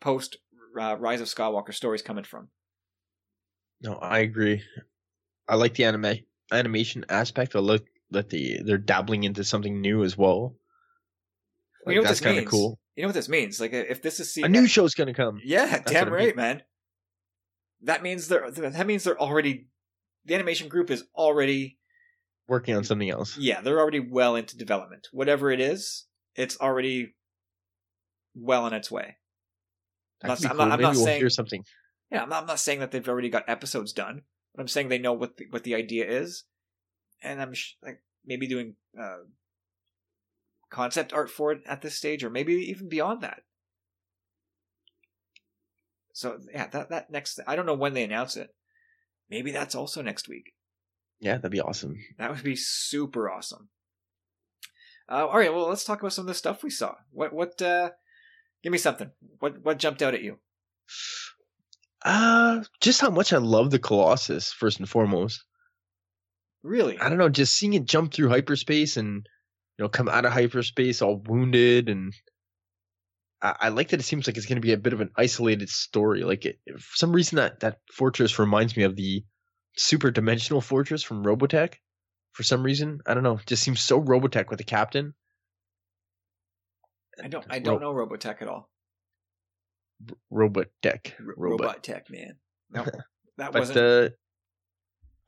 [0.00, 0.38] post
[0.80, 2.48] uh, Rise of Skywalker stories coming from.
[3.82, 4.62] No, I agree.
[5.48, 6.16] I like the anime
[6.52, 7.56] animation aspect.
[7.56, 10.54] I look that the they're dabbling into something new as well.
[11.84, 12.50] Well, you know what that's this kind of means?
[12.50, 12.78] cool.
[12.96, 13.60] You know what this means?
[13.60, 15.40] Like if this is A new show's gonna come.
[15.44, 16.26] Yeah, That's damn what I mean.
[16.26, 16.62] right, man.
[17.82, 19.68] That means they're that means they're already
[20.24, 21.78] the animation group is already
[22.48, 23.36] Working on something else.
[23.38, 25.08] yeah, they're already well into development.
[25.12, 27.14] Whatever it is, it's already
[28.34, 29.16] well on its way.
[30.20, 31.64] That Not- be I'm not- I'm not we'll saying- hear something.
[32.10, 34.22] Yeah, I'm not, I'm not saying that they've already got episodes done,
[34.54, 36.42] but I'm saying they know what the, what the idea is,
[37.22, 39.18] and I'm sh- like maybe doing uh,
[40.70, 43.42] concept art for it at this stage, or maybe even beyond that.
[46.12, 48.52] So yeah, that that next I don't know when they announce it.
[49.30, 50.52] Maybe that's also next week.
[51.20, 51.98] Yeah, that'd be awesome.
[52.18, 53.68] That would be super awesome.
[55.08, 56.94] Uh, all right, well, let's talk about some of the stuff we saw.
[57.10, 57.60] What what?
[57.62, 57.90] uh
[58.62, 59.10] Give me something.
[59.38, 60.38] What what jumped out at you?
[62.04, 65.44] Uh just how much I love the Colossus first and foremost.
[66.62, 66.98] Really?
[66.98, 69.26] I don't know, just seeing it jump through hyperspace and
[69.78, 72.12] you know come out of hyperspace all wounded and
[73.42, 75.10] I, I like that it seems like it's going to be a bit of an
[75.16, 76.22] isolated story.
[76.22, 79.24] Like it, for some reason that that fortress reminds me of the
[79.76, 81.74] super dimensional fortress from Robotech.
[82.32, 85.14] For some reason, I don't know, just seems so Robotech with the captain.
[87.22, 88.70] I don't I don't know Robotech at all.
[90.32, 91.60] Robotech, R- Robot.
[91.60, 92.36] Robot Tech, man.
[92.70, 92.84] No,
[93.36, 93.78] that But wasn't.
[93.78, 94.08] uh,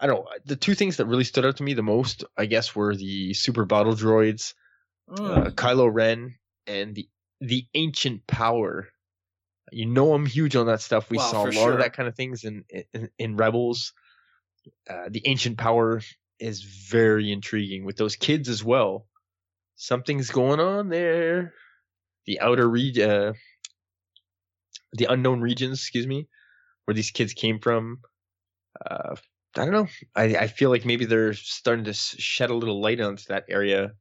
[0.00, 0.26] I don't.
[0.46, 3.34] The two things that really stood out to me the most, I guess, were the
[3.34, 4.54] super battle droids,
[5.10, 5.50] uh, Mm.
[5.52, 6.36] Kylo Ren,
[6.66, 7.08] and the
[7.42, 8.88] the ancient power.
[9.70, 11.10] You know, I'm huge on that stuff.
[11.10, 11.72] We Well, saw a lot sure.
[11.72, 12.64] of that kind of things in
[12.94, 13.92] in, in Rebels.
[14.88, 16.00] Uh, the ancient power
[16.38, 19.06] is very intriguing with those kids as well.
[19.76, 21.54] Something's going on there.
[22.26, 23.32] The outer region, uh,
[24.92, 26.28] the unknown regions, excuse me,
[26.84, 28.00] where these kids came from.
[28.88, 29.16] Uh,
[29.56, 29.88] I don't know.
[30.14, 33.92] I, I feel like maybe they're starting to shed a little light onto that area.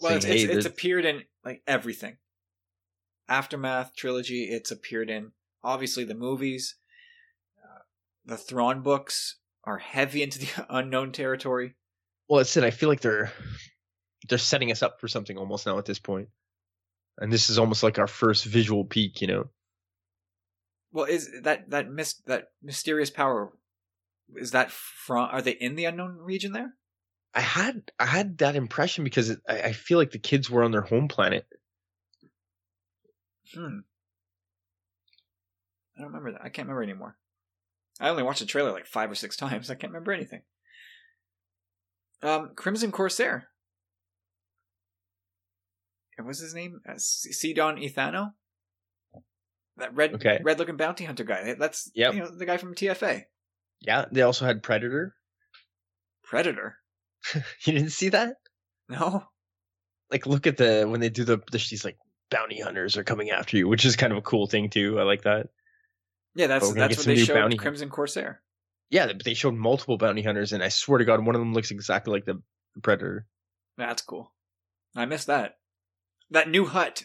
[0.00, 2.16] Well, it's, saying, it's, "Hey, it's there's- appeared in like everything.
[3.30, 5.30] Aftermath trilogy, it's appeared in
[5.62, 6.74] obviously the movies.
[7.62, 7.78] Uh,
[8.24, 11.76] the Thrawn books are heavy into the unknown territory.
[12.28, 12.64] Well, it's it.
[12.64, 13.32] I feel like they're
[14.28, 16.28] they're setting us up for something almost now at this point,
[17.18, 19.20] and this is almost like our first visual peek.
[19.20, 19.44] You know,
[20.92, 23.52] Well, is that that mist that mysterious power?
[24.36, 25.28] Is that from?
[25.30, 26.74] Are they in the unknown region there?
[27.34, 30.64] I had I had that impression because it, I, I feel like the kids were
[30.64, 31.46] on their home planet.
[33.54, 33.78] Hmm.
[35.96, 36.40] I don't remember that.
[36.42, 37.16] I can't remember anymore.
[38.00, 39.70] I only watched the trailer like five or six times.
[39.70, 40.42] I can't remember anything.
[42.22, 43.48] Um, Crimson Corsair.
[46.18, 46.80] And What's his name?
[46.88, 48.32] Uh, Sidon Ithano.
[49.78, 50.38] That red, Okay.
[50.42, 51.54] red-looking bounty hunter guy.
[51.58, 52.14] That's Yep.
[52.14, 53.22] you know the guy from TFA.
[53.80, 55.14] Yeah, they also had Predator.
[56.24, 56.76] Predator.
[57.64, 58.36] You didn't see that?
[58.88, 59.24] No.
[60.10, 61.96] Like, look at the when they do the, the she's like
[62.30, 64.98] bounty hunters are coming after you, which is kind of a cool thing too.
[64.98, 65.48] I like that.
[66.34, 67.34] Yeah, that's But we're gonna that's what they showed.
[67.34, 68.40] bounty Crimson Corsair.
[68.90, 71.54] Yeah, but they showed multiple bounty hunters, and I swear to God, one of them
[71.54, 72.42] looks exactly like the
[72.82, 73.26] Predator.
[73.76, 74.32] That's cool.
[74.96, 75.58] I missed that.
[76.30, 77.04] That new Hutt.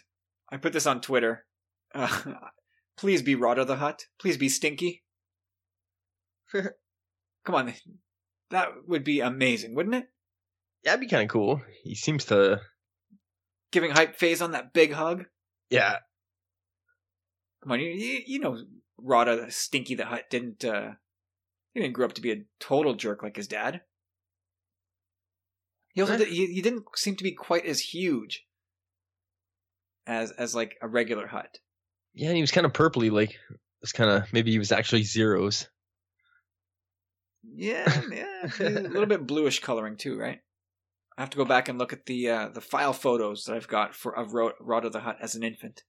[0.49, 1.45] I put this on Twitter.
[1.93, 2.33] Uh,
[2.97, 4.05] please be Rotta the Hutt.
[4.19, 5.03] Please be Stinky.
[6.53, 7.73] Come on.
[8.51, 10.07] That would be amazing, wouldn't it?
[10.83, 11.61] That'd be kind of cool.
[11.83, 12.61] He seems to,
[13.71, 15.25] Giving hype phase on that big hug.
[15.69, 15.97] yeah,
[17.63, 18.57] Come on, you you, know
[18.97, 20.91] Rotta Stinky the Hutt didn't uh
[21.73, 23.81] he didn't grow up to be a total jerk like his dad.
[25.93, 26.17] He also Eh.
[26.17, 28.45] did, he, he didn't seem to be quite as huge
[30.07, 31.57] as as like a regular Hutt.
[32.13, 32.27] yeah.
[32.27, 33.37] And he was kind of purpley, like
[33.81, 35.67] it's kind of maybe he was actually zeros.
[37.43, 40.39] Yeah, yeah, a little bit bluish coloring too, right?
[41.17, 43.67] I have to go back and look at the uh, the file photos that I've
[43.67, 45.83] got for of Rotta, Rod of the Hut as an infant.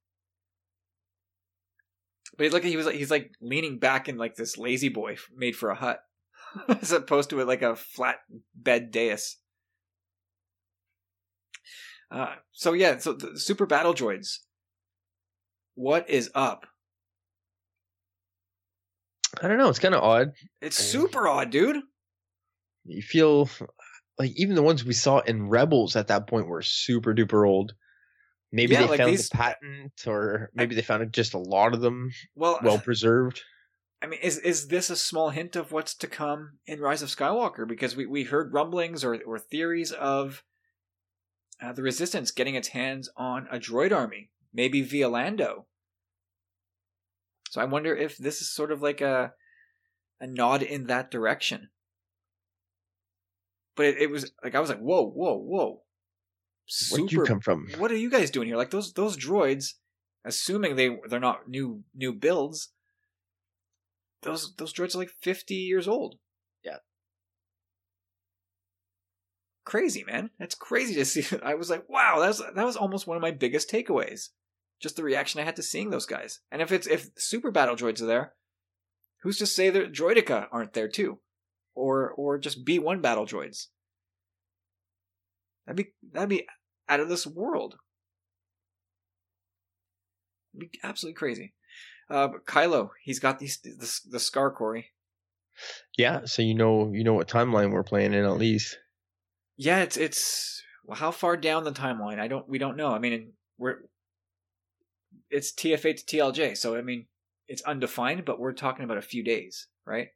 [2.37, 5.17] But he look, he was like he's like leaning back in like this lazy boy
[5.35, 6.01] made for a Hutt,
[6.69, 8.17] as opposed to it like a flat
[8.55, 9.39] bed dais.
[12.11, 14.39] Uh, so yeah, so the super battle droids.
[15.75, 16.67] What is up?
[19.43, 19.69] I don't know.
[19.69, 20.33] It's kind of odd.
[20.63, 21.83] It's super odd, dude.
[22.85, 23.51] You feel
[24.19, 27.75] like even the ones we saw in Rebels at that point were super duper old.
[28.53, 31.75] Maybe Yeah, they like found these- the patent, or maybe they found just a lot
[31.75, 33.43] of them Well, well preserved.
[34.03, 37.09] I mean, is is this a small hint of what's to come in Rise of
[37.09, 37.67] Skywalker?
[37.67, 40.45] Because we, we heard rumblings or, or theories of
[41.63, 45.67] uh, the Resistance getting its hands on a droid army, maybe via Lando.
[47.51, 49.33] So I wonder if this is sort of like a
[50.21, 51.71] a nod in that direction.
[53.77, 55.83] But it, it was like I was like, whoa, whoa, whoa!
[56.91, 57.69] Where'd you come from?
[57.79, 58.57] What are you guys doing here?
[58.57, 59.75] Like those those droids,
[60.25, 62.73] assuming they they're not new new builds.
[64.23, 66.17] Those those droids are like fifty years old.
[66.65, 66.79] Yeah.
[69.65, 71.37] Crazy man, that's crazy to see.
[71.45, 74.31] I was like, wow, that's that was almost one of my biggest takeaways.
[74.81, 76.41] Just the reaction I had to seeing those guys.
[76.51, 78.33] And if it's if super battle droids are there,
[79.23, 81.21] who's to say that Droidekas aren't there too,
[81.77, 83.67] or or just B one battle droids?
[85.67, 86.47] That'd be that'd be
[86.89, 87.77] out of this world.
[90.57, 91.55] It'd be absolutely crazy.
[92.09, 94.93] Uh, but Kylo, he's got these the, the scar Corey.
[95.97, 98.79] Yeah, so you know you know what timeline we're playing in at least.
[99.57, 102.21] Yeah, it's it's well, how far down the timeline?
[102.21, 102.93] I don't we don't know.
[102.93, 103.79] I mean, we're
[105.31, 107.07] it's TFA to TLJ, so I mean
[107.49, 110.09] it's undefined, but we're talking about a few days, right?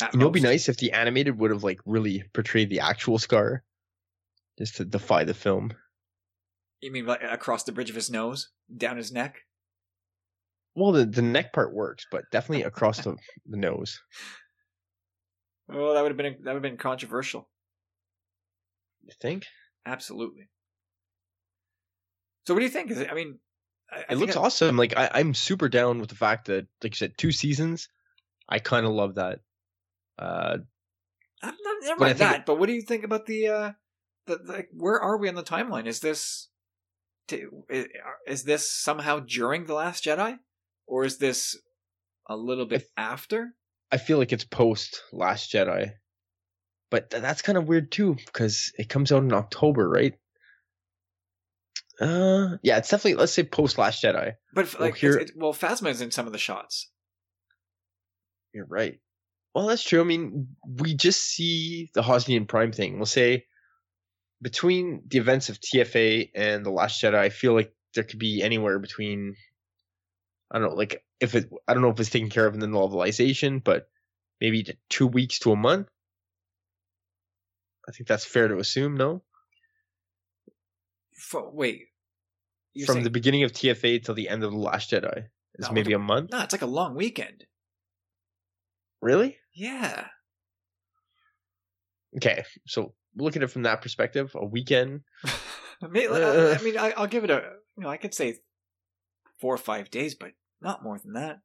[0.00, 3.18] You know, it'd be nice if the animated would have like really portrayed the actual
[3.18, 3.62] scar,
[4.58, 5.72] just to defy the film.
[6.80, 9.40] You mean like across the bridge of his nose, down his neck?
[10.74, 13.16] Well, the the neck part works, but definitely across the,
[13.46, 14.00] the nose.
[15.68, 17.48] Well, that would have been that would have been controversial.
[19.04, 19.46] You think?
[19.86, 20.48] Absolutely.
[22.46, 22.90] So, what do you think?
[22.90, 23.10] Is it?
[23.10, 23.38] I mean,
[23.90, 24.76] I, I It looks I- awesome.
[24.76, 27.88] Like I, I'm super down with the fact that, like you said, two seasons.
[28.48, 29.40] I kind of love that.
[30.20, 30.58] Uh,
[31.42, 32.44] I'm not, never mind that.
[32.46, 33.72] But what do you think about the uh,
[34.26, 34.68] the like?
[34.72, 35.86] Where are we on the timeline?
[35.86, 36.48] Is this
[37.28, 37.64] to,
[38.26, 40.38] is this somehow during the Last Jedi,
[40.86, 41.56] or is this
[42.28, 43.54] a little bit after?
[43.90, 45.92] I feel like it's post Last Jedi,
[46.90, 50.14] but th- that's kind of weird too because it comes out in October, right?
[52.00, 54.34] Uh, yeah, it's definitely let's say post Last Jedi.
[54.54, 56.90] But Well, like, here- it's, it, well, Phasma is in some of the shots.
[58.52, 59.00] You're right.
[59.54, 60.00] Well, that's true.
[60.00, 62.96] I mean, we just see the Hosnian Prime thing.
[62.98, 63.46] We'll say
[64.40, 68.42] between the events of TFA and the Last Jedi, I feel like there could be
[68.42, 69.34] anywhere between
[70.52, 72.60] I don't know, like if it I don't know if it's taken care of in
[72.60, 73.88] the novelization, but
[74.40, 75.88] maybe two weeks to a month.
[77.88, 79.22] I think that's fair to assume, no?
[81.16, 81.86] F- wait,
[82.86, 85.24] From saying, the beginning of TFA till the end of the Last Jedi
[85.56, 86.30] is No, maybe a month.
[86.30, 87.46] no, it's like a long weekend.
[89.02, 89.38] Really?
[89.54, 90.06] Yeah,
[92.16, 94.32] Okay, so look at it from that perspective.
[94.34, 95.02] A weekend.
[95.24, 96.56] I mean, I- Uh.
[96.58, 97.42] I mean, I, I'll give it a
[97.76, 98.38] you know, I could say
[99.40, 101.38] four or five days, but not more than that.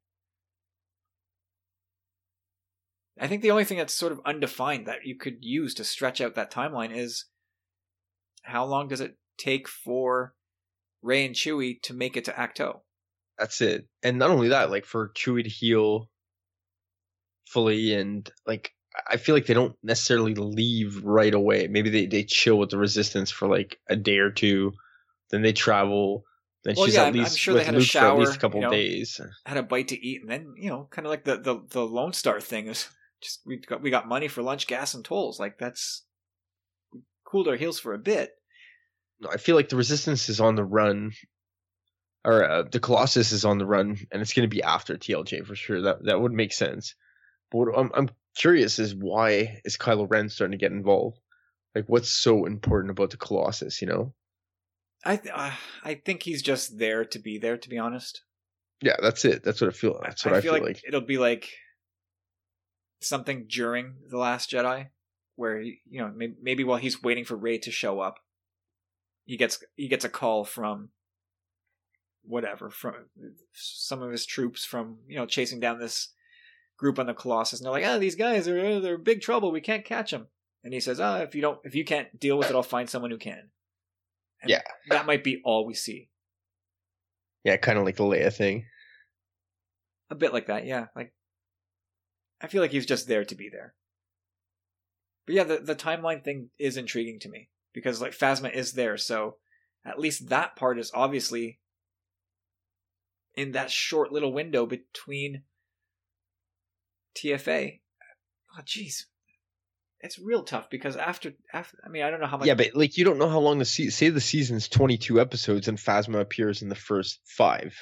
[3.19, 6.19] I think the only thing that's sort of undefined that you could use to stretch
[6.19, 7.25] out that timeline is
[8.43, 10.33] how long does it take for
[11.01, 12.79] Rey and Chewie to make it to Ahch-To?
[13.37, 13.87] That's it.
[14.03, 16.09] And not only that, like for Chewie to heal
[17.47, 18.71] fully and like
[19.09, 21.67] I feel like they don't necessarily leave right away.
[21.67, 24.71] Maybe they, they chill with the resistance for like a day or two,
[25.31, 26.23] then they travel.
[26.63, 28.35] Then Well, she's yeah, at I'm- I'm least sure they with Luke for at least
[28.35, 28.71] a couple you know.
[28.71, 29.19] days.
[29.45, 31.85] Had a bite to eat, and then you know, kind of like the the the
[31.85, 32.87] Lone Star thing is
[33.21, 35.39] just we got we got money for lunch, gas, and tolls.
[35.39, 36.05] Like that's
[37.25, 38.31] cooled our heels for a bit.
[39.19, 41.11] No, I feel like the resistance is on the run,
[42.23, 45.45] or uh, the Colossus is on the run, and it's going to be after TLJ
[45.45, 45.81] for sure.
[45.81, 46.95] That that would make sense.
[47.51, 51.19] But I'm I'm curious is why is Kylo Ren starting to get involved?
[51.73, 53.81] Like, what's so important about the Colossus?
[53.81, 54.13] You know?
[55.03, 55.51] I th- uh,
[55.83, 57.57] I think he's just there to be there.
[57.57, 58.23] To be honest,
[58.81, 59.43] Yeah, that's it.
[59.43, 59.99] That's what I feel.
[60.01, 60.81] That's what I, feel, like.
[60.87, 61.49] it'll be like
[63.01, 64.87] something during the Last Jedi,
[65.35, 68.19] where you know maybe, maybe while he's waiting for Rey to show up,
[69.25, 70.89] he gets he gets a call from
[72.23, 72.95] whatever from
[73.53, 76.09] some of his troops from you know chasing down this
[76.77, 79.51] group on the Colossus, and they're like, "Ah, these guys are they're big trouble.
[79.51, 80.27] We can't catch them."
[80.63, 82.89] And he says, "Ah, if you don't, if you can't deal with it, I'll find
[82.89, 83.51] someone who can."
[84.41, 84.61] And Yeah.
[84.89, 86.09] that might be all we see.
[87.43, 88.67] Yeah, kind of like the Leia thing.
[90.09, 90.87] A bit like that, yeah.
[90.95, 91.13] Like,
[92.41, 93.75] I feel like he's just there to be there.
[95.25, 98.97] But yeah, the the timeline thing is intriguing to me because like Phasma is there,
[98.97, 99.37] so
[99.83, 101.59] at least that part is obviously
[103.35, 105.43] in that short little window between
[107.17, 107.79] TFA.
[108.57, 109.05] Oh, jeez,
[109.99, 112.47] it's real tough because after after I mean I don't know how much.
[112.47, 115.67] Yeah, but like you don't know how long the se- say the season's 22 episodes
[115.67, 117.75] and Phasma appears in the first 5.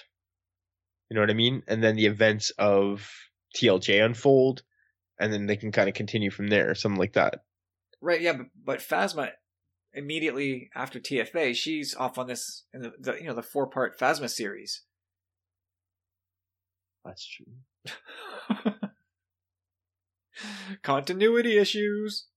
[1.09, 1.63] You know what I mean?
[1.67, 3.09] And then the events of
[3.55, 4.63] TLJ unfold
[5.19, 7.43] and then they can kind of continue from there, something like that.
[8.01, 9.31] Right, yeah, but, but Phasma
[9.93, 13.99] immediately after TFA, she's off on this in the, the you know the four part
[13.99, 14.81] Phasma series.
[17.05, 17.53] That's true.
[20.81, 22.27] Continuity issues.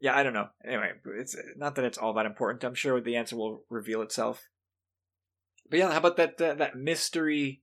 [0.00, 0.48] Yeah, I don't know.
[0.64, 2.62] Anyway, it's not that it's all that important.
[2.64, 4.48] I'm sure the answer will reveal itself.
[5.68, 7.62] But yeah, how about that uh, that mystery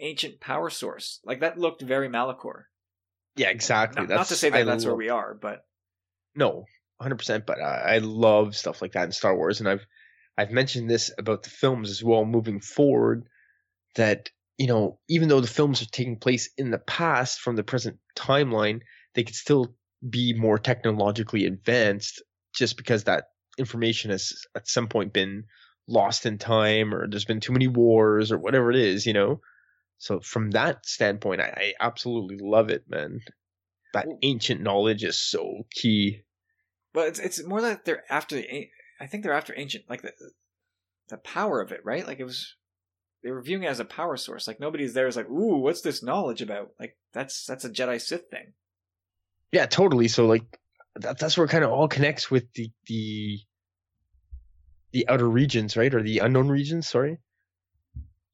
[0.00, 1.20] ancient power source?
[1.24, 2.64] Like that looked very Malachor.
[3.36, 4.02] Yeah, exactly.
[4.02, 5.64] Not, that's not to say that I that's where we are, but
[6.34, 6.64] No,
[7.00, 9.86] 100%, but I, I love stuff like that in Star Wars and I've
[10.36, 13.26] I've mentioned this about the films as well moving forward
[13.94, 14.30] that
[14.60, 17.96] you know, even though the films are taking place in the past from the present
[18.14, 18.82] timeline,
[19.14, 19.74] they could still
[20.06, 22.22] be more technologically advanced
[22.54, 23.24] just because that
[23.56, 25.44] information has at some point been
[25.88, 29.40] lost in time or there's been too many wars or whatever it is, you know.
[29.96, 33.20] So from that standpoint, I, I absolutely love it, man.
[33.94, 36.20] That Well- ancient knowledge is so key.
[36.92, 38.68] but it's it's more that they're after the.
[39.00, 40.12] I think they're after ancient, like the
[41.08, 42.06] the power of it, right?
[42.06, 42.56] Like it was.
[43.22, 44.48] They were viewing it as a power source.
[44.48, 46.70] Like nobody's there is like, ooh, what's this knowledge about?
[46.78, 48.52] Like that's that's a Jedi Sith thing.
[49.52, 50.08] Yeah, totally.
[50.08, 50.44] So like
[50.96, 53.40] that, that's where it kind of all connects with the the
[54.92, 55.94] the outer regions, right?
[55.94, 57.18] Or the unknown regions, sorry.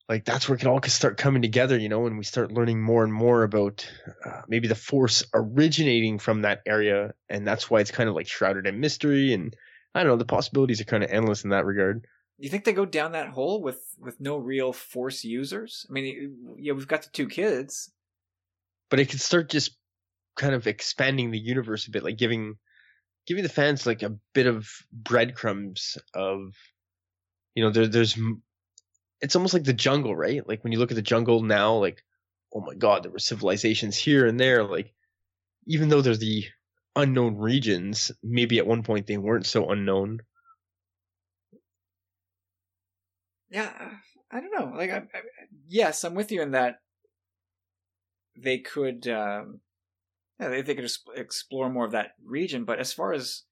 [0.08, 2.80] Like that's where it all can start coming together, you know, and we start learning
[2.80, 3.90] more and more about
[4.24, 8.28] uh, maybe the force originating from that area, and that's why it's kind of like
[8.28, 9.32] shrouded in mystery.
[9.32, 9.56] And
[9.94, 12.06] I don't know, the possibilities are kind of endless in that regard.
[12.38, 15.86] You think they go down that hole with with no real Force users?
[15.88, 17.90] I mean, yeah, we've got the two kids.
[18.90, 19.76] but it could start just
[20.36, 22.56] kind of expanding the universe a bit, like giving
[23.26, 26.54] giving the fans like a bit of breadcrumbs of,
[27.54, 28.18] you know, there there's
[29.20, 30.46] it's almost like the jungle, right?
[30.46, 32.02] Like when you look at the jungle now, like,
[32.54, 34.64] oh my god, there were civilizations here and there.
[34.64, 34.92] Like,
[35.66, 36.44] even though there's the
[36.94, 40.20] unknown regions, maybe at one point they weren't so unknown.
[43.50, 43.72] Yeah,
[44.30, 44.76] I don't know.
[44.76, 45.20] Like, I, I,
[45.68, 46.80] yes, I'm with you in that
[48.36, 49.60] they could, um,
[50.40, 52.64] yeah, they, they could explore more of that region.
[52.64, 53.42] But as far as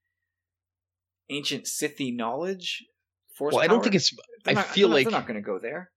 [1.31, 2.85] ancient Sithy knowledge,
[3.35, 4.13] force well, I don't think it's.
[4.47, 5.91] I not, feel they're like they're not going to go there.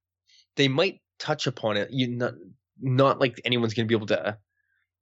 [0.56, 1.90] They might touch upon it.
[1.92, 2.34] You not
[2.80, 4.38] not like anyone's going to be able to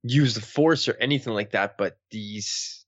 [0.02, 2.84] use the force or anything like that, but these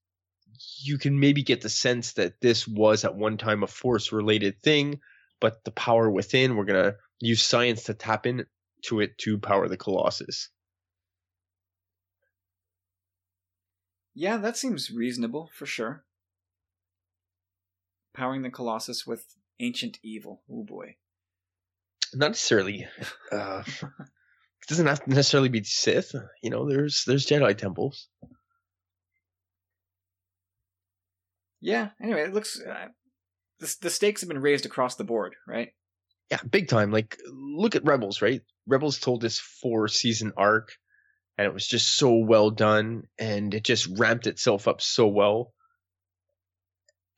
[0.80, 4.60] you can maybe get the sense that this was at one time a force related
[4.62, 5.00] thing,
[5.40, 9.68] but the power within, we're going to use science to tap into it to power
[9.68, 10.50] the Colossus.
[14.14, 16.04] Yeah, that seems reasonable for sure.
[18.14, 19.24] Powering the Colossus with
[19.60, 20.42] ancient evil.
[20.50, 20.96] Oh boy.
[22.14, 22.86] Not necessarily.
[23.30, 26.14] Uh, it doesn't have to necessarily be Sith.
[26.42, 28.08] You know, there's there's Jedi temples.
[31.60, 31.90] Yeah.
[32.02, 32.88] Anyway, it looks uh,
[33.60, 35.70] the the stakes have been raised across the board, right?
[36.30, 36.90] Yeah, big time.
[36.90, 38.42] Like, look at Rebels, right?
[38.66, 40.72] Rebels told this four season arc,
[41.36, 45.52] and it was just so well done, and it just ramped itself up so well.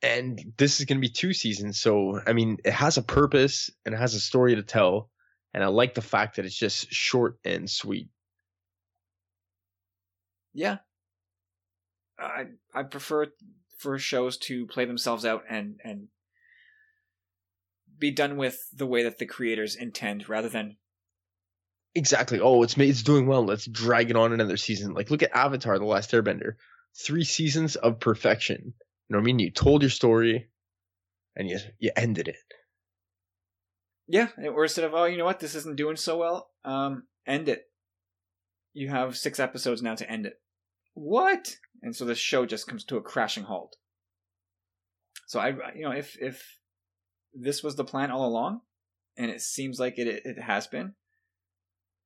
[0.01, 3.69] And this is going to be two seasons, so I mean, it has a purpose
[3.85, 5.11] and it has a story to tell
[5.53, 8.09] and I like the fact that it's just short and sweet.
[10.53, 10.79] Yeah,
[12.19, 13.27] I I prefer
[13.77, 16.07] for shows to play themselves out and and
[18.01, 20.75] be done with the way that the creators intend, rather than
[21.95, 22.41] exactly.
[22.41, 23.45] Oh, it's it's doing well.
[23.45, 24.93] Let's drag it on another season.
[24.93, 26.55] Like look at Avatar: The Last Airbender,
[26.97, 28.73] three seasons of perfection.
[29.07, 29.39] You know what I mean?
[29.39, 30.49] You told your story,
[31.35, 32.35] and you you ended it.
[34.07, 37.47] Yeah, or instead of oh, you know what, this isn't doing so well, um, end
[37.47, 37.63] it.
[38.73, 40.41] You have six episodes now to end it.
[40.93, 41.55] What?
[41.81, 43.77] And so the show just comes to a crashing halt.
[45.27, 46.57] So I, you know, if if
[47.33, 48.61] this was the plan all along,
[49.17, 50.93] and it seems like it it has been,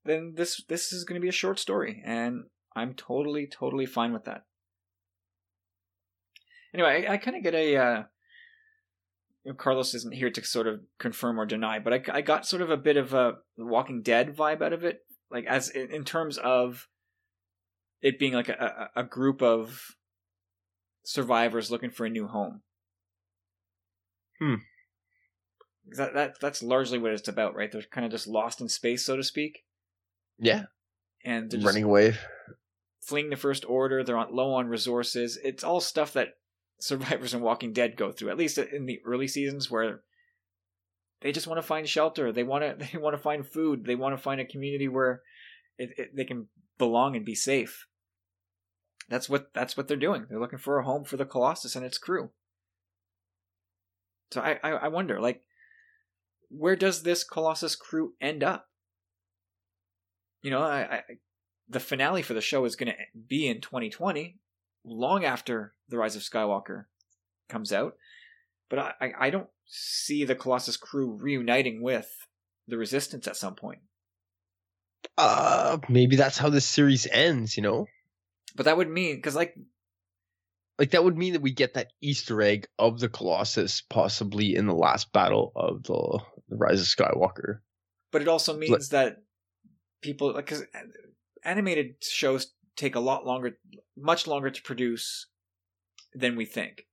[0.03, 2.43] then this this is going to be a short story, and
[2.75, 4.43] I'm totally totally fine with that.
[6.73, 8.03] Anyway, I, I kind of get a uh,
[9.53, 12.69] Carlos isn't here to sort of confirm or deny, but I, I got sort of
[12.69, 14.99] a bit of a Walking Dead vibe out of it,
[15.31, 16.87] like as in, in terms of
[18.01, 19.95] it being like a, a group of
[21.03, 22.61] survivors looking for a new home.
[24.39, 24.55] Hmm.
[25.97, 27.71] That that that's largely what it's about, right?
[27.71, 29.63] They're kind of just lost in space, so to speak.
[30.39, 30.63] Yeah.
[31.23, 32.15] And running away,
[33.01, 34.03] fleeing the First Order.
[34.03, 35.37] They're on, low on resources.
[35.43, 36.37] It's all stuff that
[36.79, 40.01] survivors in Walking Dead go through, at least in the early seasons where
[41.21, 43.95] they just want to find shelter, they want to they want to find food, they
[43.95, 45.21] want to find a community where
[45.77, 46.47] it, it, they can
[46.77, 47.87] belong and be safe.
[49.07, 50.25] That's what that's what they're doing.
[50.29, 52.31] They're looking for a home for the Colossus and its crew.
[54.31, 55.43] So I, I, I wonder, like,
[56.49, 58.67] where does this Colossus crew end up?
[60.41, 61.01] You know, I, I
[61.67, 64.37] the finale for the show is going to be in 2020,
[64.83, 66.85] long after the Rise of Skywalker
[67.49, 67.95] comes out.
[68.69, 72.09] But I, I don't see the Colossus crew reuniting with
[72.67, 73.79] the Resistance at some point.
[75.17, 77.87] Uh, maybe that's how this series ends, you know.
[78.55, 79.55] But that would mean because like,
[80.79, 84.65] like that would mean that we get that Easter egg of the Colossus possibly in
[84.65, 86.19] the last battle of the,
[86.49, 87.59] the Rise of Skywalker.
[88.11, 89.17] But it also means that
[90.01, 90.63] people like because
[91.43, 93.57] animated shows take a lot longer,
[93.97, 95.27] much longer to produce
[96.13, 96.85] than we think.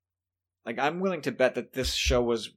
[0.64, 2.50] Like I'm willing to bet that this show was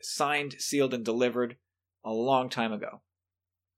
[0.00, 1.56] signed, sealed, and delivered
[2.04, 3.02] a long time ago.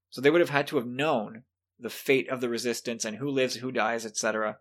[0.09, 1.43] So they would have had to have known
[1.79, 4.57] the fate of the resistance and who lives, who dies, etc.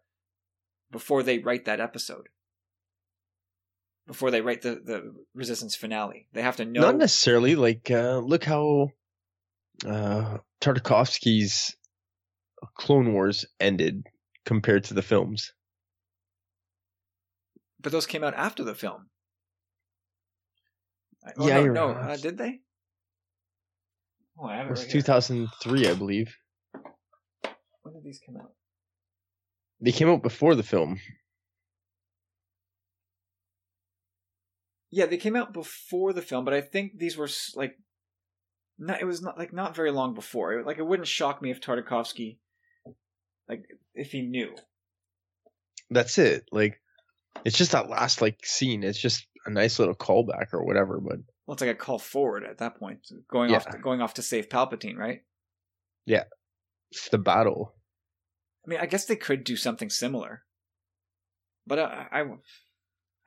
[0.90, 2.28] before they write that episode.
[4.06, 6.26] Before they write the, the resistance finale.
[6.32, 7.56] They have to know Not necessarily.
[7.56, 8.90] Like uh, look how
[9.86, 11.74] uh Tartakovsky's
[12.76, 14.06] Clone Wars ended
[14.44, 15.52] compared to the films.
[17.80, 19.06] But those came out after the film.
[21.36, 21.88] Oh, yeah, no, no.
[21.88, 22.60] Uh, did they?
[24.38, 25.90] Oh, I have it, it was right 2003, here.
[25.90, 26.36] I believe.
[27.82, 28.52] When did these come out?
[29.80, 30.98] They came out before the film.
[34.94, 37.76] Yeah, they came out before the film, but I think these were like,
[38.78, 40.62] not, it was not like not very long before.
[40.64, 42.38] Like it wouldn't shock me if Tartakovsky
[43.48, 43.64] like
[43.94, 44.54] if he knew.
[45.90, 46.48] That's it.
[46.52, 46.80] Like
[47.44, 48.84] it's just that last like scene.
[48.84, 51.00] It's just a nice little callback or whatever.
[51.00, 53.56] But Well, it's like a call forward at that point, going Yeah.
[53.56, 55.22] off to, going off to save Palpatine, right?
[56.06, 56.24] Yeah,
[56.92, 57.74] it's the battle.
[58.64, 60.44] I mean, I guess they could do something similar,
[61.66, 62.24] but uh, I,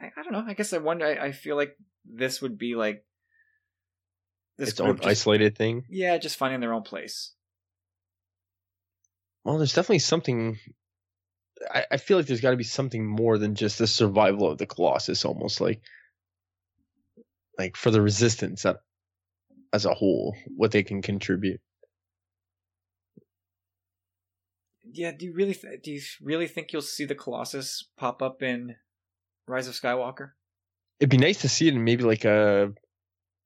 [0.01, 0.43] I, I don't know.
[0.47, 1.05] I guess I wonder.
[1.05, 1.75] I, I feel like
[2.05, 3.03] this would be like
[4.57, 5.83] this its own just- isolated thing.
[5.89, 7.33] yeah, just finding their own place.
[9.43, 10.57] Well, there's definitely something.
[11.73, 14.57] I, I feel like there's got to be something more than just the survival of
[14.57, 15.81] the Colossus, almost like,
[17.57, 18.65] like for the Resistance
[19.73, 21.59] as a whole, what they can contribute.
[24.91, 28.41] Yeah, do you really th- do you really think you'll see the Colossus pop up
[28.41, 28.75] in
[29.47, 30.31] Rise of Skywalker?
[30.99, 32.73] It'd be nice to see it in maybe like a,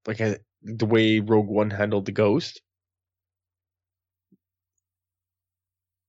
[0.07, 2.61] like a the way Rogue One handled the Ghost.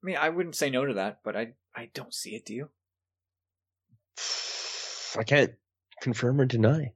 [0.03, 2.45] I mean, I wouldn't say no to that, but I I don't see it.
[2.45, 2.69] Do you?
[5.19, 5.53] I can't
[6.01, 6.93] confirm or deny.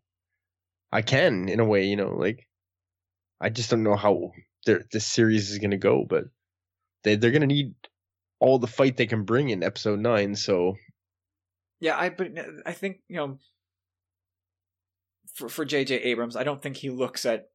[0.93, 2.47] I can in a way, you know, like
[3.41, 4.33] I just don't know how
[4.65, 6.25] their this series is gonna go, but
[7.05, 7.75] they they're gonna need
[8.41, 10.35] all the fight they can bring in episode nine.
[10.35, 10.77] So
[11.81, 12.29] Yeah, I but
[12.65, 13.39] I think you know
[15.35, 15.97] for for J.J.
[15.97, 17.51] Abrams, I don't think he looks at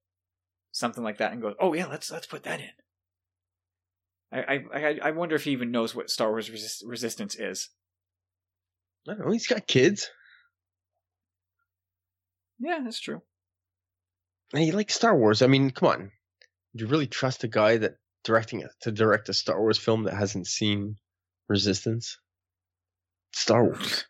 [0.72, 2.69] something like that and goes, "Oh yeah, let's let's put that in."
[4.31, 7.69] I I I, wonder if he even knows what Star Wars Resist- Resistance is.
[9.07, 9.31] I don't know.
[9.31, 10.10] He's got kids.
[12.60, 13.22] Yeah, that's true.
[14.53, 15.41] And he likes Star Wars.
[15.41, 16.11] I mean, come on.
[16.76, 20.03] Do you really trust a guy that directing it to direct a Star Wars film
[20.03, 20.95] that hasn't seen
[21.49, 22.18] Resistance?
[23.34, 24.06] Star Wars.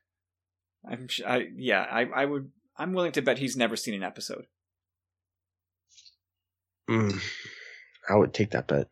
[0.89, 4.03] I'm sh- I yeah, I I would I'm willing to bet he's never seen an
[4.03, 4.45] episode.
[6.89, 7.21] Mm,
[8.09, 8.87] I would take that bet.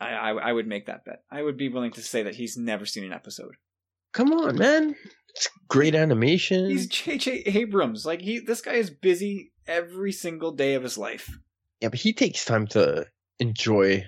[0.00, 1.22] I, I I would make that bet.
[1.30, 3.56] I would be willing to say that he's never seen an episode.
[4.12, 4.96] Come on, man.
[5.34, 6.70] It's great animation.
[6.70, 7.42] He's J.J.
[7.44, 8.06] Abrams.
[8.06, 11.38] Like he, this guy is busy every single day of his life.
[11.80, 13.06] Yeah, but he takes time to
[13.38, 14.06] enjoy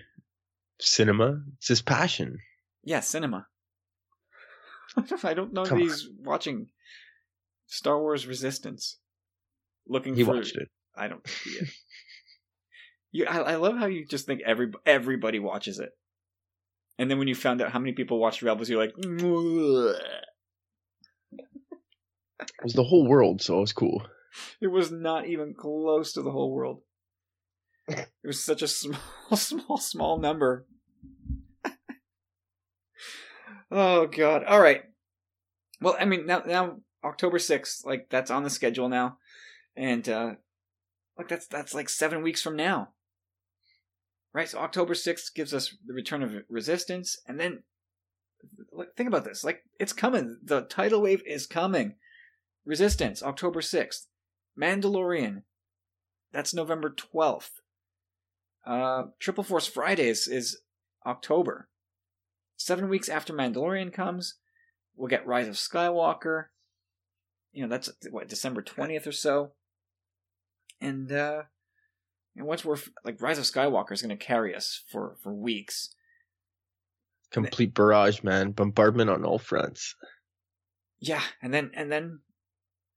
[0.81, 1.43] cinema.
[1.59, 2.39] It's his passion.
[2.83, 3.48] Yeah, cinema.
[5.25, 5.83] I don't know Come on.
[5.85, 6.69] he's watching
[7.66, 8.99] Star Wars Resistance.
[9.87, 10.35] Looking He for.
[10.35, 10.69] watched it.
[10.97, 11.69] I don't see it.
[13.12, 15.91] you, I, I love how you just think every everybody watches it,
[16.99, 19.95] and then when you found out how many people watched Rebels, you're like, "Mwah."
[22.41, 24.07] It was the whole world, so it was cool.
[24.61, 26.83] it was not even close to the whole world.
[27.89, 29.01] It was such a small,
[29.35, 30.66] small, small number.
[33.70, 34.45] Oh god!
[34.45, 34.85] All right.
[35.81, 39.19] Well, I mean, now now October sixth, like that's on the schedule now,
[39.77, 40.35] and uh
[41.16, 42.90] like that's that's like seven weeks from now,
[44.32, 44.49] right?
[44.49, 47.62] So October sixth gives us the return of Resistance, and then
[48.73, 50.39] like, think about this: like it's coming.
[50.43, 51.95] The tidal wave is coming.
[52.65, 54.07] Resistance, October sixth.
[54.61, 55.43] Mandalorian,
[56.32, 57.61] that's November twelfth.
[58.66, 60.61] Uh, Triple Force Fridays is
[61.07, 61.69] October.
[62.59, 64.35] Seven weeks after Mandalorian comes,
[64.97, 66.47] we'll get Rise of Skywalker.
[67.52, 69.52] You know, that's what December twentieth or so.
[70.80, 71.43] And uh,
[72.36, 75.94] and once we're like Rise of Skywalker is going to carry us for for weeks.
[77.30, 78.51] Complete barrage, man.
[78.51, 79.94] Bombardment on all fronts.
[80.98, 82.20] Yeah, and then and then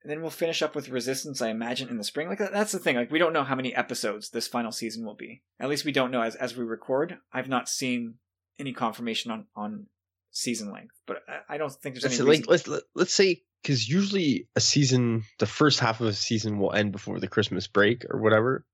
[0.02, 2.30] and then we'll finish up with Resistance, I imagine, in the spring.
[2.30, 2.96] Like that's the thing.
[2.96, 5.44] Like we don't know how many episodes this final season will be.
[5.60, 7.20] At least we don't know as as we record.
[7.32, 8.16] I've not seen
[8.62, 9.88] any confirmation on on
[10.32, 13.88] season length, but I, I don't think there's any like, let's let, let's say because
[13.88, 18.06] usually a season, the first half of a season will end before the Christmas break
[18.10, 18.66] or whatever.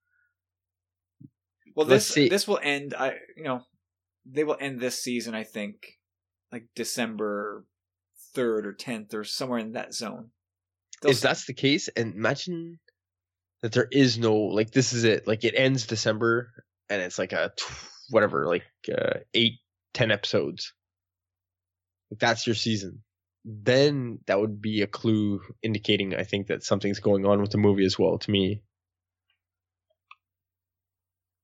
[1.76, 2.30] well, let's this see.
[2.30, 2.94] this will end.
[2.98, 3.62] I you know
[4.26, 5.34] they will end this season.
[5.34, 5.98] I think
[6.52, 7.66] like December
[8.34, 10.30] third or tenth or somewhere in that zone.
[11.02, 12.80] They'll if that's the case, and imagine
[13.62, 15.28] that there is no like this is it.
[15.28, 16.52] Like it ends December,
[16.90, 17.52] and it's like a
[18.10, 19.60] whatever, like uh, eight,
[19.98, 20.74] ten episodes.
[22.12, 23.04] Like that's your season.
[23.44, 27.58] Then that would be a clue indicating, I think, that something's going on with the
[27.58, 28.18] movie as well.
[28.20, 28.62] To me,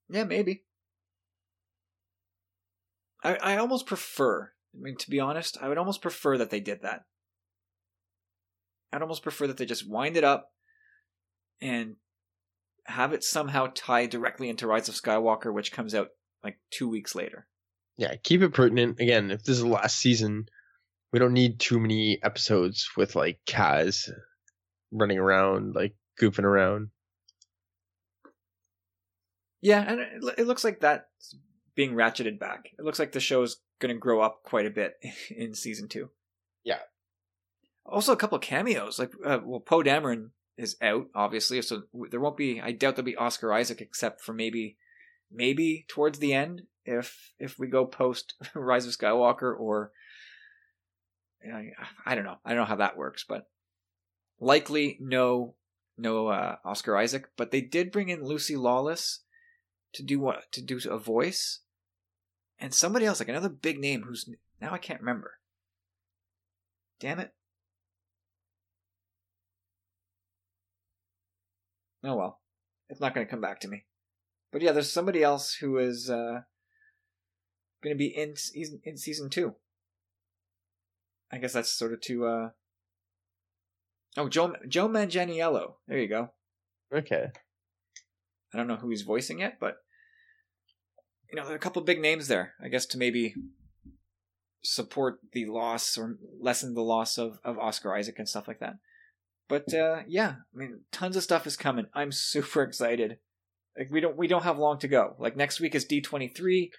[0.10, 0.64] Yeah, maybe.
[3.24, 4.52] I I almost prefer.
[4.76, 7.06] I mean, to be honest, I would almost prefer that they did that.
[8.92, 10.52] I'd almost prefer that they just wind it up
[11.62, 11.96] and
[12.86, 16.10] have it somehow tie directly into Rise of Skywalker, which comes out
[16.44, 17.48] like two weeks later.
[17.98, 19.00] Yeah, keep it pertinent.
[19.00, 20.48] Again, if this is the last season,
[21.12, 24.10] we don't need too many episodes with like Kaz
[24.92, 26.90] running around, like goofing around.
[29.62, 31.36] Yeah, and it, it looks like that's
[31.76, 32.70] being ratcheted back.
[32.78, 34.96] It looks like the show is going to grow up quite a bit
[35.36, 36.10] in season two.
[36.64, 36.80] Yeah.
[37.86, 41.62] Also, a couple of cameos, like uh, well, Poe Dameron is out, obviously.
[41.62, 42.62] So there won't be.
[42.62, 44.78] I doubt there'll be Oscar Isaac, except for maybe,
[45.34, 49.92] maybe towards the end, if if we go post Rise of Skywalker, or
[52.06, 52.38] I don't know.
[52.46, 53.50] I don't know how that works, but
[54.40, 55.56] likely no,
[55.98, 57.30] no uh, Oscar Isaac.
[57.38, 59.24] But they did bring in Lucy Lawless
[59.94, 61.62] to do what to do a voice,
[62.60, 64.30] and somebody else, like another big name, who's
[64.62, 65.40] now I can't remember.
[67.00, 67.34] Damn it.
[72.04, 72.42] Oh well,
[72.90, 73.86] it's not going to come back to me.
[74.54, 76.42] But yeah, there's somebody else who is uh,
[77.84, 79.56] going to be in season in season two.
[81.32, 82.26] I guess that's sort of to.
[82.28, 82.50] Uh...
[84.16, 85.74] Oh, Joe Joe Manganiello.
[85.88, 86.30] There you go.
[86.94, 87.32] Okay.
[88.54, 89.78] I don't know who he's voicing yet, but
[91.32, 92.54] you know, there are a couple big names there.
[92.64, 93.34] I guess to maybe
[94.64, 98.76] support the loss or lessen the loss of, of Oscar Isaac and stuff like that.
[99.50, 101.88] But uh, yeah, I mean, tons of stuff is coming.
[101.96, 103.18] I'm super excited.
[103.78, 105.16] Like we don't we don't have long to go.
[105.20, 106.70] Like next week is D23.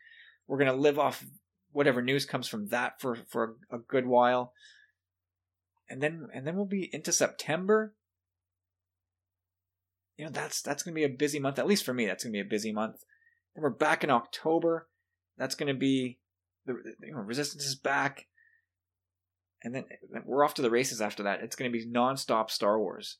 [0.47, 1.25] We're gonna live off
[1.73, 4.53] whatever news comes from that for for a, good while,
[5.89, 7.95] and then and then we'll be into September.
[10.16, 11.59] You know that's that's gonna be a busy month.
[11.59, 13.03] At least for me, that's gonna be a busy month.
[13.55, 14.89] Then we're back in October.
[15.37, 16.19] That's gonna be
[16.66, 18.27] the you know, Resistance is back
[19.65, 19.85] and then
[20.27, 21.41] we're off to the races after that.
[21.41, 23.16] It's going to be nonstop Star Wars.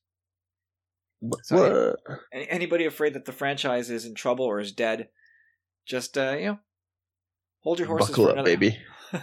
[1.43, 1.97] So
[2.33, 5.09] any, anybody afraid that the franchise is in trouble or is dead,
[5.87, 6.59] just uh, you know,
[7.61, 8.11] hold your horses.
[8.11, 8.79] Buckle for up, another, baby.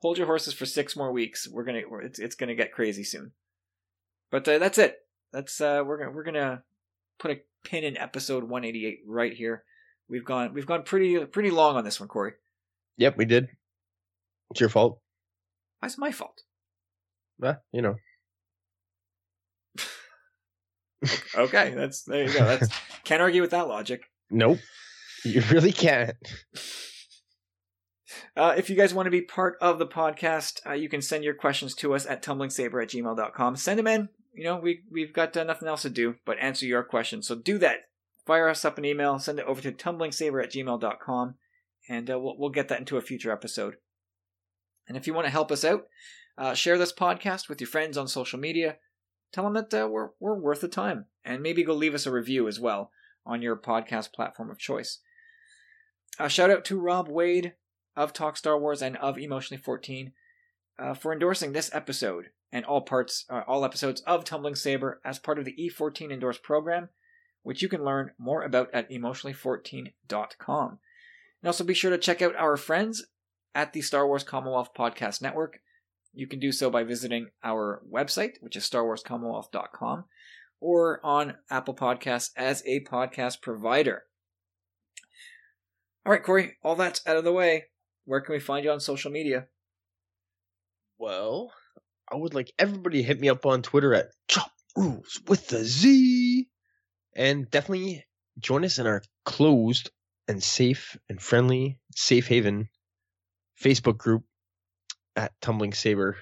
[0.00, 1.48] hold your horses for six more weeks.
[1.48, 3.32] We're gonna, it's it's gonna get crazy soon.
[4.30, 4.98] But uh, that's it.
[5.32, 6.62] That's uh, we're gonna we're gonna
[7.18, 9.64] put a pin in episode 188 right here.
[10.08, 12.32] We've gone we've gone pretty pretty long on this one, Corey.
[12.96, 13.48] Yep, we did.
[14.50, 15.00] It's your fault.
[15.78, 16.42] Why is my fault?
[17.38, 17.96] Well, you know.
[21.34, 22.44] Okay, that's there you go.
[22.44, 22.68] That's
[23.04, 24.02] can't argue with that logic.
[24.30, 24.58] Nope.
[25.24, 26.16] You really can't.
[28.36, 31.24] Uh, if you guys want to be part of the podcast, uh, you can send
[31.24, 33.56] your questions to us at tumblingsaber at gmail.com.
[33.56, 34.08] Send them in.
[34.32, 37.26] You know, we, we've got uh, nothing else to do but answer your questions.
[37.26, 37.78] So do that.
[38.26, 41.34] Fire us up an email, send it over to tumblingsaber at gmail.com,
[41.88, 43.76] and uh, we'll, we'll get that into a future episode.
[44.86, 45.84] And if you want to help us out,
[46.38, 48.76] uh, share this podcast with your friends on social media.
[49.32, 51.06] Tell them that uh, we're, we're worth the time.
[51.24, 52.90] And maybe go leave us a review as well
[53.26, 54.98] on your podcast platform of choice.
[56.18, 57.54] A shout out to Rob Wade
[57.96, 60.12] of Talk Star Wars and of Emotionally 14
[60.78, 65.18] uh, for endorsing this episode and all parts, uh, all episodes of Tumbling Saber as
[65.18, 66.88] part of the E14 endorsed program,
[67.42, 70.78] which you can learn more about at emotionally14.com.
[71.42, 73.06] And also be sure to check out our friends
[73.54, 75.60] at the Star Wars Commonwealth Podcast Network.
[76.12, 80.04] You can do so by visiting our website, which is starwarscommonwealth.com,
[80.60, 84.02] or on Apple Podcasts as a podcast provider.
[86.04, 87.64] All right, Corey, all that's out of the way.
[88.04, 89.46] Where can we find you on social media?
[90.98, 91.52] Well,
[92.10, 95.64] I would like everybody to hit me up on Twitter at Chop Rules with the
[95.64, 96.48] Z.
[97.14, 98.04] And definitely
[98.38, 99.90] join us in our closed
[100.28, 102.68] and safe and friendly safe haven
[103.62, 104.24] Facebook group
[105.16, 106.16] at Tumbling Saber.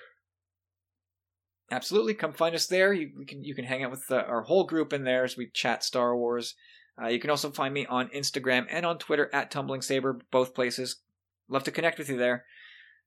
[1.71, 2.93] Absolutely, come find us there.
[2.93, 5.51] You, can you can hang out with uh, our whole group in there as we
[5.53, 6.55] chat Star Wars.
[7.01, 10.55] Uh, you can also find me on Instagram and on Twitter at Tumbling Saber, both
[10.55, 10.97] places.
[11.49, 12.45] Love to connect with you there.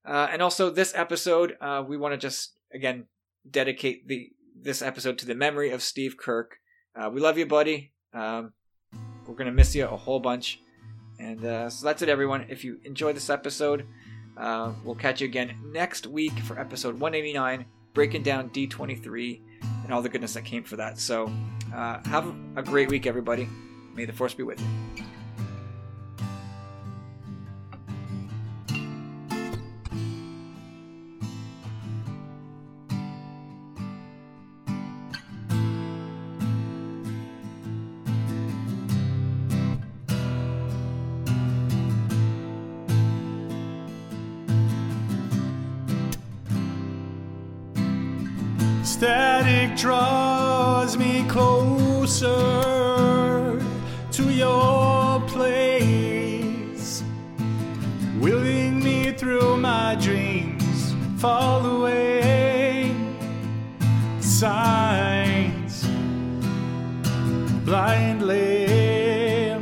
[0.05, 3.05] Uh, and also, this episode, uh, we want to just again
[3.49, 6.57] dedicate the this episode to the memory of Steve Kirk.
[6.95, 7.93] Uh, we love you, buddy.
[8.13, 8.53] Um,
[9.25, 10.61] we're gonna miss you a whole bunch.
[11.19, 12.45] And uh, so that's it, everyone.
[12.49, 13.85] If you enjoyed this episode,
[14.41, 19.39] uh, we'll catch you again next week for episode 189, breaking down D23
[19.84, 20.97] and all the goodness that came for that.
[20.97, 21.31] So
[21.73, 23.47] uh, have a great week, everybody.
[23.93, 25.05] May the force be with you.
[68.22, 69.57] Blindly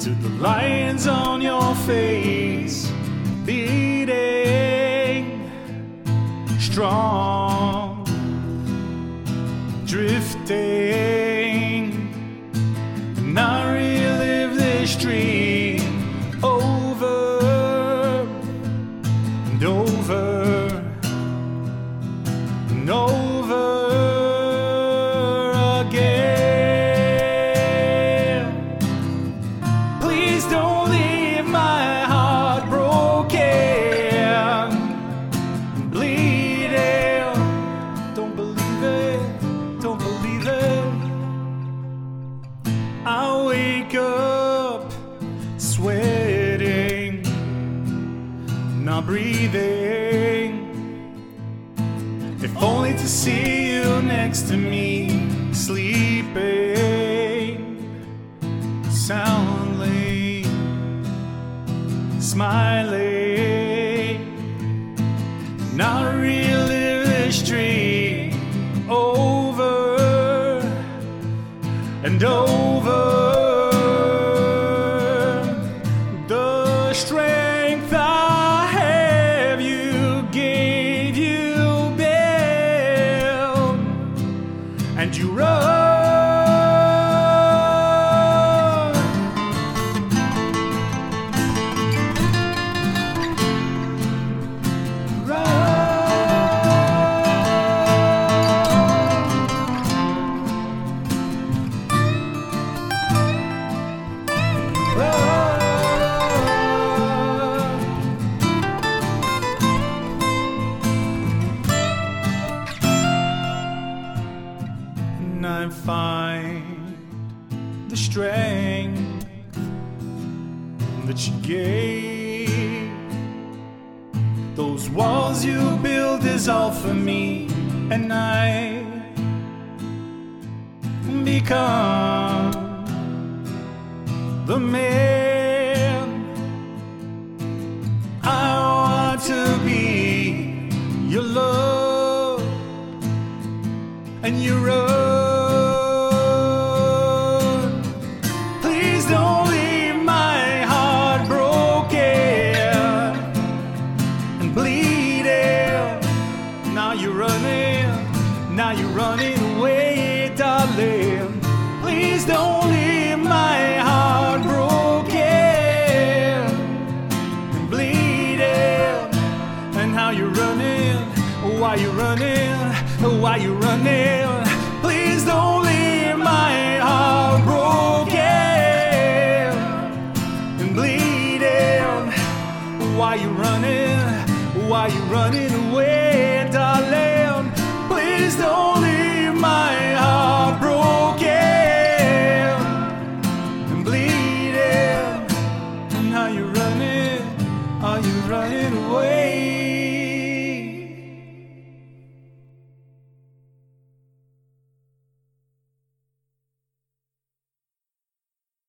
[0.00, 2.90] to the lines on your face,
[3.46, 4.90] beating
[6.58, 8.04] strong
[9.86, 11.23] drifting.